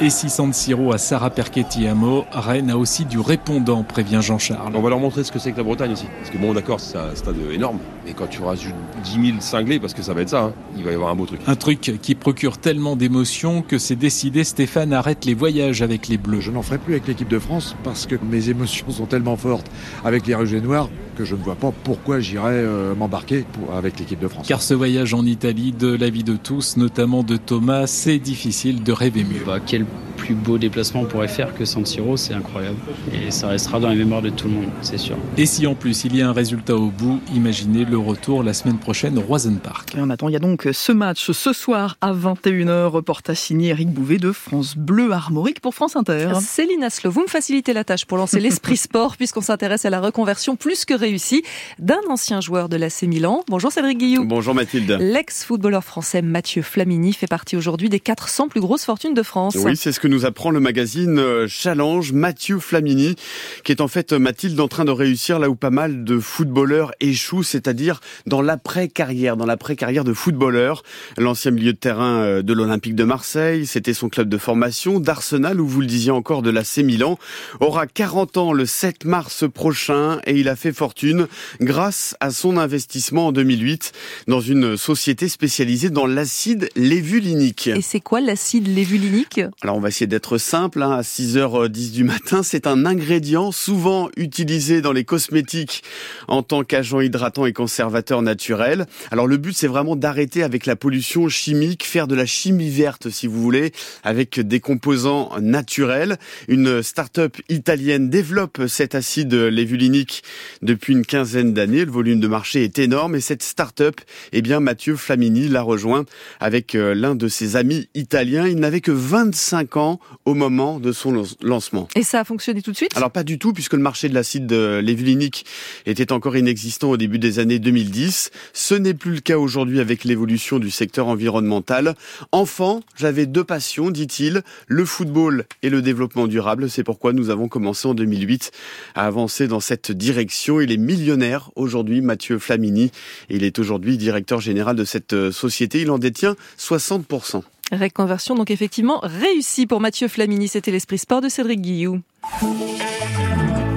[0.00, 4.18] Et si San Siro à Sarah Perchetti à mot, Rennes a aussi du répondant, prévient
[4.20, 4.72] Jean-Charles.
[4.74, 6.06] On va leur montrer ce que c'est que la Bretagne aussi.
[6.18, 7.78] Parce que bon, d'accord, c'est un stade énorme.
[8.06, 10.84] Mais quand tu rajoutes 10 000 cinglés, parce que ça va être ça, hein, il
[10.84, 11.40] va y avoir un beau truc.
[11.46, 16.18] Un truc qui procure tellement d'émotions que c'est décidé, Stéphane arrête les voyages avec les
[16.18, 16.40] Bleus.
[16.40, 19.70] Je n'en ferai plus avec l'équipe de France parce que mes émotions sont tellement fortes
[20.04, 23.44] avec les Rouges et Noirs que je ne vois pas pourquoi j'irais euh, m'embarquer
[23.74, 24.46] avec l'équipe de France.
[24.46, 28.92] Car ce voyage en Italie, de l'avis de tous, notamment de Thomas, c'est difficile de
[28.92, 29.44] rêver mieux.
[29.46, 29.86] Bah, quel
[30.16, 32.76] plus beau déplacement on pourrait faire que San Siro, c'est incroyable.
[33.12, 35.16] Et ça restera dans les mémoires de tout le monde, c'est sûr.
[35.36, 38.54] Et si en plus il y a un résultat au bout, imaginez le retour la
[38.54, 39.94] semaine prochaine au Roisen Park.
[39.96, 43.70] Et en attendant, il y a donc ce match ce soir à 21h, reportage signé
[43.70, 46.32] Eric Bouvet de France Bleu Armorique pour France Inter.
[46.40, 50.00] Céline Aslo, vous me facilitez la tâche pour lancer l'esprit sport puisqu'on s'intéresse à la
[50.00, 51.42] reconversion plus que réussie
[51.78, 53.44] d'un ancien joueur de l'AC Milan.
[53.48, 54.24] Bonjour Cédric Guillou.
[54.24, 54.96] Bonjour Mathilde.
[55.00, 59.56] L'ex-footballeur français Mathieu Flamini fait partie aujourd'hui des 400 plus grosses fortunes de France.
[59.56, 62.12] Oui, c'est ce que nous apprend le magazine euh, Challenge.
[62.12, 63.16] Mathieu Flamini,
[63.64, 66.18] qui est en fait, euh, Mathilde, en train de réussir là où pas mal de
[66.18, 67.83] footballeurs échouent, c'est-à-dire
[68.26, 70.82] dans l'après-carrière, dans l'après-carrière de footballeur.
[71.18, 75.60] L'ancien milieu de terrain euh, de l'Olympique de Marseille, c'était son club de formation, d'Arsenal,
[75.60, 77.18] ou vous le disiez encore, de l'AC Milan,
[77.60, 81.26] aura 40 ans le 7 mars prochain et il a fait fortune
[81.60, 83.92] grâce à son investissement en 2008
[84.28, 87.68] dans une société spécialisée dans l'acide lévulinique.
[87.68, 92.04] Et c'est quoi l'acide lévulinique Alors on va essayer d'être simple, hein, à 6h10 du
[92.04, 95.82] matin, c'est un ingrédient souvent utilisé dans les cosmétiques
[96.28, 98.86] en tant qu'agent hydratant et conservateur naturel.
[99.10, 103.10] Alors le but c'est vraiment d'arrêter avec la pollution chimique, faire de la chimie verte
[103.10, 103.72] si vous voulez,
[104.04, 106.16] avec des composants naturels.
[106.46, 110.22] Une start-up italienne développe cet acide lévulinique
[110.62, 111.84] depuis une quinzaine d'années.
[111.84, 114.00] Le volume de marché est énorme et cette start-up,
[114.32, 116.04] eh bien Mathieu Flamini l'a rejoint
[116.38, 118.46] avec euh, l'un de ses amis italiens.
[118.46, 121.88] Il n'avait que 25 ans au moment de son lan- lancement.
[121.96, 122.96] Et ça a fonctionné tout de suite?
[122.96, 125.44] Alors pas du tout, puisque le marché de l'acide euh, lévulinique
[125.86, 128.30] était encore inexistant au début des années 2010.
[128.52, 131.96] Ce n'est plus le cas aujourd'hui avec l'évolution du secteur environnemental.
[132.30, 136.70] Enfant, j'avais deux passions, dit-il, le football et le développement durable.
[136.70, 138.52] C'est pourquoi nous avons commencé en 2008
[138.94, 140.60] à avancer dans cette direction.
[140.60, 142.92] Il est millionnaire aujourd'hui, Mathieu Flamini,
[143.28, 145.80] il est aujourd'hui directeur général de cette euh, société.
[145.80, 147.42] Il en détient 60%.
[147.72, 150.48] Reconversion donc effectivement réussie pour Mathieu Flamini.
[150.48, 152.00] C'était l'esprit sport de Cédric Guillou.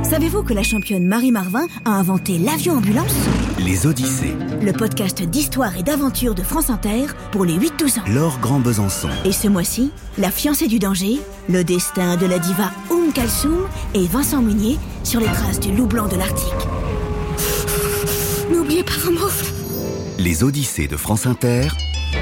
[0.09, 3.13] Savez-vous que la championne Marie Marvin a inventé l'avion ambulance
[3.59, 4.33] Les Odyssées.
[4.61, 8.03] Le podcast d'histoire et d'aventure de France Inter pour les 8-12 ans.
[8.07, 9.09] Laure Grand Besançon.
[9.25, 11.19] Et ce mois-ci, La fiancée du danger,
[11.49, 15.87] le destin de la diva Oum Kalsoum et Vincent Munier sur les traces du loup
[15.87, 16.53] blanc de l'Arctique.
[18.49, 19.27] N'oubliez pas vos mots.
[20.19, 21.67] Les Odyssées de France Inter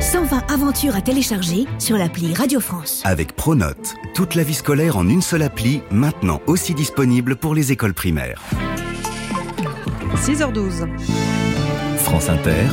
[0.06, 3.02] 120 aventures à télécharger sur l'appli Radio France.
[3.06, 3.96] avec Pronote.
[4.14, 8.40] Toute la vie scolaire en une seule appli, maintenant aussi disponible pour les écoles primaires.
[10.16, 10.88] 6h12.
[11.98, 12.66] France Inter.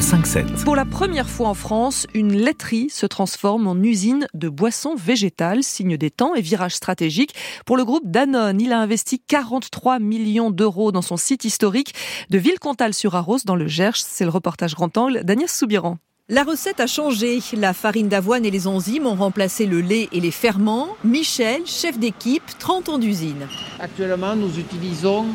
[0.00, 0.64] Le 5-7.
[0.64, 5.62] Pour la première fois en France, une laiterie se transforme en usine de boissons végétales,
[5.62, 7.34] signe des temps et virage stratégique.
[7.66, 11.92] Pour le groupe Danone, il a investi 43 millions d'euros dans son site historique
[12.30, 13.96] de Villecontal-sur-Arros dans le Gers.
[13.96, 15.98] C'est le reportage grand angle d'Agnès Soubiran.
[16.30, 17.40] La recette a changé.
[17.54, 20.96] La farine d'avoine et les enzymes ont remplacé le lait et les ferments.
[21.04, 23.46] Michel, chef d'équipe, 30 ans d'usine.
[23.78, 25.26] Actuellement, nous utilisons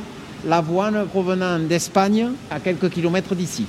[0.44, 3.68] l'avoine provenant d'Espagne, à quelques kilomètres d'ici.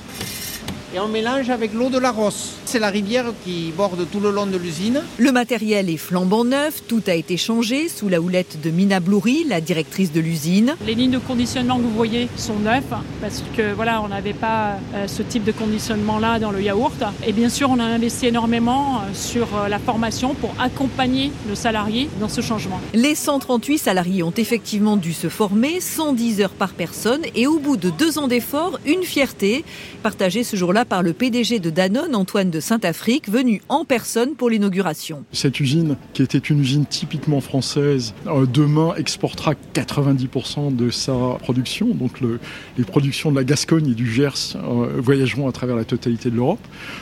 [0.97, 2.55] Et on mélange avec l'eau de la Rosse.
[2.65, 5.03] C'est la rivière qui borde tout le long de l'usine.
[5.19, 9.43] Le matériel est flambant neuf, tout a été changé sous la houlette de Mina Bloury,
[9.47, 10.75] la directrice de l'usine.
[10.87, 14.79] Les lignes de conditionnement que vous voyez sont neuves parce que voilà, on n'avait pas
[14.95, 17.03] euh, ce type de conditionnement là dans le yaourt.
[17.27, 21.53] Et bien sûr, on a investi énormément euh, sur euh, la formation pour accompagner le
[21.53, 22.81] salarié dans ce changement.
[22.95, 27.77] Les 138 salariés ont effectivement dû se former, 110 heures par personne, et au bout
[27.77, 29.63] de deux ans d'efforts, une fierté,
[30.01, 34.49] partagée ce jour-là par le PDG de Danone, Antoine de Saint-Afrique, venu en personne pour
[34.49, 35.23] l'inauguration.
[35.33, 41.87] Cette usine, qui était une usine typiquement française, euh, demain exportera 90% de sa production.
[41.87, 42.39] Donc le-
[42.77, 46.35] les productions de la Gascogne et du Gers euh, voyageront à travers la totalité de
[46.35, 46.59] l'Europe.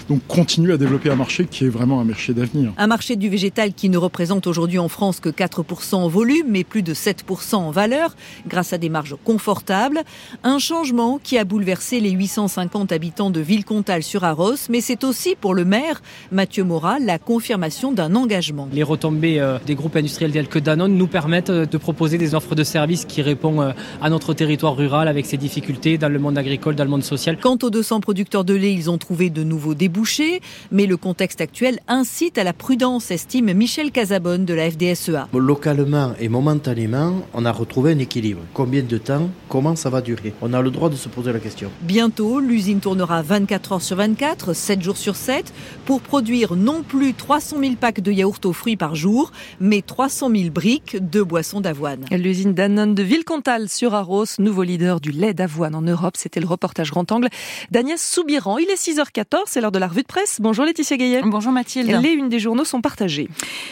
[0.10, 2.74] Donc continue à développer un marché qui est vraiment un marché d'avenir.
[2.78, 6.64] Un marché du végétal qui ne représente aujourd'hui en France que 4% en volume, mais
[6.64, 8.16] plus de 7% en valeur,
[8.48, 10.02] grâce à des marges confortables.
[10.44, 13.65] Un changement qui a bouleversé les 850 habitants de Villecontal
[14.02, 16.02] sur Arros, mais c'est aussi pour le maire,
[16.32, 18.68] Mathieu Mora, la confirmation d'un engagement.
[18.72, 22.36] Les retombées euh, des groupes industriels tels que Danone nous permettent euh, de proposer des
[22.36, 26.20] offres de services qui répondent euh, à notre territoire rural avec ses difficultés dans le
[26.20, 27.38] monde agricole, dans le monde social.
[27.42, 31.42] Quant aux 200 producteurs de lait, ils ont trouvé de nouveaux débouchés, mais le contexte
[31.42, 35.28] actuel incite à la prudence, estime Michel Casabonne de la FDSEA.
[35.34, 38.42] Localement et momentanément, on a retrouvé un équilibre.
[38.54, 40.34] Combien de temps Comment ça va durer?
[40.42, 41.72] On a le droit de se poser la question.
[41.82, 45.53] Bientôt, l'usine tournera 24 heures sur 24, 7 jours sur 7,
[45.86, 50.30] pour produire non plus 300 000 packs de yaourt aux fruits par jour, mais 300
[50.30, 52.06] 000 briques de boissons d'avoine.
[52.11, 56.15] L'usine Danone de Villecontal sur Arros, nouveau leader du lait d'avoine en Europe.
[56.18, 57.30] C'était le reportage grand angle
[57.72, 58.57] d'Agnès Soubiran.
[58.57, 60.38] Il est 6h14, c'est l'heure de la revue de presse.
[60.41, 61.22] Bonjour Laetitia Gaillet.
[61.23, 61.90] Bonjour Mathilde.
[62.02, 63.30] Les unes des journaux sont partagées.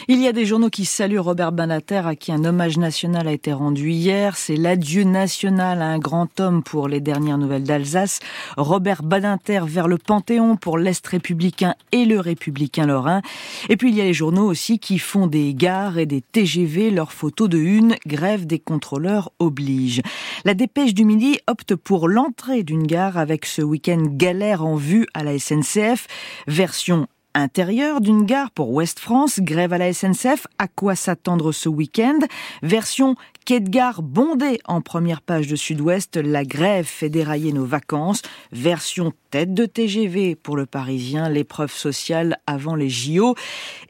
[0.08, 3.32] Il y a des journaux qui saluent Robert Banater à qui un hommage national a
[3.32, 4.38] été rendu hier.
[4.38, 8.20] C'est l'adieu national à un grand homme pour les dernières nouvelles d'Alsace.
[8.58, 13.22] Robert Badinter vers le Panthéon pour l'Est républicain et le républicain lorrain.
[13.70, 16.92] Et puis il y a les journaux aussi qui font des gares et des TGV.
[16.92, 20.02] Leurs photos de une, grève des contrôleurs oblige.
[20.46, 25.08] La dépêche du midi opte pour l'entrée d'une gare avec ce week-end galère en vue
[25.14, 26.08] à la SNCF.
[26.48, 31.70] Version intérieure d'une gare pour Ouest France, grève à la SNCF, à quoi s'attendre ce
[31.70, 32.20] week-end?
[32.62, 33.16] Version
[33.52, 38.22] gare bondé en première page de Sud-Ouest, la grève fait dérailler nos vacances.
[38.52, 43.36] Version tête de TGV pour le Parisien, l'épreuve sociale avant les JO.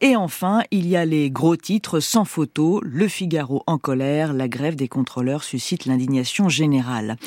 [0.02, 4.48] Et enfin, il y a les gros titres sans photo, Le Figaro en colère, la
[4.48, 7.18] grève des contrôleurs suscite l'indignation générale.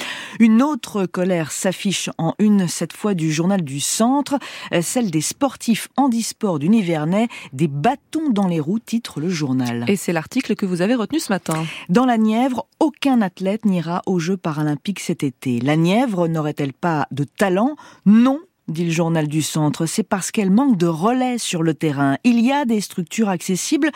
[0.41, 4.39] Une autre colère s'affiche en une, cette fois du journal du Centre,
[4.81, 9.85] celle des sportifs handisport du Nivernais, des bâtons dans les roues, titre le journal.
[9.89, 11.67] Et c'est l'article que vous avez retenu ce matin.
[11.89, 15.61] Dans la Nièvre, aucun athlète n'ira aux Jeux paralympiques cet été.
[15.61, 17.77] La Nièvre n'aurait-elle pas de talent?
[18.05, 22.17] Non, dit le journal du centre, c'est parce qu'elle manque de relais sur le terrain.
[22.25, 23.91] Il y a des structures accessibles,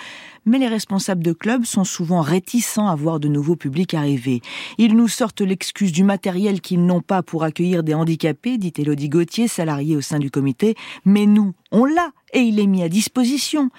[0.46, 4.42] mais les responsables de clubs sont souvent réticents à voir de nouveaux publics arriver.
[4.78, 9.08] Ils nous sortent l'excuse du matériel qu'ils n'ont pas pour accueillir des handicapés, dit Elodie
[9.08, 12.88] Gauthier, salariée au sein du comité, mais nous, on l'a et il est mis à
[12.88, 13.70] disposition.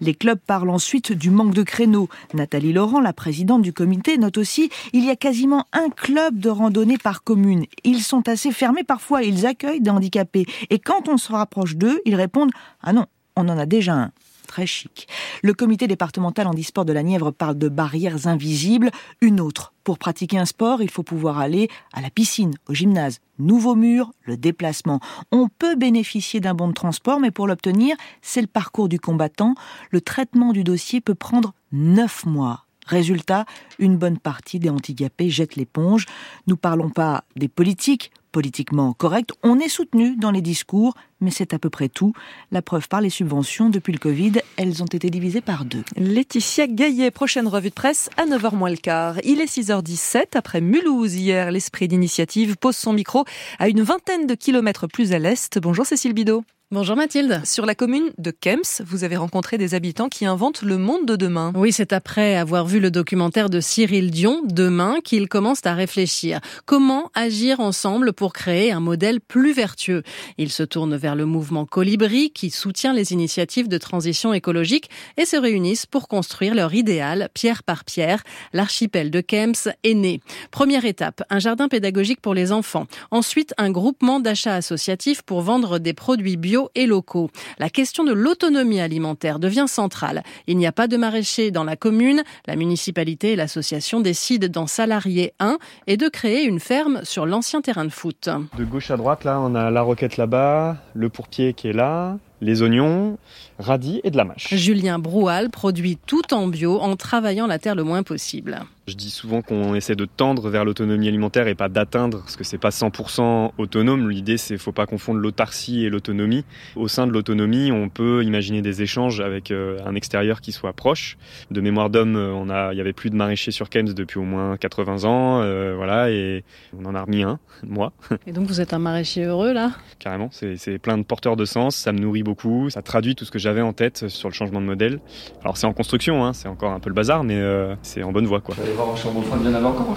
[0.00, 2.08] Les clubs parlent ensuite du manque de créneaux.
[2.34, 6.50] Nathalie Laurent, la présidente du comité, note aussi il y a quasiment un club de
[6.50, 7.66] randonnée par commune.
[7.84, 10.46] Ils sont assez fermés parfois, ils accueillent des handicapés.
[10.70, 12.50] Et quand on se rapproche d'eux, ils répondent
[12.82, 13.06] Ah non,
[13.36, 14.12] on en a déjà un
[14.48, 15.06] très chic.
[15.44, 18.90] Le comité départemental handisport de la Nièvre parle de barrières invisibles.
[19.20, 19.72] Une autre.
[19.84, 23.20] Pour pratiquer un sport, il faut pouvoir aller à la piscine, au gymnase.
[23.38, 24.98] Nouveau mur, le déplacement.
[25.30, 29.54] On peut bénéficier d'un bon de transport, mais pour l'obtenir, c'est le parcours du combattant.
[29.90, 32.64] Le traitement du dossier peut prendre neuf mois.
[32.86, 33.44] Résultat,
[33.78, 36.06] une bonne partie des handicapés jettent l'éponge.
[36.46, 39.30] Nous parlons pas des politiques, politiquement corrects.
[39.42, 42.12] On est soutenu dans les discours, mais c'est à peu près tout.
[42.52, 45.82] La preuve par les subventions, depuis le Covid, elles ont été divisées par deux.
[45.96, 49.16] Laetitia Gaillet, prochaine revue de presse à 9h moins le quart.
[49.24, 53.24] Il est 6h17, après Mulhouse hier, l'esprit d'initiative pose son micro
[53.58, 55.58] à une vingtaine de kilomètres plus à l'est.
[55.58, 56.44] Bonjour Cécile Bidot.
[56.70, 57.40] Bonjour Mathilde.
[57.46, 61.16] Sur la commune de Kems, vous avez rencontré des habitants qui inventent le monde de
[61.16, 61.50] demain.
[61.56, 66.40] Oui, c'est après avoir vu le documentaire de Cyril Dion, Demain, qu'ils commencent à réfléchir.
[66.66, 70.02] Comment agir ensemble pour créer un modèle plus vertueux
[70.38, 75.24] Ils se tournent vers le mouvement Colibri qui soutient les initiatives de transition écologique et
[75.24, 78.22] se réunissent pour construire leur idéal, pierre par pierre.
[78.52, 80.20] L'archipel de Kems est né.
[80.50, 82.86] Première étape, un jardin pédagogique pour les enfants.
[83.10, 87.30] Ensuite, un groupement d'achat associatif pour vendre des produits bio et locaux.
[87.58, 90.22] La question de l'autonomie alimentaire devient centrale.
[90.46, 92.22] Il n'y a pas de maraîcher dans la commune.
[92.46, 97.60] La municipalité et l'association décident d'en salarier un et de créer une ferme sur l'ancien
[97.60, 98.07] terrain de foot.
[98.56, 102.16] De gauche à droite, là, on a la roquette là-bas, le pourpier qui est là,
[102.40, 103.18] les oignons,
[103.58, 104.54] radis et de la mâche.
[104.54, 108.60] Julien Broual produit tout en bio en travaillant la terre le moins possible.
[108.88, 112.44] Je dis souvent qu'on essaie de tendre vers l'autonomie alimentaire et pas d'atteindre, parce que
[112.44, 114.08] c'est pas 100% autonome.
[114.08, 116.46] L'idée, c'est faut pas confondre l'autarcie et l'autonomie.
[116.74, 120.72] Au sein de l'autonomie, on peut imaginer des échanges avec euh, un extérieur qui soit
[120.72, 121.18] proche.
[121.50, 124.18] De mémoire d'homme, euh, on a, il y avait plus de maraîchers sur Kems depuis
[124.18, 126.42] au moins 80 ans, euh, voilà, et
[126.74, 127.92] on en a remis un, moi.
[128.26, 129.72] Et donc vous êtes un maraîcher heureux là?
[129.98, 133.30] Carrément, c'est plein de porteurs de sens, ça me nourrit beaucoup, ça traduit tout ce
[133.30, 135.00] que j'avais en tête sur le changement de modèle.
[135.42, 138.12] Alors c'est en construction, hein, c'est encore un peu le bazar, mais euh, c'est en
[138.12, 138.54] bonne voie quoi.
[138.76, 139.96] voir en en encore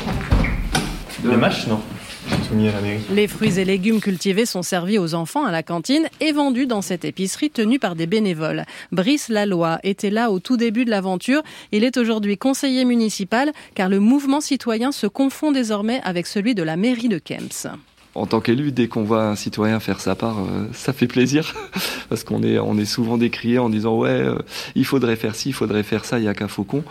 [1.26, 1.82] Les mâches, non
[2.48, 3.02] soumis à la mairie.
[3.12, 6.82] Les fruits et légumes cultivés sont servis aux enfants à la cantine et vendus dans
[6.82, 8.64] cette épicerie tenue par des bénévoles.
[8.94, 11.42] Brice Laloy était là au tout début de l'aventure.
[11.74, 16.64] Il est aujourd'hui conseiller municipal car le mouvement citoyen se confond désormais avec celui de
[16.64, 17.68] la mairie de Kemps.
[18.14, 20.38] En tant qu'élu, dès qu'on voit un citoyen faire sa part,
[20.74, 21.56] ça fait plaisir
[22.10, 24.26] parce qu'on est, on est souvent décrié en disant ouais,
[24.76, 26.84] il faudrait faire ci, il faudrait faire ça, il y a qu'un faucon.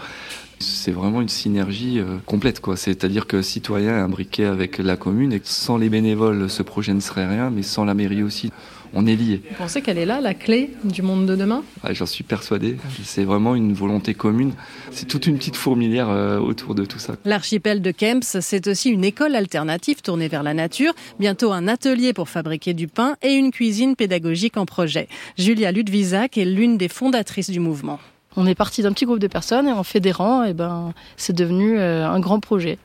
[0.60, 2.76] C'est vraiment une synergie complète, quoi.
[2.76, 7.00] C'est-à-dire que citoyen est imbriqué avec la commune et sans les bénévoles, ce projet ne
[7.00, 8.50] serait rien, mais sans la mairie aussi
[8.94, 9.42] on est liés.
[9.48, 11.62] Vous pensez qu'elle est là, la clé du monde de demain?
[11.90, 12.76] J'en suis persuadé.
[13.04, 14.52] C'est vraiment une volonté commune.
[14.90, 17.14] C'est toute une petite fourmilière euh, autour de tout ça.
[17.24, 22.12] L'archipel de Kemps, c'est aussi une école alternative tournée vers la nature, bientôt un atelier
[22.12, 25.08] pour fabriquer du pain et une cuisine pédagogique en projet.
[25.38, 27.98] Julia Ludwizak est l'une des fondatrices du mouvement.
[28.36, 31.80] On est parti d'un petit groupe de personnes et en fédérant, et ben, c'est devenu
[31.80, 32.78] euh, un grand projet.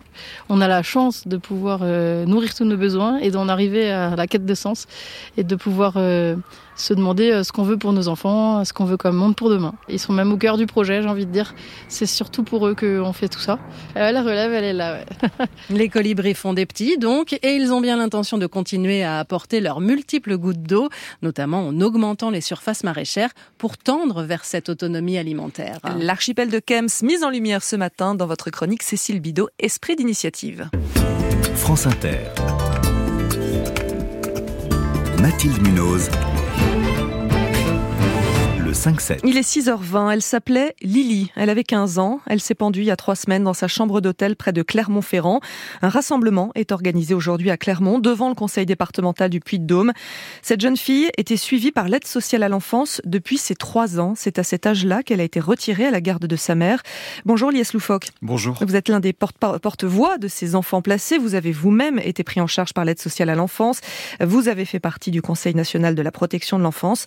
[0.49, 4.15] On a la chance de pouvoir euh, nourrir tous nos besoins et d'en arriver à
[4.15, 4.87] la quête de sens
[5.37, 6.35] et de pouvoir euh,
[6.75, 9.49] se demander euh, ce qu'on veut pour nos enfants, ce qu'on veut comme monde pour
[9.49, 9.73] demain.
[9.89, 11.53] Ils sont même au cœur du projet, j'ai envie de dire.
[11.87, 13.59] C'est surtout pour eux qu'on fait tout ça.
[13.95, 14.99] la relève, elle est là.
[15.69, 19.61] Les colibris font des petits, donc, et ils ont bien l'intention de continuer à apporter
[19.61, 20.89] leurs multiples gouttes d'eau,
[21.21, 25.79] notamment en augmentant les surfaces maraîchères pour tendre vers cette autonomie alimentaire.
[25.99, 30.69] L'archipel de Kems, mise en lumière ce matin dans votre chronique Cécile Bidot, Esprit d'initiative.
[31.55, 32.19] France Inter.
[35.21, 36.09] Mathilde Munoz.
[39.23, 40.11] Il est 6h20.
[40.11, 41.31] Elle s'appelait Lily.
[41.35, 42.19] Elle avait 15 ans.
[42.27, 45.39] Elle s'est pendue il y a trois semaines dans sa chambre d'hôtel près de Clermont-Ferrand.
[45.81, 49.93] Un rassemblement est organisé aujourd'hui à Clermont devant le conseil départemental du Puy-de-Dôme.
[50.41, 54.13] Cette jeune fille était suivie par l'aide sociale à l'enfance depuis ses trois ans.
[54.15, 56.83] C'est à cet âge-là qu'elle a été retirée à la garde de sa mère.
[57.25, 58.09] Bonjour Lies Loufoque.
[58.21, 58.57] Bonjour.
[58.61, 61.17] Vous êtes l'un des porte-voix de ces enfants placés.
[61.17, 63.79] Vous avez vous-même été pris en charge par l'aide sociale à l'enfance.
[64.21, 67.05] Vous avez fait partie du Conseil national de la protection de l'enfance.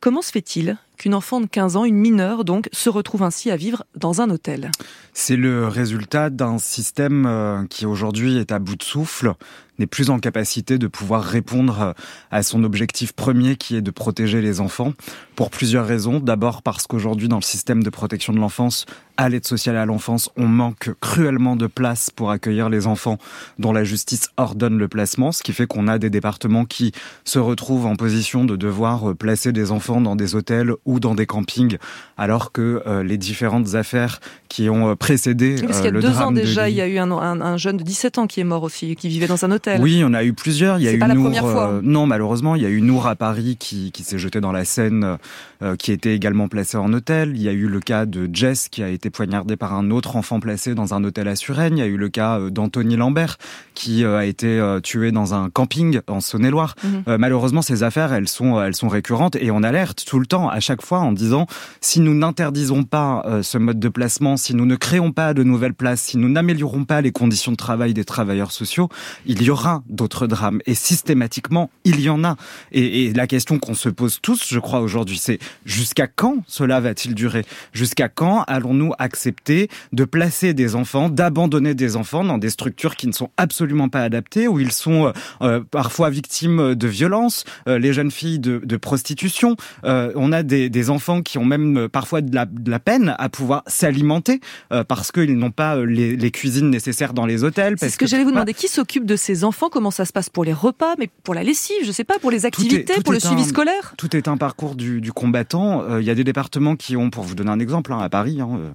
[0.00, 3.56] Comment se fait-il qu'une enfant de 15 ans, une mineure donc, se retrouve ainsi à
[3.56, 4.70] vivre dans un hôtel.
[5.14, 9.32] C'est le résultat d'un système euh, qui aujourd'hui est à bout de souffle,
[9.78, 11.92] n'est plus en capacité de pouvoir répondre euh,
[12.30, 14.92] à son objectif premier qui est de protéger les enfants
[15.36, 16.20] pour plusieurs raisons.
[16.20, 18.86] D'abord parce qu'aujourd'hui dans le système de protection de l'enfance,
[19.16, 23.18] à l'aide sociale à l'enfance, on manque cruellement de place pour accueillir les enfants
[23.58, 26.92] dont la justice ordonne le placement, ce qui fait qu'on a des départements qui
[27.24, 31.14] se retrouvent en position de devoir euh, placer des enfants dans des hôtels ou dans
[31.14, 31.78] des campings,
[32.16, 36.32] alors que euh, les différentes affaires qui ont précédé parce qu'il y a deux ans
[36.32, 38.62] déjà, il y a eu un, un, un, jeune de 17 ans qui est mort
[38.62, 39.67] aussi, qui vivait dans un hôtel.
[39.80, 40.78] Oui, on a eu plusieurs.
[40.78, 43.16] Il y a eu pas Nour, euh, non, malheureusement, il y a eu Nour à
[43.16, 45.18] Paris qui, qui s'est jeté dans la Seine,
[45.62, 47.32] euh, qui était également placé en hôtel.
[47.34, 50.16] Il y a eu le cas de Jess qui a été poignardé par un autre
[50.16, 51.78] enfant placé dans un hôtel à Suresnes.
[51.78, 53.36] Il y a eu le cas euh, d'Anthony Lambert
[53.74, 56.74] qui a été tué dans un camping en Saône-et-Loire.
[56.82, 57.16] Mhm.
[57.16, 60.58] malheureusement, ces affaires, elles sont, elles sont récurrentes et on alerte tout le temps, à
[60.58, 61.46] chaque fois, en disant
[61.80, 65.74] si nous n'interdisons pas ce mode de placement, si nous ne créons pas de nouvelles
[65.74, 68.88] places, si nous n'améliorons pas les conditions de travail des travailleurs sociaux,
[69.26, 70.60] il y aura d'autres drames.
[70.66, 72.36] Et systématiquement, il y en a.
[72.72, 77.14] Et, la question qu'on se pose tous, je crois, aujourd'hui, c'est jusqu'à quand cela va-t-il
[77.14, 77.44] durer?
[77.72, 83.06] Jusqu'à quand allons-nous accepter de placer des enfants, d'abandonner des enfants dans des structures qui
[83.06, 85.12] ne sont absolument pas adaptées, où ils sont euh,
[85.42, 89.56] euh, parfois victimes de violences, euh, les jeunes filles de, prostitution.
[89.84, 94.40] on a des, enfants qui ont même parfois de la, peine à pouvoir s'alimenter
[94.86, 97.74] parce qu'ils n'ont pas les, cuisines nécessaires dans les hôtels.
[97.78, 98.54] C'est ce que, j'allais vous demander.
[98.54, 99.68] Qui s'occupe de ces enfants?
[99.68, 102.30] Comment ça se passe pour les repas, mais pour la lessive, je sais pas, pour
[102.30, 103.94] les activités, pour le suivi scolaire?
[103.96, 105.37] Tout est un parcours du, combattant.
[105.54, 108.08] Euh, il y a des départements qui ont, pour vous donner un exemple, hein, à
[108.08, 108.70] Paris, hein, euh,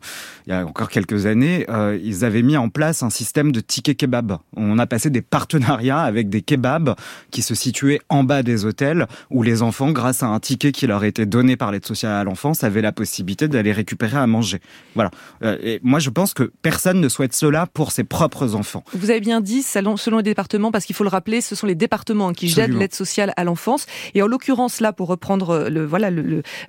[0.47, 3.59] il y a encore quelques années, euh, ils avaient mis en place un système de
[3.59, 4.37] tickets kebab.
[4.55, 6.95] On a passé des partenariats avec des kebabs
[7.31, 10.87] qui se situaient en bas des hôtels, où les enfants, grâce à un ticket qui
[10.87, 14.59] leur était donné par l'aide sociale à l'enfance, avaient la possibilité d'aller récupérer à manger.
[14.95, 15.11] Voilà.
[15.41, 18.83] et moi, je pense que personne ne souhaite cela pour ses propres enfants.
[18.93, 21.67] Vous avez bien dit, selon, selon les départements, parce qu'il faut le rappeler, ce sont
[21.67, 23.85] les départements qui jettent l'aide sociale à l'enfance.
[24.13, 26.09] Et en l'occurrence, là, pour reprendre euh, le, voilà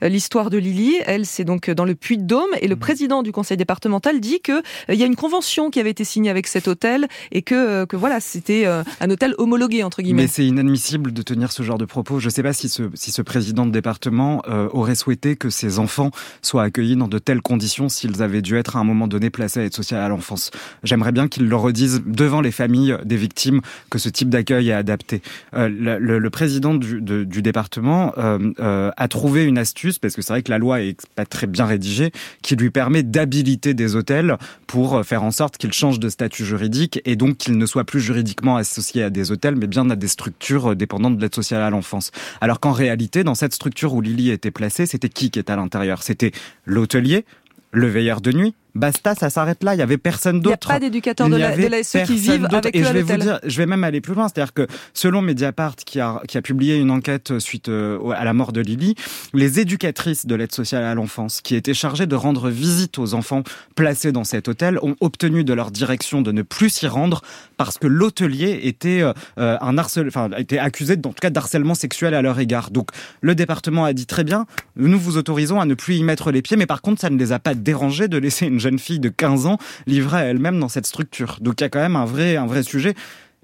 [0.02, 2.50] l'histoire de Lily, elle, c'est donc dans le Puy-de-Dôme.
[2.60, 2.78] Et le mmh.
[2.78, 6.04] président du conseil départemental dit que euh, il y a une convention qui avait été
[6.04, 10.22] signée avec cet hôtel et que, euh, que voilà, c'était un hôtel homologué, entre guillemets.
[10.22, 12.18] Mais c'est inadmissible de tenir ce genre de propos.
[12.18, 14.42] Je ne sais pas si ce, si ce président de département
[14.72, 16.10] aurait souhaité que ses enfants
[16.42, 19.60] soient accueillis dans de telles conditions s'ils avaient dû être à un moment donné placés
[19.60, 20.50] à l'aide sociale à l'enfance.
[20.82, 24.72] J'aimerais bien qu'il le redise devant les familles des victimes que ce type d'accueil est
[24.72, 25.22] adapté.
[25.54, 30.42] Euh, le, président du, département euh, euh, a trouvé une astuce, parce que c'est vrai
[30.42, 34.36] que la loi est pas très bien rédigée, qui lui permet d'habiliter des hôtels
[34.66, 38.00] pour faire en sorte qu'ils changent de statut juridique et donc qu'ils ne soient plus
[38.00, 41.70] juridiquement associés à des hôtels, mais bien à des structures dépendantes de l'aide sociale à
[41.70, 42.10] l'enfance.
[42.40, 45.56] Alors qu'en réalité, dans cette structure où Lily était placée, c'était qui qui était à
[45.56, 46.02] l'intérieur?
[46.02, 46.32] C'était
[46.64, 47.24] l'hôtelier,
[47.72, 49.74] le veilleur de nuit, Basta, ça s'arrête là.
[49.74, 50.66] Il y avait personne d'autre.
[50.66, 53.38] Il n'y a pas d'éducateurs de l'ASE qui vivent avec Et je vais vous dire,
[53.44, 54.28] je vais même aller plus loin.
[54.28, 58.34] C'est-à-dire que selon Mediapart, qui a, qui a publié une enquête suite euh, à la
[58.34, 58.96] mort de Lily,
[59.32, 63.42] les éducatrices de l'aide sociale à l'enfance, qui étaient chargées de rendre visite aux enfants
[63.76, 67.22] placés dans cet hôtel, ont obtenu de leur direction de ne plus s'y rendre
[67.56, 69.12] parce que l'hôtelier était euh,
[69.60, 72.70] un harcel, enfin, était accusé, en tout cas, d'harcèlement sexuel à leur égard.
[72.70, 72.88] Donc,
[73.20, 74.46] le département a dit très bien,
[74.76, 77.18] nous vous autorisons à ne plus y mettre les pieds, mais par contre, ça ne
[77.18, 80.58] les a pas dérangés de laisser une jeune fille de 15 ans livrée à elle-même
[80.58, 81.38] dans cette structure.
[81.40, 82.94] Donc il y a quand même un vrai, un vrai sujet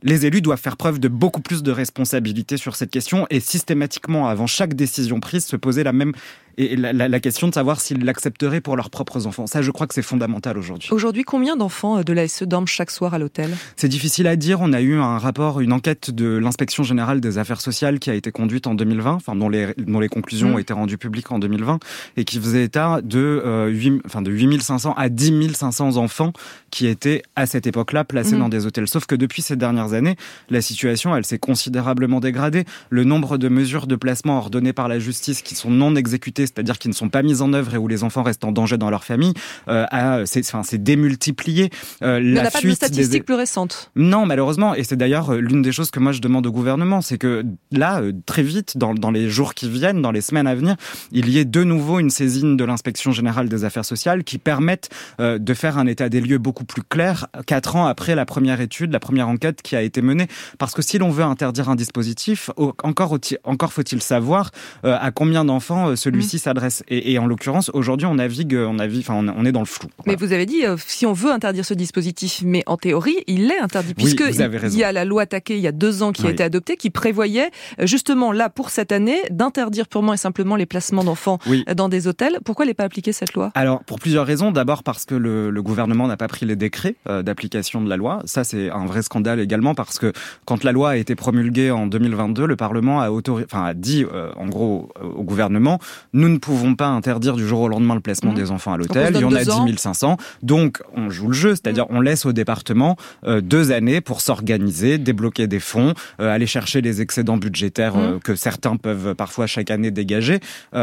[0.03, 4.29] les élus doivent faire preuve de beaucoup plus de responsabilité sur cette question et systématiquement,
[4.29, 6.13] avant chaque décision prise, se poser la même
[6.61, 9.47] et la, question de savoir s'ils l'accepteraient pour leurs propres enfants.
[9.47, 10.91] Ça, je crois que c'est fondamental aujourd'hui.
[10.93, 13.51] Aujourd'hui, combien d'enfants euh, de l'ASE dorment chaque soir à l'hôtel?
[13.77, 14.61] C'est difficile à dire.
[14.61, 18.15] On a eu un rapport, une enquête de l'inspection générale des affaires sociales qui a
[18.15, 20.55] été conduite en 2020, enfin dont les, dont les conclusions mmh.
[20.55, 21.79] ont été rendues publiques en 2020
[22.19, 26.35] et qui faisait état de, euh, 8, enfin de 8500 à 10 500 enfants
[26.71, 28.41] qui étaient à cette époque-là placés mmh.
[28.41, 28.87] dans des hôtels.
[28.87, 30.17] Sauf que depuis ces dernières années,
[30.51, 32.65] la situation, elle s'est considérablement dégradée.
[32.91, 36.79] Le nombre de mesures de placement ordonnées par la justice qui sont non exécutées c'est-à-dire
[36.79, 38.91] qui ne sont pas mises en œuvre et où les enfants restent en danger dans
[38.91, 39.35] leur famille,
[39.69, 39.87] euh,
[40.27, 41.71] c'est enfin, démultiplié.
[42.03, 43.91] Euh, Mais on n'a pas de statistiques plus récentes.
[43.97, 44.75] Non, malheureusement.
[44.75, 47.45] Et c'est d'ailleurs euh, l'une des choses que moi je demande au gouvernement, c'est que
[47.71, 50.77] là, euh, très vite, dans, dans les jours qui viennent, dans les semaines à venir,
[51.13, 54.89] il y ait de nouveau une saisine de l'inspection générale des affaires sociales qui permette
[55.19, 58.93] de faire un état des lieux beaucoup plus clair quatre ans après la première étude,
[58.93, 60.27] la première enquête qui a été menée.
[60.59, 62.51] Parce que si l'on veut interdire un dispositif,
[62.83, 64.51] encore, encore faut-il savoir
[64.83, 66.83] à combien d'enfants celui-ci s'adresse.
[66.89, 69.89] Et, en l'occurrence, aujourd'hui, on navigue, on navigue, enfin, on est dans le flou.
[70.07, 73.51] Mais vous avez dit, euh, si on veut interdire ce dispositif, mais en théorie, il
[73.51, 76.27] est interdit, puisque il y a la loi attaquée il y a deux ans qui
[76.27, 77.51] a été adoptée, qui prévoyait
[77.81, 81.89] euh, justement là pour cette année d'interdire purement et simplement les placements d'enfants euh, dans
[81.89, 82.39] des hôtels.
[82.45, 83.51] Pourquoi n'est pas appliquée cette loi?
[83.55, 84.53] Alors pour plusieurs raisons.
[84.53, 88.23] D'abord parce que le, gouvernement n'a pas pris les décrets d'application de la loi.
[88.25, 90.13] Ça c'est un vrai scandale également parce que
[90.47, 94.47] quand la loi a été promulguée en 2022, le Parlement a, enfin, a dit en
[94.47, 95.79] gros au gouvernement
[96.21, 98.37] nous ne pouvons pas interdire du jour au lendemain le placement mmh.
[98.37, 99.15] des enfants à l'hôtel.
[99.15, 100.19] Il y en a 10 500.
[100.43, 101.97] Donc, on joue le jeu, c'est-à-dire mmh.
[101.97, 106.83] on laisse au département euh, deux années pour s'organiser, débloquer des fonds, euh, aller chercher
[106.83, 108.01] les excédents budgétaires mmh.
[108.01, 110.41] euh, que certains peuvent parfois chaque année dégager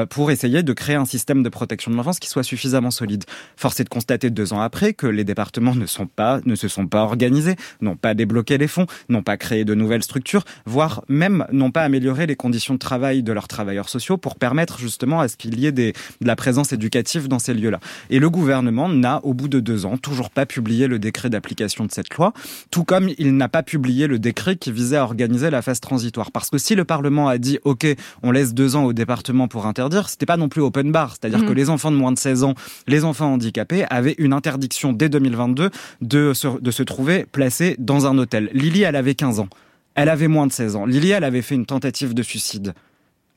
[0.10, 3.24] pour essayer de créer un système de protection de l'enfance qui soit suffisamment solide.
[3.56, 6.68] Force est de constater deux ans après que les départements ne sont pas, ne se
[6.68, 11.04] sont pas organisés, n'ont pas débloqué les fonds, n'ont pas créé de nouvelles structures, voire
[11.08, 15.20] même n'ont pas amélioré les conditions de travail de leurs travailleurs sociaux pour permettre justement
[15.20, 17.80] à ce qu'il y ait des, de la présence éducative dans ces lieux-là.
[18.10, 21.86] Et le gouvernement n'a, au bout de deux ans, toujours pas publié le décret d'application
[21.86, 22.34] de cette loi,
[22.72, 26.32] tout comme il n'a pas publié le décret qui visait à organiser la phase transitoire.
[26.32, 27.86] Parce que si le Parlement a dit, OK,
[28.24, 31.16] on laisse deux ans au département pour interdire, c'était pas non plus open bar.
[31.20, 31.48] C'est-à-dire mmh.
[31.48, 32.54] que les enfants de moins de 16 ans,
[32.88, 35.70] les enfants handicapés, avaient une interdiction dès 2022
[36.02, 38.50] de se, de se trouver placés dans un hôtel.
[38.54, 39.50] Lily, elle avait 15 ans.
[39.96, 40.86] Elle avait moins de 16 ans.
[40.86, 42.74] Lily, elle avait fait une tentative de suicide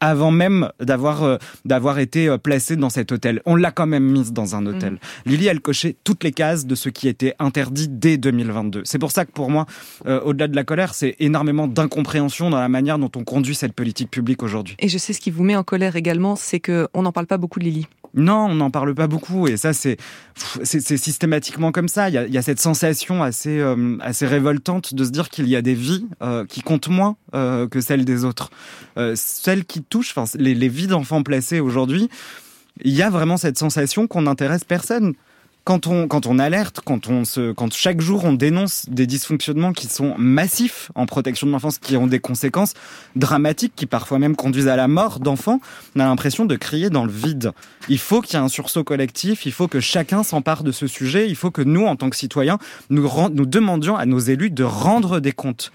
[0.01, 3.40] avant même d'avoir euh, d'avoir été euh, placée dans cet hôtel.
[3.47, 4.94] On l'a quand même mise dans un hôtel.
[4.94, 4.98] Mmh.
[5.27, 8.82] Lily, elle cochait toutes les cases de ce qui était interdit dès 2022.
[8.85, 9.66] C'est pour ça que pour moi,
[10.06, 13.72] euh, au-delà de la colère, c'est énormément d'incompréhension dans la manière dont on conduit cette
[13.72, 14.77] politique publique aujourd'hui.
[14.78, 17.27] Et je sais ce qui vous met en colère également, c'est que on n'en parle
[17.27, 17.86] pas beaucoup de Lily.
[18.14, 19.96] Non, on n'en parle pas beaucoup et ça c'est
[20.64, 22.08] systématiquement comme ça.
[22.08, 25.62] Il y a, cette sensation assez euh, assez révoltante de se dire qu'il y a
[25.62, 28.50] des vies euh, qui comptent moins euh, que celles des autres,
[29.14, 32.08] celles qui touchent, les, les vies d'enfants placés aujourd'hui.
[32.82, 35.14] Il y a vraiment cette sensation qu'on n'intéresse personne
[35.78, 40.16] quand on, alerte, quand, on se, quand chaque jour on dénonce des dysfonctionnements qui sont
[40.18, 42.74] massifs en protection de l'enfance, qui ont des conséquences
[43.14, 45.60] dramatiques, qui parfois même conduisent à la mort d'enfants,
[45.94, 47.52] on a l'impression de crier dans le vide.
[47.88, 50.88] Il faut qu'il y ait un sursaut collectif, il faut que chacun s'empare de ce
[50.88, 54.64] sujet, il faut que nous, en tant que citoyens, nous demandions à nos élus de
[54.64, 55.70] rendre des comptes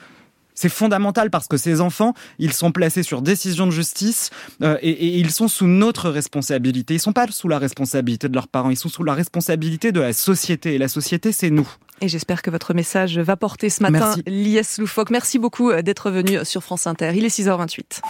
[0.56, 4.32] c'est fondamental parce que ces enfants, ils sont placés sur décision de justice
[4.64, 6.96] euh, et, ils sont sous notre responsabilité.
[6.96, 10.00] Ils sont pas sous la responsabilité de leurs parents, ils sont sous la responsabilité de
[10.00, 10.76] la société.
[10.76, 11.70] Et la société, c'est nous.
[12.02, 15.12] Et j'espère que votre message va porter ce matin, Lies Loufoque.
[15.12, 17.12] Merci beaucoup euh, d'être venu sur France Inter.
[17.16, 18.02] Il est 6h28.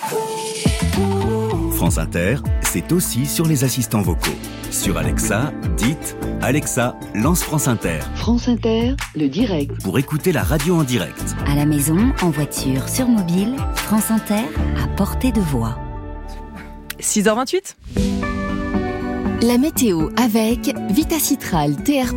[1.85, 4.33] France Inter, c'est aussi sur les assistants vocaux.
[4.71, 7.99] Sur Alexa, dites Alexa, lance France Inter.
[8.15, 9.83] France Inter, le direct.
[9.83, 11.35] Pour écouter la radio en direct.
[11.45, 14.45] À la maison, en voiture, sur mobile, France Inter,
[14.83, 15.77] à portée de voix.
[16.99, 17.75] 6h28
[19.45, 22.15] la météo avec Vitacitral TR+,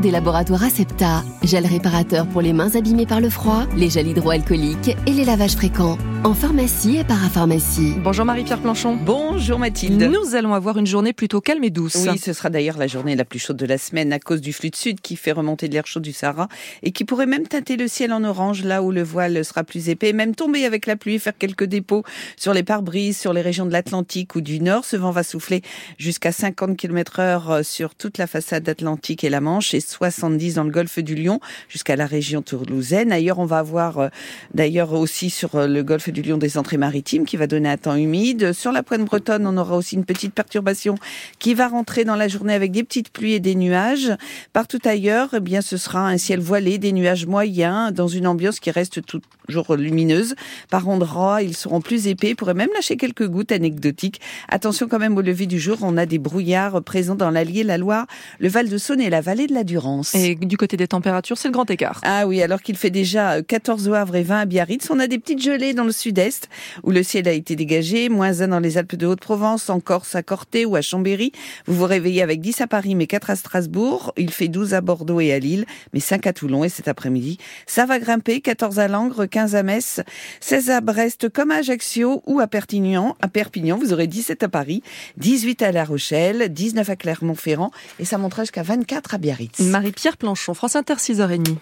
[0.00, 4.96] des laboratoires Acepta, gel réparateur pour les mains abîmées par le froid, les gels hydroalcooliques
[5.06, 5.98] et les lavages fréquents.
[6.24, 7.94] en pharmacie et parapharmacie.
[8.02, 8.96] Bonjour Marie-Pierre Planchon.
[8.96, 10.02] Bonjour Mathilde.
[10.02, 11.96] Nous allons avoir une journée plutôt calme et douce.
[12.06, 14.52] Oui, ce sera d'ailleurs la journée la plus chaude de la semaine à cause du
[14.52, 16.48] flux de sud qui fait remonter de l'air chaud du Sahara
[16.82, 19.88] et qui pourrait même teinter le ciel en orange là où le voile sera plus
[19.88, 22.04] épais, même tomber avec la pluie, faire quelques dépôts
[22.36, 24.84] sur les pare-brises, sur les régions de l'Atlantique ou du Nord.
[24.84, 25.62] Ce vent va souffler
[25.96, 30.64] jusqu'à 50 km heure sur toute la façade atlantique et la Manche et 70 dans
[30.64, 33.12] le golfe du Lion jusqu'à la région toulousaine.
[33.12, 34.08] Ailleurs, on va avoir euh,
[34.54, 37.76] d'ailleurs aussi sur euh, le golfe du Lion des entrées maritimes qui va donner un
[37.76, 38.52] temps humide.
[38.52, 40.96] Sur la pointe bretonne, on aura aussi une petite perturbation
[41.38, 44.12] qui va rentrer dans la journée avec des petites pluies et des nuages.
[44.52, 48.60] Partout ailleurs, eh bien, ce sera un ciel voilé, des nuages moyens, dans une ambiance
[48.60, 50.34] qui reste toujours lumineuse.
[50.70, 54.20] Par endroits, ils seront plus épais, pourraient même lâcher quelques gouttes anecdotiques.
[54.48, 56.49] Attention quand même au lever du jour, on a des brouillards
[56.84, 58.06] présents dans l'Allier, la Loire,
[58.38, 60.14] le Val de Saône et la vallée de la Durance.
[60.14, 62.00] Et du côté des températures, c'est le grand écart.
[62.02, 65.06] Ah oui, alors qu'il fait déjà 14 au Havre et 20 à Biarritz, on a
[65.06, 66.48] des petites gelées dans le sud-est
[66.82, 70.14] où le ciel a été dégagé, moins 1 dans les Alpes de Haute-Provence, en Corse,
[70.14, 71.32] à Corté ou à Chambéry.
[71.66, 74.12] Vous vous réveillez avec 10 à Paris, mais 4 à Strasbourg.
[74.16, 76.64] Il fait 12 à Bordeaux et à Lille, mais 5 à Toulon.
[76.64, 80.00] Et cet après-midi, ça va grimper, 14 à Langres, 15 à Metz,
[80.40, 83.16] 16 à Brest, comme à Ajaccio ou à Perpignan.
[83.20, 84.82] À Perpignan, vous aurez 17 à Paris,
[85.18, 89.60] 18 à La Rochelle, 19 à Clermont-Ferrand, et ça montera jusqu'à 24 à Biarritz.
[89.60, 91.56] Marie-Pierre Planchon, France Inter, 6h30.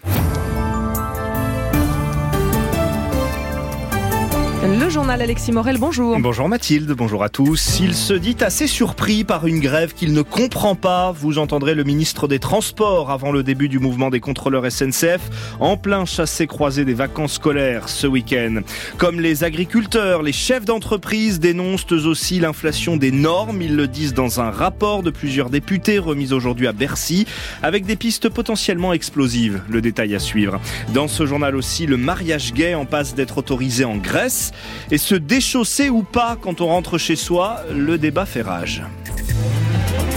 [4.61, 6.19] Le journal Alexis Morel, bonjour.
[6.19, 7.79] Bonjour Mathilde, bonjour à tous.
[7.79, 11.13] Il se dit assez surpris par une grève qu'il ne comprend pas.
[11.13, 15.21] Vous entendrez le ministre des Transports avant le début du mouvement des contrôleurs SNCF
[15.61, 18.59] en plein chassé-croisé des vacances scolaires ce week-end.
[18.97, 23.61] Comme les agriculteurs, les chefs d'entreprise dénoncent aussi l'inflation des normes.
[23.61, 27.25] Ils le disent dans un rapport de plusieurs députés remis aujourd'hui à Bercy
[27.63, 29.61] avec des pistes potentiellement explosives.
[29.69, 30.59] Le détail à suivre.
[30.93, 34.48] Dans ce journal aussi, le mariage gay en passe d'être autorisé en Grèce.
[34.91, 38.83] Et se déchausser ou pas quand on rentre chez soi, le débat fait rage.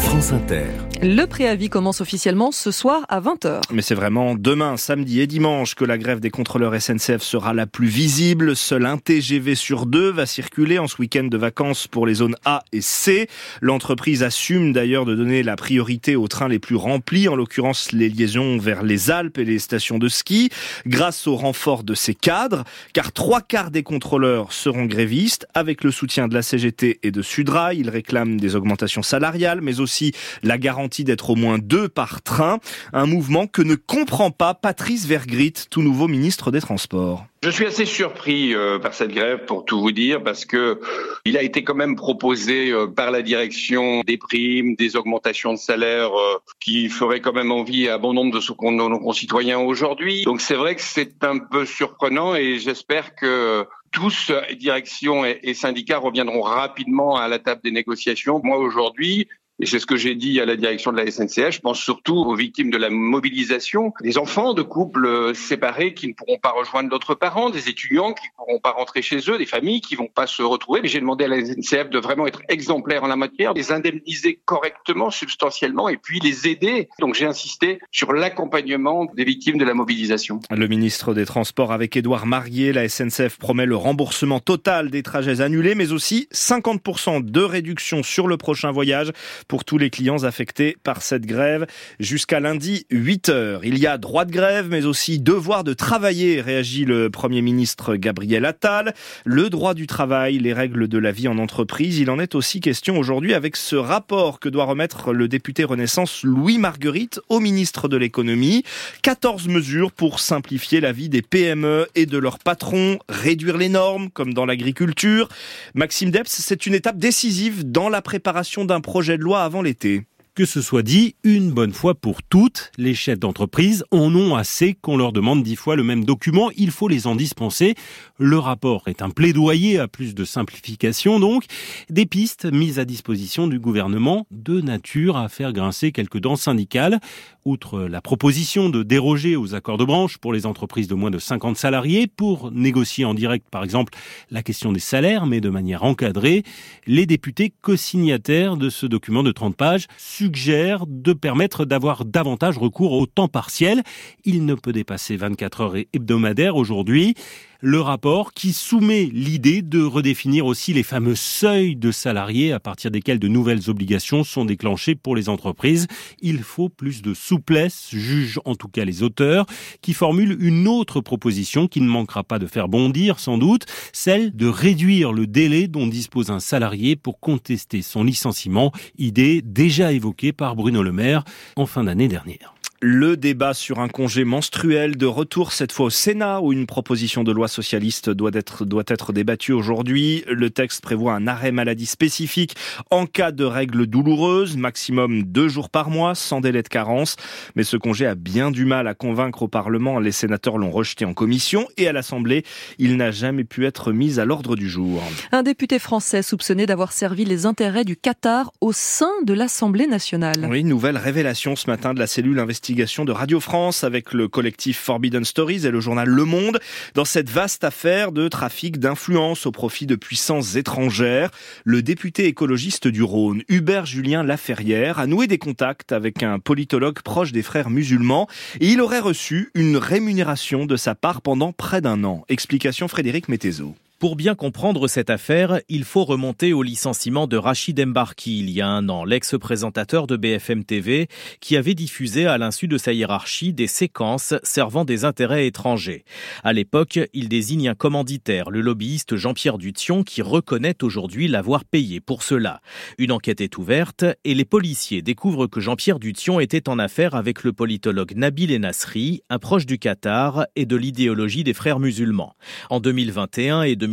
[0.02, 0.91] France Inter.
[1.04, 3.62] Le préavis commence officiellement ce soir à 20h.
[3.72, 7.66] Mais c'est vraiment demain, samedi et dimanche que la grève des contrôleurs SNCF sera la
[7.66, 8.54] plus visible.
[8.54, 12.36] Seul un TGV sur deux va circuler en ce week-end de vacances pour les zones
[12.44, 13.26] A et C.
[13.60, 18.08] L'entreprise assume d'ailleurs de donner la priorité aux trains les plus remplis, en l'occurrence les
[18.08, 20.50] liaisons vers les Alpes et les stations de ski,
[20.86, 22.62] grâce au renfort de ses cadres,
[22.92, 25.48] car trois quarts des contrôleurs seront grévistes.
[25.54, 29.80] Avec le soutien de la CGT et de Sudrail, ils réclament des augmentations salariales, mais
[29.80, 30.12] aussi
[30.44, 32.58] la garantie d'être au moins deux par train.
[32.92, 37.24] Un mouvement que ne comprend pas Patrice Vergrit, tout nouveau ministre des Transports.
[37.42, 40.78] Je suis assez surpris euh, par cette grève, pour tout vous dire, parce que
[41.24, 45.58] il a été quand même proposé euh, par la direction des primes, des augmentations de
[45.58, 50.22] salaire euh, qui feraient quand même envie à bon nombre de, nos concitoyens aujourd'hui.
[50.22, 55.98] Donc c'est vrai que c'est un peu surprenant et j'espère que tous, direction et syndicats,
[55.98, 58.40] reviendront rapidement à la table des négociations.
[58.42, 59.28] Moi, aujourd'hui,
[59.60, 61.50] et c'est ce que j'ai dit à la direction de la SNCF.
[61.50, 66.08] Je pense surtout aux victimes de la mobilisation, des enfants de couples euh, séparés qui
[66.08, 69.38] ne pourront pas rejoindre d'autres parents, des étudiants qui ne pourront pas rentrer chez eux,
[69.38, 70.80] des familles qui vont pas se retrouver.
[70.82, 74.40] Mais j'ai demandé à la SNCF de vraiment être exemplaire en la matière, les indemniser
[74.44, 76.88] correctement, substantiellement, et puis les aider.
[76.98, 80.40] Donc j'ai insisté sur l'accompagnement des victimes de la mobilisation.
[80.50, 85.40] Le ministre des Transports avec Édouard Marier, la SNCF promet le remboursement total des trajets
[85.40, 89.12] annulés, mais aussi 50% de réduction sur le prochain voyage
[89.48, 91.66] pour tous les clients affectés par cette grève
[92.00, 93.64] jusqu'à lundi 8 heures.
[93.64, 97.96] Il y a droit de grève, mais aussi devoir de travailler, réagit le Premier ministre
[97.96, 98.94] Gabriel Attal.
[99.24, 102.60] Le droit du travail, les règles de la vie en entreprise, il en est aussi
[102.60, 107.88] question aujourd'hui avec ce rapport que doit remettre le député Renaissance Louis Marguerite au ministre
[107.88, 108.64] de l'économie.
[109.02, 114.10] 14 mesures pour simplifier la vie des PME et de leurs patrons, réduire les normes,
[114.10, 115.28] comme dans l'agriculture.
[115.74, 120.06] Maxime Debs, c'est une étape décisive dans la préparation d'un projet de loi avant l'été.
[120.34, 124.72] Que ce soit dit, une bonne fois pour toutes, les chefs d'entreprise en ont assez
[124.72, 127.74] qu'on leur demande dix fois le même document, il faut les en dispenser.
[128.18, 131.44] Le rapport est un plaidoyer à plus de simplification donc,
[131.90, 136.98] des pistes mises à disposition du gouvernement de nature à faire grincer quelques dents syndicales.
[137.44, 141.18] Outre la proposition de déroger aux accords de branche pour les entreprises de moins de
[141.18, 143.92] 50 salariés pour négocier en direct par exemple
[144.30, 146.42] la question des salaires mais de manière encadrée,
[146.86, 149.88] les députés co-signataires de ce document de 30 pages
[150.22, 153.82] suggère de permettre d'avoir davantage recours au temps partiel.
[154.24, 157.16] Il ne peut dépasser 24 heures hebdomadaires aujourd'hui.
[157.64, 162.90] Le rapport qui soumet l'idée de redéfinir aussi les fameux seuils de salariés à partir
[162.90, 165.86] desquels de nouvelles obligations sont déclenchées pour les entreprises.
[166.20, 169.46] Il faut plus de souplesse, jugent en tout cas les auteurs,
[169.80, 174.34] qui formulent une autre proposition qui ne manquera pas de faire bondir sans doute, celle
[174.34, 180.32] de réduire le délai dont dispose un salarié pour contester son licenciement, idée déjà évoquée
[180.32, 181.22] par Bruno Le Maire
[181.54, 182.51] en fin d'année dernière.
[182.84, 187.22] Le débat sur un congé menstruel de retour cette fois au Sénat où une proposition
[187.22, 190.24] de loi socialiste doit être, doit être débattue aujourd'hui.
[190.28, 192.56] Le texte prévoit un arrêt maladie spécifique
[192.90, 197.14] en cas de règles douloureuses, maximum deux jours par mois, sans délai de carence.
[197.54, 200.00] Mais ce congé a bien du mal à convaincre au Parlement.
[200.00, 202.42] Les sénateurs l'ont rejeté en commission et à l'Assemblée,
[202.78, 205.00] il n'a jamais pu être mis à l'ordre du jour.
[205.30, 210.48] Un député français soupçonné d'avoir servi les intérêts du Qatar au sein de l'Assemblée nationale.
[210.50, 214.78] Oui, nouvelle révélation ce matin de la cellule investigative de Radio France avec le collectif
[214.78, 216.58] Forbidden Stories et le journal Le Monde
[216.94, 221.30] dans cette vaste affaire de trafic d'influence au profit de puissances étrangères.
[221.64, 227.02] Le député écologiste du Rhône, Hubert Julien Laferrière, a noué des contacts avec un politologue
[227.02, 228.26] proche des frères musulmans
[228.60, 232.24] et il aurait reçu une rémunération de sa part pendant près d'un an.
[232.30, 233.74] Explication Frédéric Mettezo.
[234.02, 238.60] Pour bien comprendre cette affaire, il faut remonter au licenciement de Rachid Embarki il y
[238.60, 241.06] a un an, l'ex-présentateur de BFM TV,
[241.38, 246.04] qui avait diffusé à l'insu de sa hiérarchie des séquences servant des intérêts étrangers.
[246.42, 252.00] À l'époque, il désigne un commanditaire, le lobbyiste Jean-Pierre Dution, qui reconnaît aujourd'hui l'avoir payé
[252.00, 252.60] pour cela.
[252.98, 257.44] Une enquête est ouverte et les policiers découvrent que Jean-Pierre Dution était en affaire avec
[257.44, 262.34] le politologue Nabil Enasri, un proche du Qatar et de l'idéologie des frères musulmans.
[262.68, 263.91] En 2021 et 2022,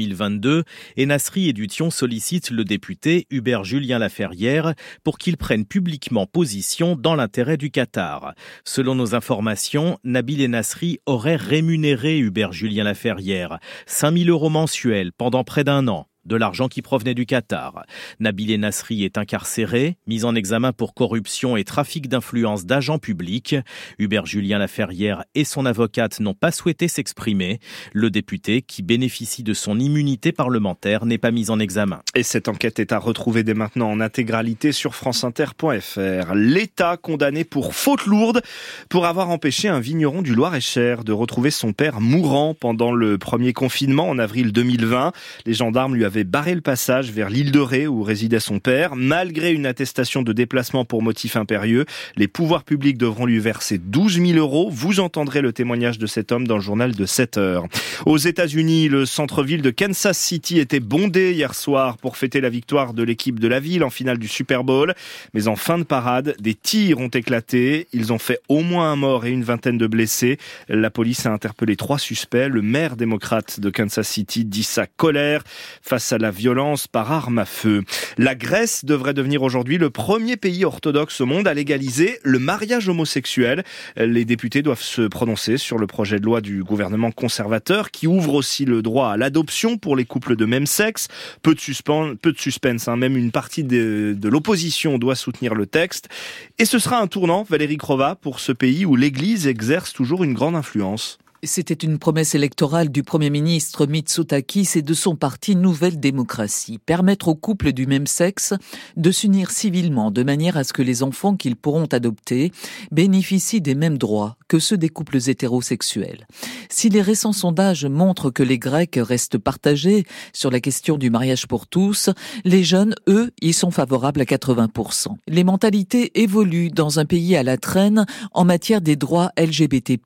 [0.96, 4.74] et Nasri et Dution sollicitent le député Hubert Julien Laferrière
[5.04, 8.34] pour qu'il prenne publiquement position dans l'intérêt du Qatar.
[8.64, 15.44] Selon nos informations, Nabil et Nasri auraient rémunéré Hubert Julien Laferrière 5000 euros mensuels pendant
[15.44, 17.84] près d'un an de l'argent qui provenait du Qatar.
[18.22, 23.56] Nabil Nasri est incarcéré, mis en examen pour corruption et trafic d'influence d'agents publics.
[23.98, 27.60] Hubert Julien Laferrière et son avocate n'ont pas souhaité s'exprimer.
[27.92, 32.02] Le député, qui bénéficie de son immunité parlementaire, n'est pas mis en examen.
[32.16, 36.34] Et cette enquête est à retrouver dès maintenant en intégralité sur franceinter.fr.
[36.36, 38.42] L'État condamné pour faute lourde
[38.88, 43.54] pour avoir empêché un vigneron du Loir-et-Cher de retrouver son père mourant pendant le premier
[43.54, 45.12] confinement en avril 2020.
[45.46, 48.96] Les gendarmes lui avaient barré le passage vers l'île de Ré où résidait son père.
[48.96, 51.86] Malgré une attestation de déplacement pour motif impérieux,
[52.16, 54.70] les pouvoirs publics devront lui verser 12 000 euros.
[54.72, 57.66] Vous entendrez le témoignage de cet homme dans le journal de 7 heures.
[58.06, 62.94] Aux États-Unis, le centre-ville de Kansas City était bondé hier soir pour fêter la victoire
[62.94, 64.94] de l'équipe de la ville en finale du Super Bowl.
[65.34, 67.88] Mais en fin de parade, des tirs ont éclaté.
[67.94, 70.38] Ils ont fait au moins un mort et une vingtaine de blessés.
[70.68, 72.48] La police a interpellé trois suspects.
[72.50, 75.44] Le maire démocrate de Kansas City dit sa colère
[75.82, 77.84] face à la violence par arme à feu.
[78.18, 82.88] La Grèce devrait devenir aujourd'hui le premier pays orthodoxe au monde à légaliser le mariage
[82.90, 83.64] homosexuel.
[83.98, 88.34] Les députés doivent se prononcer sur le projet de loi du gouvernement conservateur qui ouvre
[88.34, 91.08] aussi le droit à l'adoption pour les couples de même sexe.
[91.42, 92.96] Peu de suspense, peu de hein.
[92.96, 96.10] même une partie de, de l'opposition doit soutenir le texte.
[96.58, 100.34] Et ce sera un tournant, Valérie Crova, pour ce pays où l'Église exerce toujours une
[100.34, 101.20] grande influence.
[101.42, 107.30] C'était une promesse électorale du Premier ministre Mitsotakis et de son parti Nouvelle Démocratie, permettre
[107.30, 108.54] aux couples du même sexe
[108.98, 112.52] de s'unir civilement de manière à ce que les enfants qu'ils pourront adopter
[112.92, 116.28] bénéficient des mêmes droits que ceux des couples hétérosexuels.
[116.70, 121.48] Si les récents sondages montrent que les Grecs restent partagés sur la question du mariage
[121.48, 122.10] pour tous,
[122.44, 125.16] les jeunes, eux, y sont favorables à 80%.
[125.28, 130.00] Les mentalités évoluent dans un pays à la traîne en matière des droits LGBT+.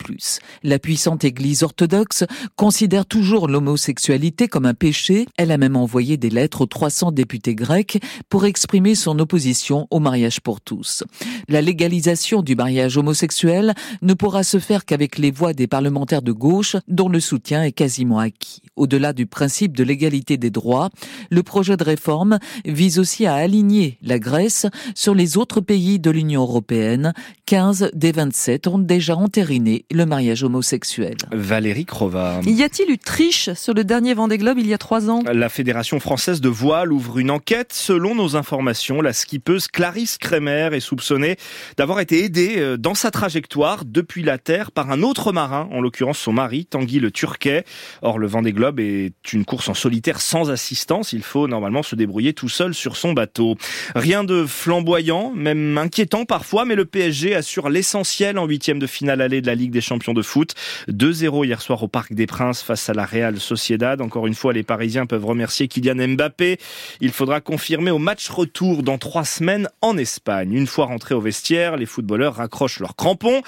[0.61, 2.25] La puissante Église orthodoxe
[2.57, 5.25] considère toujours l'homosexualité comme un péché.
[5.37, 9.99] Elle a même envoyé des lettres aux 300 députés grecs pour exprimer son opposition au
[9.99, 11.03] mariage pour tous.
[11.47, 16.31] La légalisation du mariage homosexuel ne pourra se faire qu'avec les voix des parlementaires de
[16.31, 18.63] gauche dont le soutien est quasiment acquis.
[18.75, 20.89] Au-delà du principe de l'égalité des droits,
[21.29, 24.65] le projet de réforme vise aussi à aligner la Grèce
[24.95, 27.13] sur les autres pays de l'Union européenne.
[27.45, 31.17] 15 des 27 ont déjà entériné le mariage homosexuel.
[31.31, 32.39] Valérie Crova.
[32.45, 35.21] Y a-t-il eu triche sur le dernier Vendée Globe il y a trois ans?
[35.31, 37.73] La Fédération française de voile ouvre une enquête.
[37.73, 41.35] Selon nos informations, la skippeuse Clarisse Kremer est soupçonnée
[41.77, 45.81] d'avoir été aidée euh, dans sa trajectoire depuis la Terre par un autre marin, en
[45.81, 47.65] l'occurrence son mari, Tanguy le Turquet.
[48.01, 51.13] Or, le Vendée Globe est une course en solitaire sans assistance.
[51.13, 53.55] Il faut normalement se débrouiller tout seul sur son bateau.
[53.95, 59.21] Rien de flamboyant, même inquiétant parfois, mais le PSG assure l'essentiel en huitième de finale
[59.21, 60.53] allée de la Ligue des champions de foot.
[60.89, 64.01] 2-0 hier soir au Parc des Princes face à la Real Sociedad.
[64.01, 66.57] Encore une fois, les Parisiens peuvent remercier Kylian Mbappé.
[67.01, 70.53] Il faudra confirmer au match retour dans trois semaines en Espagne.
[70.53, 73.41] Une fois rentrés au vestiaire, les footballeurs raccrochent leurs crampons.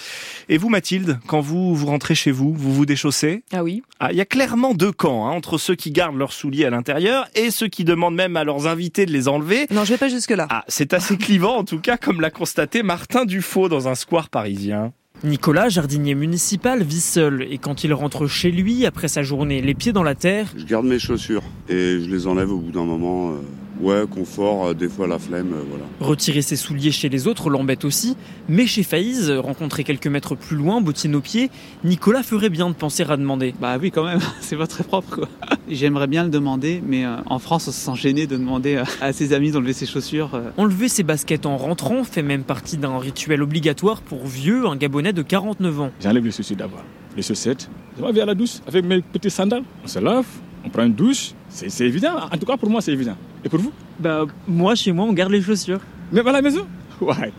[0.49, 3.83] Et vous, Mathilde, quand vous, vous rentrez chez vous, vous vous déchaussez Ah oui.
[3.99, 6.69] Ah, il y a clairement deux camps, hein, entre ceux qui gardent leurs souliers à
[6.69, 9.67] l'intérieur et ceux qui demandent même à leurs invités de les enlever.
[9.71, 10.47] Non, je vais pas jusque-là.
[10.49, 14.29] Ah, c'est assez clivant en tout cas, comme l'a constaté Martin Dufaux dans un square
[14.29, 14.93] parisien.
[15.23, 19.73] Nicolas, jardinier municipal, vit seul et quand il rentre chez lui après sa journée les
[19.73, 22.85] pieds dans la terre, je garde mes chaussures et je les enlève au bout d'un
[22.85, 23.31] moment.
[23.31, 23.35] Euh,
[23.81, 25.83] Ouais, confort, euh, des fois la flemme, euh, voilà.
[25.99, 28.15] Retirer ses souliers chez les autres l'embête aussi,
[28.47, 31.51] mais chez Faïz, rencontré quelques mètres plus loin, bottine aux pieds,
[31.83, 33.53] Nicolas ferait bien de penser à demander.
[33.59, 35.29] Bah oui, quand même, c'est pas très propre quoi.
[35.69, 39.13] J'aimerais bien le demander, mais euh, en France, on se sent gêné de demander à
[39.13, 40.39] ses amis d'enlever ses chaussures.
[40.57, 45.13] Enlever ses baskets en rentrant fait même partie d'un rituel obligatoire pour vieux, un Gabonais
[45.13, 45.91] de 49 ans.
[46.01, 46.83] J'enlève les chaussures d'abord,
[47.15, 50.25] les chaussettes, je vais à la douche avec mes petits sandales, on se lave,
[50.65, 53.15] on prend une douche, c'est évident, en tout cas pour moi c'est évident.
[53.43, 53.71] Et pour vous?
[53.99, 55.79] Bah moi chez moi on garde les chaussures.
[56.11, 56.65] Même à la maison
[57.01, 57.31] Ouais.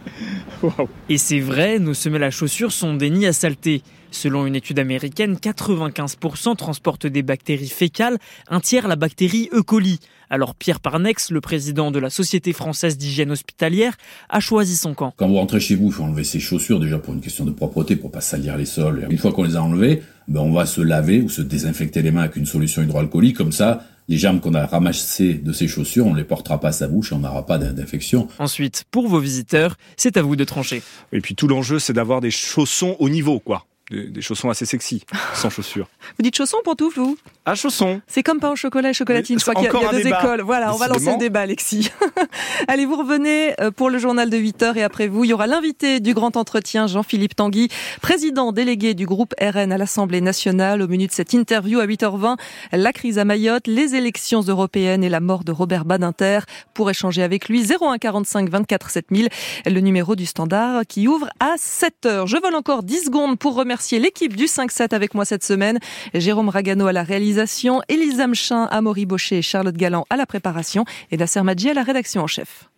[0.62, 0.88] Wow.
[1.08, 3.82] Et c'est vrai, nos semelles à chaussures sont des nids à saleté.
[4.16, 8.16] Selon une étude américaine, 95% transportent des bactéries fécales,
[8.48, 9.62] un tiers la bactérie E.
[9.62, 10.00] coli.
[10.30, 13.94] Alors Pierre Parnex, le président de la Société française d'hygiène hospitalière,
[14.30, 15.12] a choisi son camp.
[15.18, 17.50] Quand vous rentrez chez vous, il faut enlever ses chaussures déjà pour une question de
[17.50, 19.06] propreté, pour pas salir les sols.
[19.10, 22.10] Une fois qu'on les a enlevées, ben on va se laver ou se désinfecter les
[22.10, 26.06] mains avec une solution hydroalcoolique, comme ça les germes qu'on a ramassés de ces chaussures,
[26.06, 28.28] on ne les portera pas à sa bouche et on n'aura pas d'infection.
[28.38, 30.80] Ensuite, pour vos visiteurs, c'est à vous de trancher.
[31.12, 35.04] Et puis tout l'enjeu, c'est d'avoir des chaussons au niveau, quoi des, chaussons assez sexy,
[35.34, 35.86] sans chaussures.
[36.18, 37.16] Vous dites chaussons, pantoufles, vous?
[37.44, 38.00] Ah, chaussons.
[38.08, 39.38] C'est comme pain au chocolat et chocolatine.
[39.38, 40.40] Je crois qu'il y a, deux écoles.
[40.40, 41.90] Voilà, on va lancer le débat, Alexis.
[42.68, 45.32] Allez, vous revenez euh, pour le journal de 8 heures et après vous, il y
[45.32, 47.68] aura l'invité du grand entretien, Jean-Philippe Tanguy,
[48.02, 50.82] président délégué du groupe RN à l'Assemblée nationale.
[50.82, 52.36] Au menu de cette interview à 8h20,
[52.72, 56.40] la crise à Mayotte, les élections européennes et la mort de Robert Badinter.
[56.74, 59.28] Pour échanger avec lui, 01 45 24 7000,
[59.64, 62.26] le numéro du standard qui ouvre à 7 heures.
[62.26, 65.78] Je vole encore 10 secondes pour remercier remercier l'équipe du 5-7 avec moi cette semaine.
[66.14, 70.86] Jérôme Ragano à la réalisation, Elisa Mchin, Amaury Baucher et Charlotte Galland à la préparation
[71.10, 72.70] et Nasser Madji à la rédaction en chef.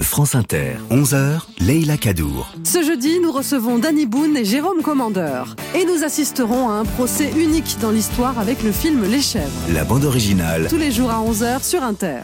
[0.00, 2.54] France Inter, 11h, Leila Kadour.
[2.64, 5.54] Ce jeudi, nous recevons Danny Boone et Jérôme Commandeur.
[5.74, 9.50] Et nous assisterons à un procès unique dans l'histoire avec le film Les Chèvres.
[9.74, 10.68] La bande originale.
[10.70, 12.20] Tous les jours à 11h sur Inter.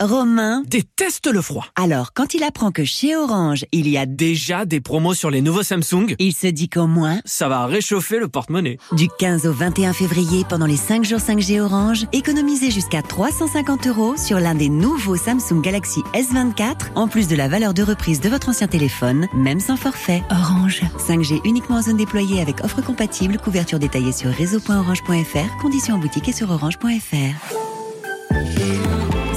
[0.00, 1.66] Romain déteste le froid.
[1.76, 5.42] Alors, quand il apprend que chez Orange, il y a déjà des promos sur les
[5.42, 8.78] nouveaux Samsung, il se dit qu'au moins, ça va réchauffer le porte-monnaie.
[8.92, 14.16] Du 15 au 21 février, pendant les 5 jours 5G Orange, économisez jusqu'à 350 euros
[14.16, 18.28] sur l'un des nouveaux Samsung Galaxy S24, en plus de la valeur de reprise de
[18.28, 20.24] votre ancien téléphone, même sans forfait.
[20.30, 20.82] Orange.
[20.98, 26.28] 5G uniquement en zone déployée avec offre compatible, couverture détaillée sur réseau.orange.fr, conditions en boutique
[26.28, 27.73] et sur orange.fr.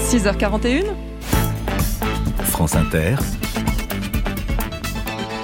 [0.08, 0.86] 6h41
[2.46, 3.16] France Inter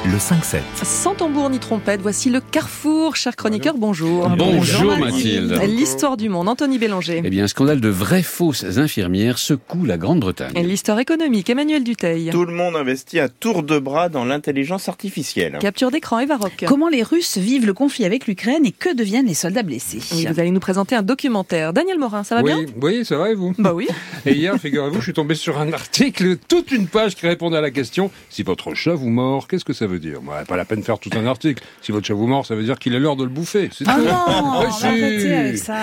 [0.06, 0.60] le 5-7.
[0.84, 3.16] Sans tambour ni trompette, voici le carrefour.
[3.16, 4.28] Cher chroniqueur, bonjour.
[4.30, 5.62] Bonjour, Mathilde.
[5.66, 7.22] L'histoire du monde, Anthony Bélanger.
[7.24, 10.54] Eh bien, un scandale de vraies fausses infirmières secoue la Grande-Bretagne.
[10.62, 12.32] L'histoire économique, Emmanuel Duteil.
[12.32, 15.58] Tout le monde investit à tour de bras dans l'intelligence artificielle.
[15.62, 16.66] Capture d'écran, Eva Rock.
[16.68, 20.00] Comment les Russes vivent le conflit avec l'Ukraine et que deviennent les soldats blessés?
[20.28, 21.72] Vous allez nous présenter un documentaire.
[21.72, 22.60] Daniel Morin, ça va bien?
[22.82, 23.54] Oui, ça va et vous?
[23.58, 23.88] Bah oui.
[24.26, 27.62] Et hier, figurez-vous, je suis tombé sur un article, toute une page qui répondait à
[27.62, 30.80] la question si votre chat vous mord, qu'est-ce que ça veut dire Pas la peine
[30.80, 31.64] de faire tout un article.
[31.82, 33.70] Si votre chat vous mord, ça veut dire qu'il est l'heure de le bouffer.
[33.86, 35.76] Ah non, avec ça.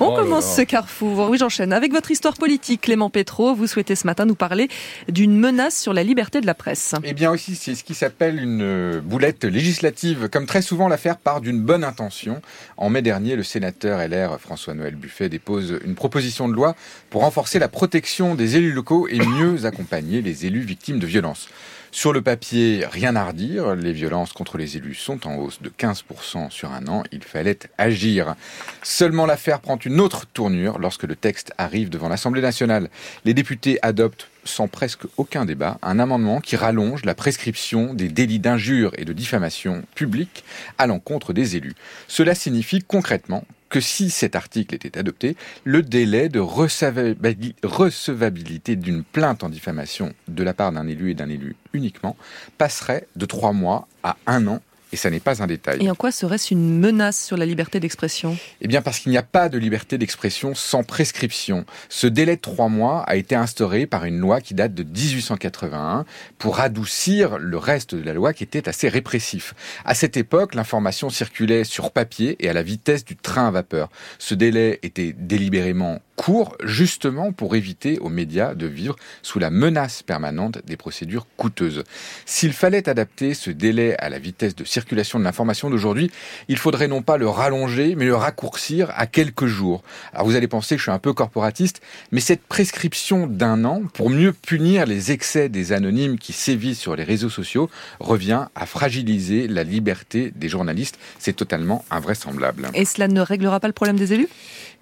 [0.00, 1.28] On oh commence ce carrefour.
[1.30, 1.72] Oui, j'enchaîne.
[1.72, 4.68] Avec votre histoire politique, Clément Pétro, vous souhaitez ce matin nous parler
[5.08, 6.94] d'une menace sur la liberté de la presse.
[7.04, 10.28] Eh bien aussi, c'est ce qui s'appelle une euh, boulette législative.
[10.30, 12.40] Comme très souvent, l'affaire part d'une bonne intention.
[12.76, 16.74] En mai dernier, le sénateur LR François-Noël Buffet dépose une proposition de loi
[17.10, 21.48] pour renforcer la protection des élus locaux et mieux accompagner les élus victimes de violences.
[21.90, 23.74] Sur le papier, rien à redire.
[23.74, 27.02] Les violences contre les élus sont en hausse de 15% sur un an.
[27.12, 28.34] Il fallait agir.
[28.82, 32.90] Seulement l'affaire prend une autre tournure lorsque le texte arrive devant l'Assemblée nationale.
[33.24, 38.38] Les députés adoptent sans presque aucun débat, un amendement qui rallonge la prescription des délits
[38.38, 40.44] d'injure et de diffamation publique
[40.78, 41.74] à l'encontre des élus.
[42.06, 49.44] Cela signifie concrètement que si cet article était adopté, le délai de recevabilité d'une plainte
[49.44, 52.16] en diffamation de la part d'un élu et d'un élu uniquement
[52.56, 54.60] passerait de trois mois à un an
[54.92, 55.84] et ça n'est pas un détail.
[55.84, 58.36] Et en quoi serait-ce une menace sur la liberté d'expression?
[58.60, 61.64] Eh bien parce qu'il n'y a pas de liberté d'expression sans prescription.
[61.88, 66.04] Ce délai de trois mois a été instauré par une loi qui date de 1881
[66.38, 69.54] pour adoucir le reste de la loi qui était assez répressif.
[69.84, 73.90] À cette époque, l'information circulait sur papier et à la vitesse du train à vapeur.
[74.18, 80.02] Ce délai était délibérément court, justement pour éviter aux médias de vivre sous la menace
[80.02, 81.84] permanente des procédures coûteuses.
[82.26, 86.10] S'il fallait adapter ce délai à la vitesse de circulation de l'information d'aujourd'hui,
[86.48, 89.84] il faudrait non pas le rallonger, mais le raccourcir à quelques jours.
[90.12, 91.80] Alors vous allez penser que je suis un peu corporatiste,
[92.10, 96.96] mais cette prescription d'un an, pour mieux punir les excès des anonymes qui sévissent sur
[96.96, 97.70] les réseaux sociaux,
[98.00, 100.98] revient à fragiliser la liberté des journalistes.
[101.20, 102.70] C'est totalement invraisemblable.
[102.74, 104.28] Et cela ne réglera pas le problème des élus?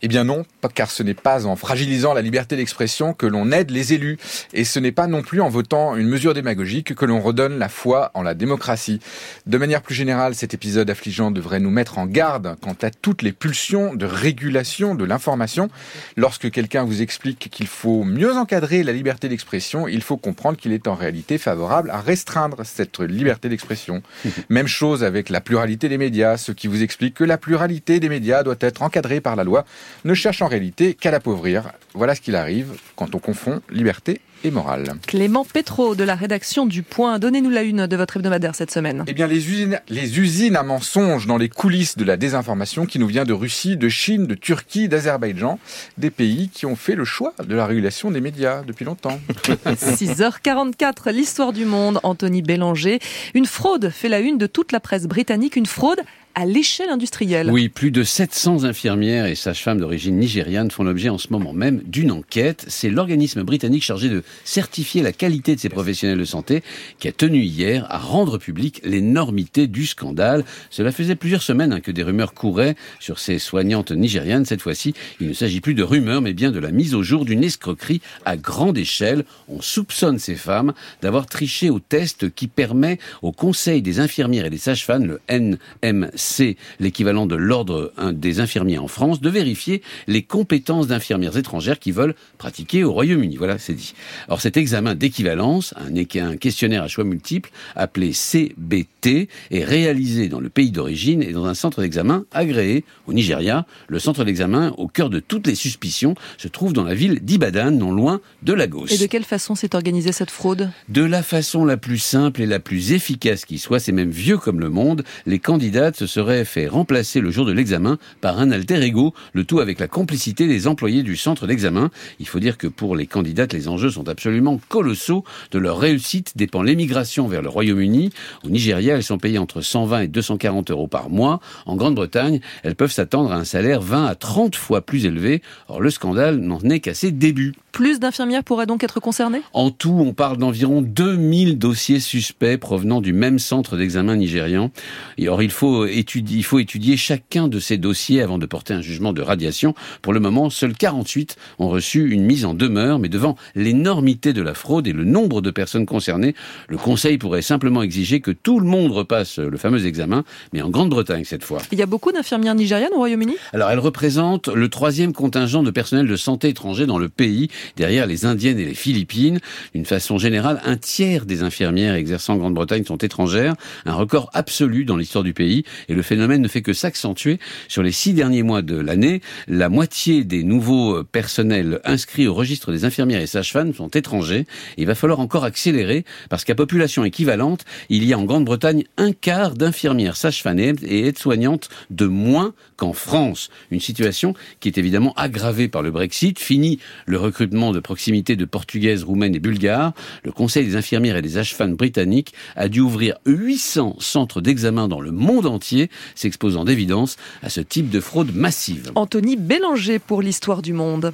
[0.02, 0.44] Eh bien non,
[0.74, 4.16] car ce n'est pas en fragilisant la liberté d'expression que l'on aide les élus,
[4.52, 7.68] et ce n'est pas non plus en votant une mesure démagogique que l'on redonne la
[7.68, 9.00] foi en la démocratie.
[9.44, 13.22] De manière plus générale, cet épisode affligeant devrait nous mettre en garde quant à toutes
[13.22, 15.68] les pulsions de régulation de l'information.
[16.16, 20.72] Lorsque quelqu'un vous explique qu'il faut mieux encadrer la liberté d'expression, il faut comprendre qu'il
[20.72, 24.00] est en réalité favorable à restreindre cette liberté d'expression.
[24.48, 28.08] Même chose avec la pluralité des médias, ce qui vous explique que la pluralité des
[28.08, 29.64] médias doit être encadrée par la loi
[30.04, 31.72] ne cherche en réalité qu'à l'appauvrir.
[31.94, 34.92] Voilà ce qu'il arrive quand on confond liberté et morale.
[35.06, 39.02] Clément Pétro de la rédaction du Point, donnez-nous la une de votre hebdomadaire cette semaine.
[39.06, 42.98] Eh bien, les usines, les usines à mensonges dans les coulisses de la désinformation qui
[42.98, 45.58] nous vient de Russie, de Chine, de Turquie, d'Azerbaïdjan,
[45.96, 49.18] des pays qui ont fait le choix de la régulation des médias depuis longtemps.
[49.64, 53.00] 6h44, l'histoire du monde, Anthony Bélanger.
[53.32, 56.02] Une fraude fait la une de toute la presse britannique, une fraude
[56.38, 57.50] à l'échelle industrielle.
[57.50, 61.80] Oui, plus de 700 infirmières et sages-femmes d'origine nigériane font l'objet en ce moment même
[61.86, 62.66] d'une enquête.
[62.68, 66.62] C'est l'organisme britannique chargé de certifier la qualité de ces professionnels de santé
[66.98, 70.44] qui a tenu hier à rendre public l'énormité du scandale.
[70.68, 74.44] Cela faisait plusieurs semaines hein, que des rumeurs couraient sur ces soignantes nigérianes.
[74.44, 77.24] Cette fois-ci, il ne s'agit plus de rumeurs, mais bien de la mise au jour
[77.24, 79.24] d'une escroquerie à grande échelle.
[79.48, 84.50] On soupçonne ces femmes d'avoir triché au test qui permet au Conseil des infirmières et
[84.50, 90.22] des sages-femmes, le NMC, c'est l'équivalent de l'ordre des infirmiers en France, de vérifier les
[90.22, 93.36] compétences d'infirmières étrangères qui veulent pratiquer au Royaume-Uni.
[93.36, 93.94] Voilà, c'est dit.
[94.26, 100.48] Alors cet examen d'équivalence, un, questionnaire à choix multiples, appelé CBT, est réalisé dans le
[100.48, 103.66] pays d'origine et dans un centre d'examen agréé au Nigeria.
[103.88, 107.70] Le centre d'examen, au cœur de toutes les suspicions, se trouve dans la ville d'Ibadan,
[107.70, 108.86] non loin de Lagos.
[108.88, 110.70] Et de quelle façon s'est organisée cette fraude?
[110.88, 114.38] De la façon la plus simple et la plus efficace qui soit, c'est même vieux
[114.38, 118.50] comme le monde, les candidates se serait fait remplacer le jour de l'examen par un
[118.50, 121.90] alter ego, le tout avec la complicité des employés du centre d'examen.
[122.20, 125.24] Il faut dire que pour les candidates, les enjeux sont absolument colossaux.
[125.50, 128.12] De leur réussite dépend l'émigration vers le Royaume-Uni.
[128.44, 131.38] Au Nigeria, elles sont payées entre 120 et 240 euros par mois.
[131.66, 135.42] En Grande-Bretagne, elles peuvent s'attendre à un salaire 20 à 30 fois plus élevé.
[135.68, 137.52] Or, le scandale n'en est qu'à ses débuts.
[137.72, 139.42] Plus d'infirmières pourraient donc être concernées?
[139.52, 144.70] En tout, on parle d'environ 2000 dossiers suspects provenant du même centre d'examen nigérian.
[145.18, 148.82] Et or, il faut il faut étudier chacun de ces dossiers avant de porter un
[148.82, 149.74] jugement de radiation.
[150.02, 154.42] Pour le moment, seuls 48 ont reçu une mise en demeure, mais devant l'énormité de
[154.42, 156.34] la fraude et le nombre de personnes concernées,
[156.68, 160.70] le Conseil pourrait simplement exiger que tout le monde repasse le fameux examen, mais en
[160.70, 161.60] Grande-Bretagne cette fois.
[161.72, 163.36] Il y a beaucoup d'infirmières nigérianes au Royaume-Uni?
[163.52, 168.06] Alors, elles représentent le troisième contingent de personnel de santé étranger dans le pays, derrière
[168.06, 169.40] les Indiennes et les Philippines.
[169.74, 173.54] D'une façon générale, un tiers des infirmières exerçant en Grande-Bretagne sont étrangères,
[173.84, 177.38] un record absolu dans l'histoire du pays, et le phénomène ne fait que s'accentuer.
[177.68, 182.72] Sur les six derniers mois de l'année, la moitié des nouveaux personnels inscrits au registre
[182.72, 184.46] des infirmières et sages-femmes sont étrangers.
[184.76, 189.12] il va falloir encore accélérer parce qu'à population équivalente, il y a en Grande-Bretagne un
[189.12, 193.50] quart d'infirmières, sages-femmes et aides-soignantes de moins qu'en France.
[193.70, 196.38] Une situation qui est évidemment aggravée par le Brexit.
[196.38, 199.92] Fini le recrutement de proximité de portugaises, roumaines et bulgares.
[200.24, 205.00] Le Conseil des infirmières et des sages-femmes britanniques a dû ouvrir 800 centres d'examen dans
[205.00, 205.75] le monde entier
[206.14, 208.92] s'exposant d'évidence à ce type de fraude massive.
[208.94, 211.12] Anthony Bélanger pour l'histoire du monde.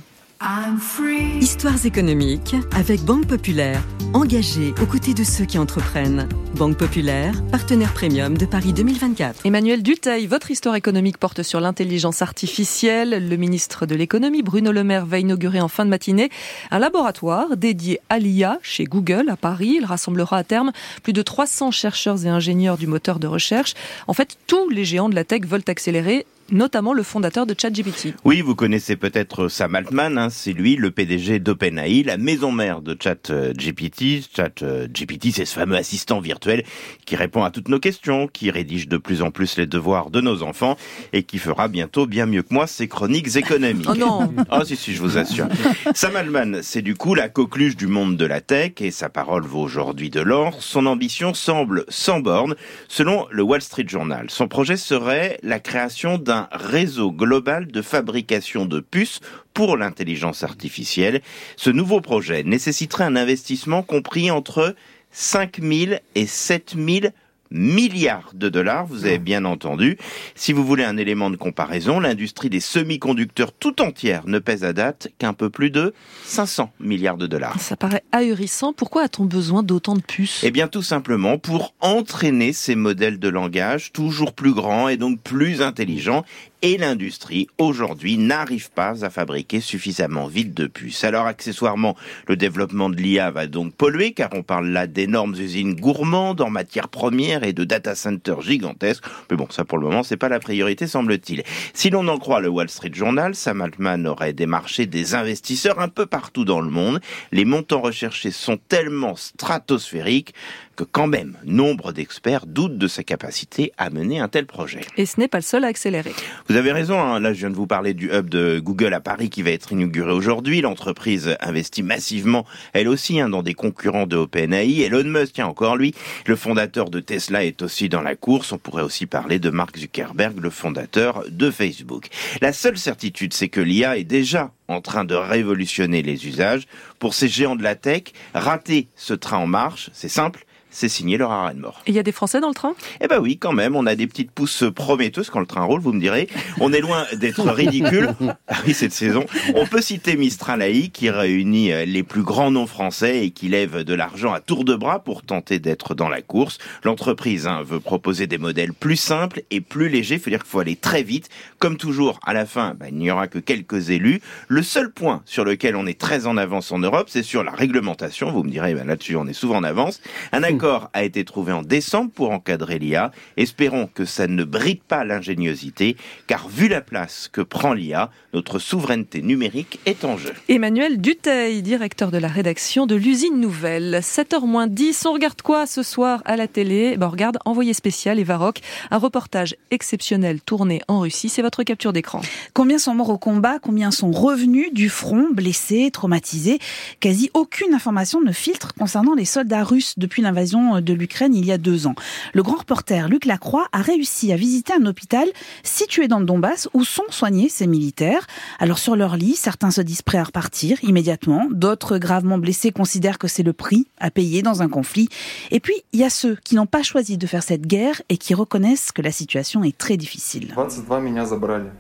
[1.40, 3.81] Histoires économiques avec Banque Populaire,
[4.12, 6.28] engagée aux côtés de ceux qui entreprennent.
[6.56, 9.47] Banque Populaire, partenaire premium de Paris 2024.
[9.47, 13.28] Emmanuel Duteil, votre histoire économique porte sur l'intelligence artificielle.
[13.28, 16.28] Le ministre de l'économie, Bruno Le Maire, va inaugurer en fin de matinée
[16.73, 19.77] un laboratoire dédié à l'IA chez Google à Paris.
[19.78, 20.73] Il rassemblera à terme
[21.05, 23.74] plus de 300 chercheurs et ingénieurs du moteur de recherche.
[24.09, 28.14] En fait, tous les géants de la tech veulent accélérer notamment le fondateur de ChatGPT.
[28.24, 32.82] Oui, vous connaissez peut-être Sam Altman, hein, c'est lui, le PDG d'OpenAI, la maison mère
[32.82, 34.23] de ChatGPT.
[34.35, 36.64] ChatGPT, c'est ce fameux assistant virtuel
[37.06, 40.20] qui répond à toutes nos questions, qui rédige de plus en plus les devoirs de
[40.20, 40.77] nos enfants
[41.12, 43.89] et qui fera bientôt bien mieux que moi ses chroniques économiques.
[43.90, 45.48] Oh non Oh si, si, je vous assure.
[45.94, 49.44] Sam Altman, c'est du coup la coqueluche du monde de la tech et sa parole
[49.44, 50.62] vaut aujourd'hui de l'or.
[50.62, 52.55] Son ambition semble sans borne,
[52.89, 54.27] selon le Wall Street Journal.
[54.31, 59.20] Son projet serait la création d'un réseau global de fabrication de puces
[59.54, 61.22] pour l'intelligence artificielle.
[61.56, 64.74] Ce nouveau projet nécessiterait un investissement compris entre
[65.10, 67.12] 5 000 et 7 000
[67.53, 69.99] milliards de dollars, vous avez bien entendu.
[70.35, 74.73] Si vous voulez un élément de comparaison, l'industrie des semi-conducteurs tout entière ne pèse à
[74.73, 77.59] date qu'un peu plus de 500 milliards de dollars.
[77.61, 78.73] Ça paraît ahurissant.
[78.73, 80.41] Pourquoi a-t-on besoin d'autant de puces?
[80.43, 85.20] Eh bien tout simplement pour entraîner ces modèles de langage toujours plus grands et donc
[85.20, 86.24] plus intelligents
[86.62, 91.02] et l'industrie aujourd'hui n'arrive pas à fabriquer suffisamment vite de puces.
[91.02, 91.97] Alors accessoirement,
[92.28, 96.51] le développement de l'IA va donc polluer car on parle là d'énormes usines gourmandes en
[96.51, 99.05] matières premières et de data centers gigantesques.
[99.30, 101.43] Mais bon, ça pour le moment, c'est pas la priorité semble-t-il.
[101.74, 105.89] Si l'on en croit le Wall Street Journal, Sam Altman aurait démarché des investisseurs un
[105.89, 107.01] peu partout dans le monde.
[107.32, 110.32] Les montants recherchés sont tellement stratosphériques
[110.76, 114.80] que quand même, nombre d'experts doutent de sa capacité à mener un tel projet.
[114.97, 116.12] Et ce n'est pas le seul à accélérer.
[116.57, 117.20] Avez raison, hein.
[117.20, 119.73] là je viens de vous parler du hub de Google à Paris qui va être
[119.73, 120.61] inauguré aujourd'hui.
[120.61, 124.81] L'entreprise investit massivement, elle aussi, hein, dans des concurrents de OpenAI.
[124.83, 125.95] Elon Musk, tiens encore lui,
[126.27, 128.53] le fondateur de Tesla est aussi dans la course.
[128.53, 132.09] On pourrait aussi parler de Mark Zuckerberg, le fondateur de Facebook.
[132.41, 136.66] La seule certitude, c'est que l'IA est déjà en train de révolutionner les usages.
[136.99, 138.05] Pour ces géants de la tech,
[138.35, 141.82] rater ce train en marche, c'est simple, c'est signé Laura mort.
[141.86, 142.74] Et il y a des Français dans le train?
[143.01, 143.77] Eh ben oui, quand même.
[143.77, 146.28] On a des petites pousses prometteuses quand le train roule, vous me direz.
[146.61, 148.15] On est loin d'être ridicule.
[148.49, 149.24] Ah oui, cette saison.
[149.55, 153.49] On peut citer Mistral AI qui réunit euh, les plus grands noms français et qui
[153.49, 156.59] lève de l'argent à tour de bras pour tenter d'être dans la course.
[156.85, 160.16] L'entreprise hein, veut proposer des modèles plus simples et plus légers.
[160.16, 161.28] Il faut dire qu'il faut aller très vite.
[161.59, 164.20] Comme toujours, à la fin, ben, il n'y aura que quelques élus.
[164.49, 167.53] Le seul point sur lequel on est très en avance en Europe, c'est sur la
[167.53, 168.32] réglementation.
[168.32, 170.01] Vous me direz, ben, là-dessus, on est souvent en avance.
[170.32, 173.10] Un accord a été trouvé en décembre pour encadrer l'IA.
[173.36, 178.59] Espérons que ça ne bride pas l'ingéniosité, car vu la place que prend l'IA, notre
[178.59, 180.32] souveraineté numérique est en jeu.
[180.48, 184.01] Emmanuel Duteil, directeur de la rédaction de l'usine Nouvelle.
[184.02, 186.97] 7h10, on regarde quoi ce soir à la télé?
[186.97, 188.60] Ben, On regarde Envoyé spécial et Varroc,
[188.90, 191.28] un reportage exceptionnel tourné en Russie.
[191.28, 192.20] C'est votre capture d'écran.
[192.55, 193.59] Combien sont morts au combat?
[193.59, 196.59] Combien sont revenus du front, blessés, traumatisés?
[197.01, 201.53] Quasi aucune information ne filtre concernant les soldats russes depuis l'invasion de l'Ukraine il y
[201.53, 201.95] a deux ans.
[202.35, 205.27] Le grand reporter Luc Lacroix a réussi à visiter un hôpital
[205.62, 208.27] situé dans le Donbass où sont soignés ces militaires.
[208.59, 213.19] Alors sur leur lit, certains se disent prêts à repartir immédiatement, d'autres gravement blessés considèrent
[213.19, 215.09] que c'est le prix à payer dans un conflit.
[215.51, 218.16] Et puis il y a ceux qui n'ont pas choisi de faire cette guerre et
[218.16, 220.55] qui reconnaissent que la situation est très difficile.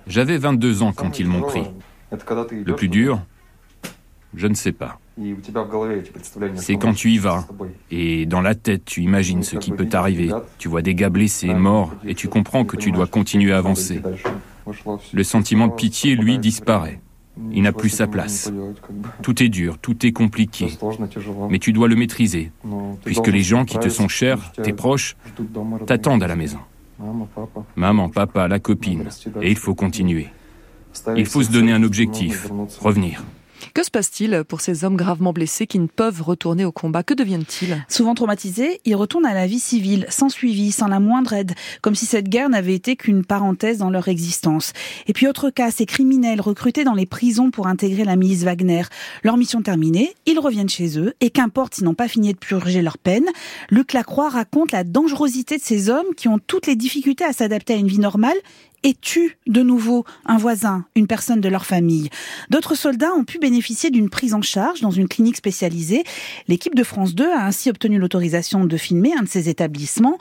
[0.06, 1.64] J'avais 22 ans quand ils m'ont pris.
[2.10, 3.20] Le plus dur,
[4.34, 4.98] je ne sais pas.
[6.56, 7.46] C'est quand tu y vas,
[7.90, 10.30] et dans la tête, tu imagines ce qui peut t'arriver.
[10.58, 14.00] Tu vois des gars blessés, morts, et tu comprends que tu dois continuer à avancer.
[15.12, 17.00] Le sentiment de pitié, lui, disparaît.
[17.50, 18.52] Il n'a plus sa place.
[19.22, 20.68] Tout est dur, tout est compliqué.
[21.48, 22.52] Mais tu dois le maîtriser,
[23.04, 25.16] puisque les gens qui te sont chers, tes proches,
[25.86, 26.58] t'attendent à la maison.
[27.76, 29.08] Maman, papa, la copine.
[29.40, 30.28] Et il faut continuer.
[31.16, 32.48] Il faut se donner un objectif,
[32.80, 33.24] revenir.
[33.74, 37.02] Que se passe-t-il pour ces hommes gravement blessés qui ne peuvent retourner au combat?
[37.02, 37.82] Que deviennent-ils?
[37.88, 41.94] Souvent traumatisés, ils retournent à la vie civile, sans suivi, sans la moindre aide, comme
[41.94, 44.74] si cette guerre n'avait été qu'une parenthèse dans leur existence.
[45.06, 48.82] Et puis autre cas, ces criminels recrutés dans les prisons pour intégrer la milice Wagner.
[49.22, 52.82] Leur mission terminée, ils reviennent chez eux, et qu'importe s'ils n'ont pas fini de purger
[52.82, 53.26] leur peine,
[53.70, 57.72] Luc Lacroix raconte la dangerosité de ces hommes qui ont toutes les difficultés à s'adapter
[57.72, 58.36] à une vie normale
[58.82, 62.10] et tuent de nouveau un voisin, une personne de leur famille?
[62.50, 66.04] D'autres soldats ont pu bénéficier d'une prise en charge dans une clinique spécialisée.
[66.48, 70.18] L'équipe de France 2 a ainsi obtenu l'autorisation de filmer un de ces établissements.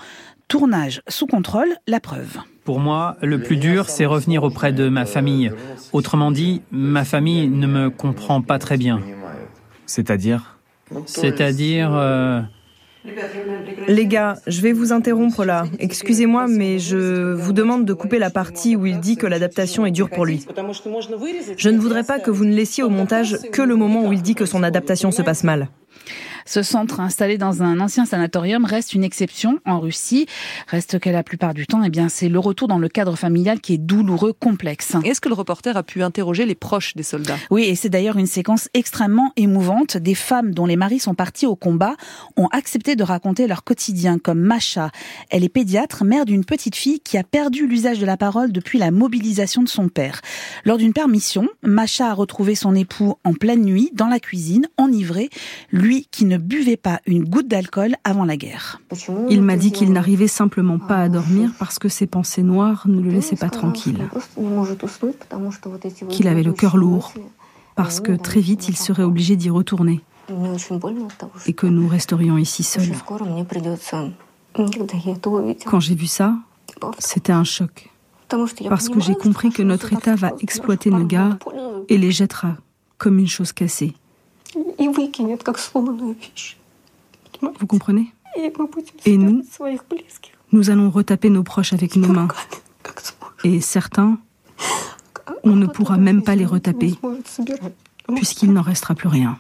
[0.48, 2.38] Tournage sous contrôle, la preuve.
[2.64, 5.52] Pour moi, le plus dur, c'est revenir auprès de ma famille.
[5.94, 9.02] Autrement dit, ma famille ne me comprend pas très bien.
[9.86, 10.60] C'est-à-dire?
[11.06, 11.92] C'est-à-dire...
[11.94, 12.42] Euh,
[13.88, 15.66] les gars, je vais vous interrompre là.
[15.80, 19.92] Excusez-moi, mais je vous demande de couper la partie où il dit que l'adaptation est
[19.92, 20.46] dure pour lui.
[21.58, 24.22] Je ne voudrais pas que vous ne laissiez au montage que le moment où il
[24.22, 25.70] dit que son adaptation se passe mal.
[26.46, 30.26] Ce centre installé dans un ancien sanatorium reste une exception en Russie.
[30.68, 33.60] Reste que la plupart du temps, eh bien, c'est le retour dans le cadre familial
[33.60, 34.96] qui est douloureux, complexe.
[35.04, 37.38] Est-ce que le reporter a pu interroger les proches des soldats?
[37.50, 39.98] Oui, et c'est d'ailleurs une séquence extrêmement émouvante.
[39.98, 41.96] Des femmes dont les maris sont partis au combat
[42.38, 44.92] ont accepté de raconter leur quotidien, comme Masha.
[45.30, 48.80] Elle est pédiatre, mère d'une petite fille qui a perdu l'usage de la parole depuis
[48.80, 50.22] la mobilisation de son père.
[50.66, 55.30] Lors d'une permission, Masha a retrouvé son époux en pleine nuit, dans la cuisine, enivré,
[55.72, 58.82] lui qui ne buvait pas une goutte d'alcool avant la guerre.
[59.30, 63.02] Il m'a dit qu'il n'arrivait simplement pas à dormir parce que ses pensées noires ne
[63.02, 64.10] le laissaient pas tranquille.
[66.10, 67.14] Qu'il avait le cœur lourd
[67.76, 70.02] parce que très vite il serait obligé d'y retourner
[71.48, 72.92] et que nous resterions ici seuls.
[75.66, 76.36] Quand j'ai vu ça,
[77.00, 77.90] c'était un choc.
[78.70, 81.38] Parce que j'ai compris que notre État va exploiter nos gars
[81.90, 82.56] et les jettera
[82.98, 83.96] comme une chose cassée.
[87.42, 88.14] Vous comprenez?
[89.06, 89.44] Et nous,
[90.52, 92.28] nous allons retaper nos proches avec nos mains.
[93.44, 94.18] Et certains,
[95.44, 96.96] on ne pourra même pas les retaper,
[98.16, 99.38] puisqu'il n'en restera plus rien.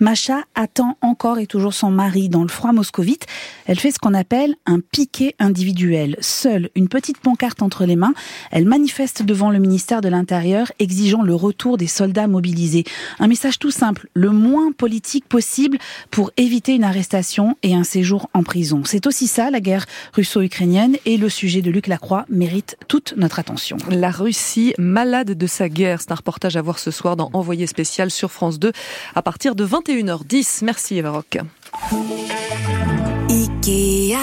[0.00, 3.26] Macha attend encore et toujours son mari dans le froid moscovite.
[3.66, 6.16] Elle fait ce qu'on appelle un piquet individuel.
[6.20, 8.14] Seule, une petite pancarte entre les mains,
[8.52, 12.84] elle manifeste devant le ministère de l'Intérieur exigeant le retour des soldats mobilisés.
[13.18, 15.78] Un message tout simple, le moins politique possible
[16.12, 18.82] pour éviter une arrestation et un séjour en prison.
[18.84, 23.40] C'est aussi ça, la guerre russo-ukrainienne et le sujet de Luc Lacroix mérite toute notre
[23.40, 23.76] attention.
[23.90, 27.66] La Russie malade de sa guerre, c'est un reportage à voir ce soir dans Envoyé
[27.66, 28.72] spécial sur France 2
[29.14, 30.64] à partir de 20 21h10.
[30.64, 31.38] Merci Eva Rock.
[33.30, 34.18] Ikea.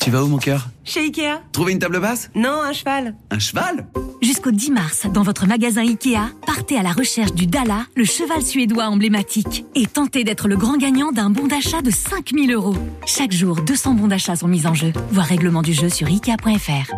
[0.00, 0.68] Tu vas où mon cœur?
[0.90, 1.40] Chez Ikea.
[1.52, 3.14] Trouver une table basse Non, un cheval.
[3.30, 3.86] Un cheval
[4.20, 8.42] Jusqu'au 10 mars, dans votre magasin Ikea, partez à la recherche du Dala, le cheval
[8.42, 12.74] suédois emblématique, et tentez d'être le grand gagnant d'un bon d'achat de 5000 euros.
[13.06, 14.92] Chaque jour, 200 bons d'achat sont mis en jeu.
[15.12, 16.92] Voir règlement du jeu sur Ikea.fr.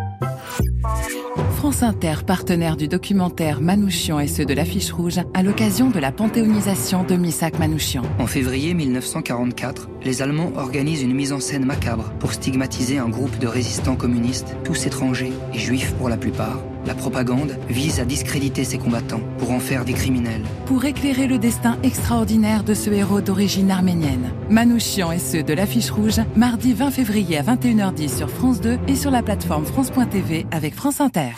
[1.63, 6.11] France Inter, partenaire du documentaire Manouchian et ceux de l'affiche rouge, à l'occasion de la
[6.11, 8.03] panthéonisation de Missak Manouchian.
[8.19, 13.39] En février 1944, les Allemands organisent une mise en scène macabre pour stigmatiser un groupe
[13.39, 16.59] de résistants communistes, tous étrangers et juifs pour la plupart.
[16.85, 20.43] La propagande vise à discréditer ces combattants pour en faire des criminels.
[20.65, 25.91] Pour éclairer le destin extraordinaire de ce héros d'origine arménienne, Manouchian et ceux de l'affiche
[25.91, 30.73] rouge, mardi 20 février à 21h10 sur France 2 et sur la plateforme France.tv avec
[30.73, 31.31] France Inter.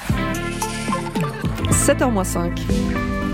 [1.71, 3.24] 7h-5.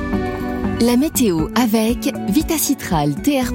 [0.81, 3.53] La météo avec Vitacitral TR+,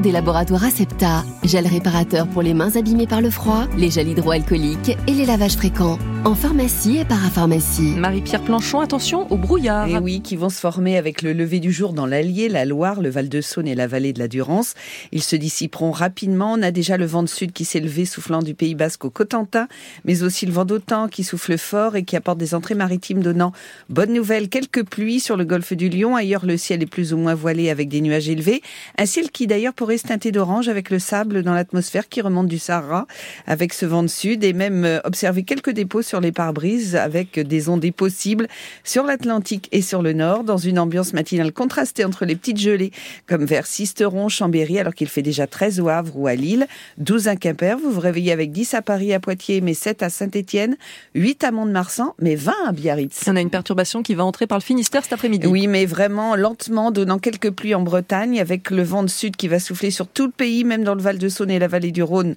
[0.00, 4.96] des laboratoires Acepta, gel réparateur pour les mains abîmées par le froid, les gels hydroalcooliques
[5.08, 5.98] et les lavages fréquents.
[6.24, 7.94] En pharmacie et parapharmacie.
[7.96, 9.88] Marie-Pierre Planchon, attention au brouillard.
[9.88, 12.64] Et eh oui, qui vont se former avec le lever du jour dans l'Allier, la
[12.64, 14.74] Loire, le Val-de-Saône et la vallée de la Durance.
[15.10, 16.52] Ils se dissiperont rapidement.
[16.52, 19.10] On a déjà le vent de sud qui s'est levé soufflant du Pays Basque au
[19.10, 19.68] Cotentin,
[20.04, 23.52] mais aussi le vent d'Otan qui souffle fort et qui apporte des entrées maritimes donnant
[23.88, 26.14] bonne nouvelle, quelques pluies sur le golfe du Lion.
[26.14, 28.60] Ailleurs, le ciel est plus ou moins voilé avec des nuages élevés.
[28.98, 32.46] Un ciel qui d'ailleurs pourrait se teinter d'orange avec le sable dans l'atmosphère qui remonte
[32.46, 33.06] du Sahara
[33.46, 37.40] avec ce vent de sud et même euh, observer quelques dépôts sur les pare-brises avec
[37.40, 38.48] des ondées possibles
[38.84, 42.90] sur l'Atlantique et sur le Nord dans une ambiance matinale contrastée entre les petites gelées
[43.26, 46.66] comme vers Sisteron, Chambéry alors qu'il fait déjà 13 au Havre ou à Lille,
[46.98, 50.10] 12 à Quimper, vous vous réveillez avec 10 à Paris, à Poitiers, mais 7 à
[50.10, 50.76] Saint-Étienne,
[51.14, 53.24] 8 à Mont-de-Marsan, mais 20 à Biarritz.
[53.26, 55.46] On a une perturbation qui va entrer par le Finistère cet après-midi.
[55.46, 59.46] Oui, mais vraiment lentement, donnant quelques pluies en Bretagne avec le vent de sud qui
[59.48, 62.34] va souffler sur tout le pays, même dans le Val-de-Saône et la vallée du Rhône.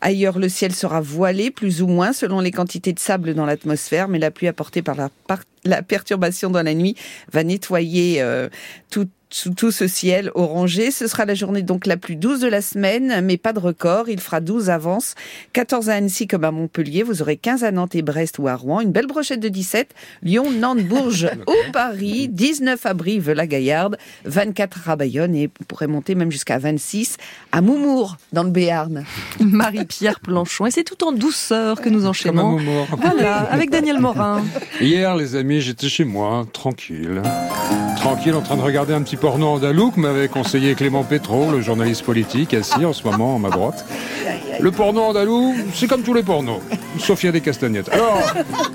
[0.00, 4.06] Ailleurs, le ciel sera voilé, plus ou moins, selon les quantités de sable dans l'atmosphère,
[4.08, 5.10] mais la pluie apportée par la,
[5.64, 6.94] la perturbation dans la nuit
[7.32, 8.48] va nettoyer euh,
[8.90, 10.92] tout sous tout ce ciel orangé.
[10.92, 14.08] Ce sera la journée donc la plus douce de la semaine, mais pas de record.
[14.08, 15.16] Il fera 12 avances,
[15.54, 17.02] 14 à Annecy comme à Montpellier.
[17.02, 18.80] Vous aurez 15 à Nantes et Brest ou à Rouen.
[18.80, 19.92] Une belle brochette de 17.
[20.22, 22.28] Lyon, Nantes, Bourges ou Paris.
[22.28, 23.98] 19 à Brive, la Gaillarde.
[24.24, 27.16] 24 à Bayonne et vous pourrez monter même jusqu'à 26
[27.50, 29.04] à Moumour, dans le Béarn.
[29.40, 30.66] Marie-Pierre Planchon.
[30.66, 32.60] Et c'est tout en douceur que nous enchaînons.
[32.98, 34.44] Voilà, avec Daniel Morin.
[34.80, 37.20] Hier, les amis, j'étais chez moi, tranquille.
[37.96, 41.62] Tranquille, en train de regarder un petit porno andalou que m'avait conseillé Clément Pétro, le
[41.62, 43.86] journaliste politique, assis en ce moment à ma droite.
[44.60, 46.60] Le porno andalou, c'est comme tous les pornos,
[46.98, 47.88] sauf il y a des castagnettes.
[47.88, 48.20] Alors,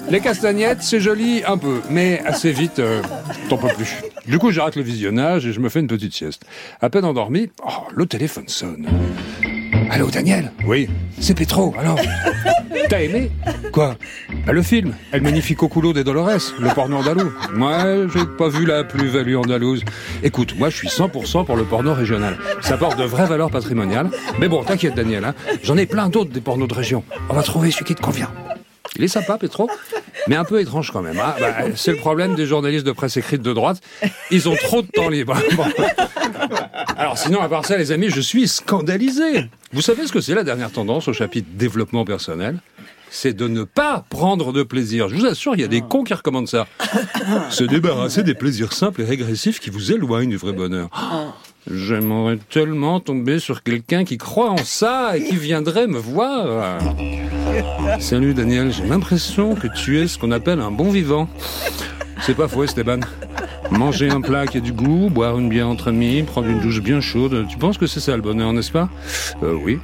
[0.09, 3.03] les castagnettes, c'est joli un peu, mais assez vite, euh,
[3.47, 3.97] t'en peux plus.
[4.26, 6.41] Du coup, j'arrête le visionnage et je me fais une petite sieste.
[6.81, 8.88] À peine endormi, oh, le téléphone sonne.
[9.89, 10.89] Allô, Daniel Oui,
[11.19, 11.99] c'est Pétro, alors
[12.89, 13.29] T'as aimé
[13.71, 13.95] Quoi
[14.45, 17.31] bah, Le film, El Magnifico Culo de Dolores, le porno andalou.
[17.53, 19.83] Moi, j'ai pas vu la plus-value andalouse.
[20.23, 22.37] Écoute, moi je suis 100% pour le porno régional.
[22.61, 24.09] Ça porte de vraies valeurs patrimoniales.
[24.39, 25.35] Mais bon, t'inquiète Daniel, hein.
[25.63, 27.03] j'en ai plein d'autres des pornos de région.
[27.29, 28.31] On va trouver celui qui te convient.
[28.95, 29.69] Il est sympa, Petro,
[30.27, 31.19] mais un peu étrange quand même.
[31.19, 31.35] Hein.
[31.39, 33.81] Bah, c'est le problème des journalistes de presse écrite de droite.
[34.31, 35.37] Ils ont trop de temps libre.
[36.97, 39.45] Alors sinon, à part ça, les amis, je suis scandalisé.
[39.73, 42.60] Vous savez ce que c'est la dernière tendance au chapitre développement personnel?
[43.11, 45.10] C'est de ne pas prendre de plaisir.
[45.10, 46.68] Je vous assure, il y a des cons qui recommandent ça.
[47.49, 50.89] Se débarrasser des plaisirs simples et régressifs qui vous éloignent du vrai bonheur.
[51.69, 56.80] J'aimerais tellement tomber sur quelqu'un qui croit en ça et qui viendrait me voir.
[57.99, 61.27] Salut Daniel, j'ai l'impression que tu es ce qu'on appelle un bon vivant.
[62.21, 62.99] C'est pas faux, Esteban.
[63.71, 66.81] Manger un plat qui a du goût, boire une bière entre amis, prendre une douche
[66.81, 67.45] bien chaude.
[67.49, 68.89] Tu penses que c'est ça le bonheur, n'est-ce pas?
[69.43, 69.79] Euh, Oui.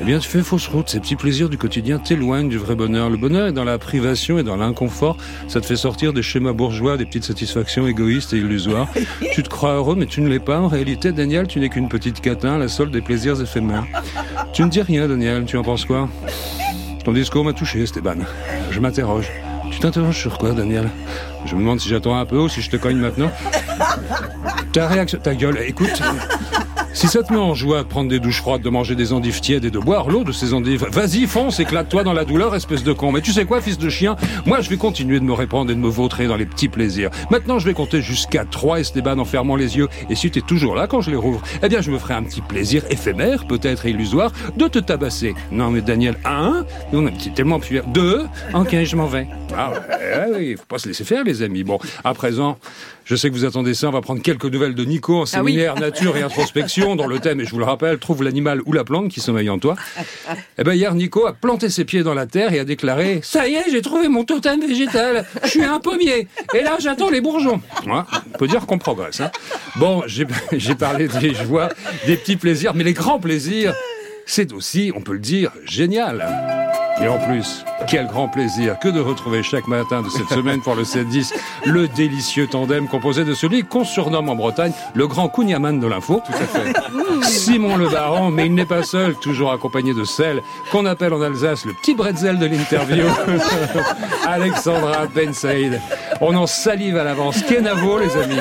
[0.00, 0.88] Eh bien, tu fais fausse route.
[0.88, 3.10] Ces petits plaisirs du quotidien t'éloignent du vrai bonheur.
[3.10, 5.16] Le bonheur est dans la privation et dans l'inconfort.
[5.48, 8.88] Ça te fait sortir des schémas bourgeois, des petites satisfactions égoïstes et illusoires.
[9.32, 10.60] tu te crois heureux, mais tu ne l'es pas.
[10.60, 13.84] En réalité, Daniel, tu n'es qu'une petite catin, la solde des plaisirs éphémères.
[14.52, 15.44] Tu ne dis rien, Daniel.
[15.44, 16.08] Tu en penses quoi?
[17.04, 18.16] Ton discours m'a touché, Esteban.
[18.70, 19.30] Je m'interroge.
[19.70, 20.90] Tu t'interroges sur quoi, Daniel?
[21.46, 23.30] Je me demande si j'attends un peu ou si je te cogne maintenant.
[24.72, 26.00] Ta réaction, ta gueule, écoute.
[26.92, 29.40] Si ça te met en joie de prendre des douches froides, de manger des endives
[29.40, 32.82] tièdes et de boire l'eau de ces endives, vas-y, fonce, éclate-toi dans la douleur, espèce
[32.82, 33.12] de con.
[33.12, 34.16] Mais tu sais quoi, fils de chien?
[34.44, 37.10] Moi, je vais continuer de me répandre et de me vautrer dans les petits plaisirs.
[37.30, 39.88] Maintenant, je vais compter jusqu'à trois Esteban en fermant les yeux.
[40.10, 42.14] Et si tu es toujours là quand je les rouvre, eh bien, je me ferai
[42.14, 45.34] un petit plaisir éphémère, peut-être illusoire, de te tabasser.
[45.52, 47.80] Non, mais Daniel, un, on a tellement pu...
[47.86, 49.28] Deux, ok, je m'en vais.
[49.56, 51.64] Ah ouais, oui, faut pas se laisser faire, les amis.
[51.64, 52.58] Bon, à présent,
[53.04, 53.88] je sais que vous attendez ça.
[53.88, 57.18] On va prendre quelques nouvelles de Nico en ah séminaire nature et introspection, dont le
[57.18, 59.76] thème, et je vous le rappelle, trouve l'animal ou la plante qui sommeille en toi.
[60.58, 63.48] Eh ben hier, Nico a planté ses pieds dans la terre et a déclaré "Ça
[63.48, 65.24] y est, j'ai trouvé mon totem végétal.
[65.44, 66.28] Je suis un pommier.
[66.54, 69.20] Et là, j'attends les bourgeons." on peut dire qu'on progresse.
[69.20, 69.30] Hein.
[69.76, 71.68] Bon, j'ai parlé des joies,
[72.06, 73.74] des petits plaisirs, mais les grands plaisirs,
[74.26, 76.89] c'est aussi, on peut le dire, génial.
[77.02, 80.74] Et en plus, quel grand plaisir que de retrouver chaque matin de cette semaine pour
[80.74, 81.32] le 7-10
[81.64, 86.20] le délicieux tandem composé de celui qu'on surnomme en Bretagne le grand Kouniaman de l'info.
[86.26, 87.26] Tout à fait.
[87.26, 91.22] Simon le Baron, mais il n'est pas seul, toujours accompagné de celle qu'on appelle en
[91.22, 93.04] Alsace le petit bretzel de l'interview.
[94.26, 95.80] Alexandra Ben Saïd.
[96.20, 97.42] On en salive à l'avance.
[97.42, 98.36] Kenavo, les amis?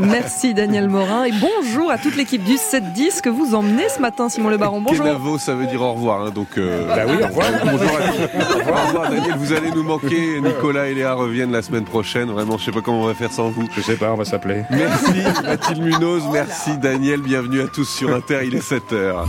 [0.00, 4.30] Merci Daniel Morin et bonjour à toute l'équipe du 7-10 que vous emmenez ce matin,
[4.30, 4.80] Simon Le Baron.
[4.80, 5.04] Bonjour.
[5.04, 6.22] Kenavo, ça veut dire au revoir.
[6.22, 7.49] Hein, donc, euh, bah oui, au revoir.
[7.64, 10.40] Bonjour Au revoir Daniel, vous allez nous manquer.
[10.40, 12.30] Nicolas et Léa reviennent la semaine prochaine.
[12.30, 13.68] Vraiment, je sais pas comment on va faire sans vous.
[13.74, 14.62] Je sais pas, on va s'appeler.
[14.70, 19.14] Merci Mathilde Munoz, merci Daniel, bienvenue à tous sur Inter, il est 7h.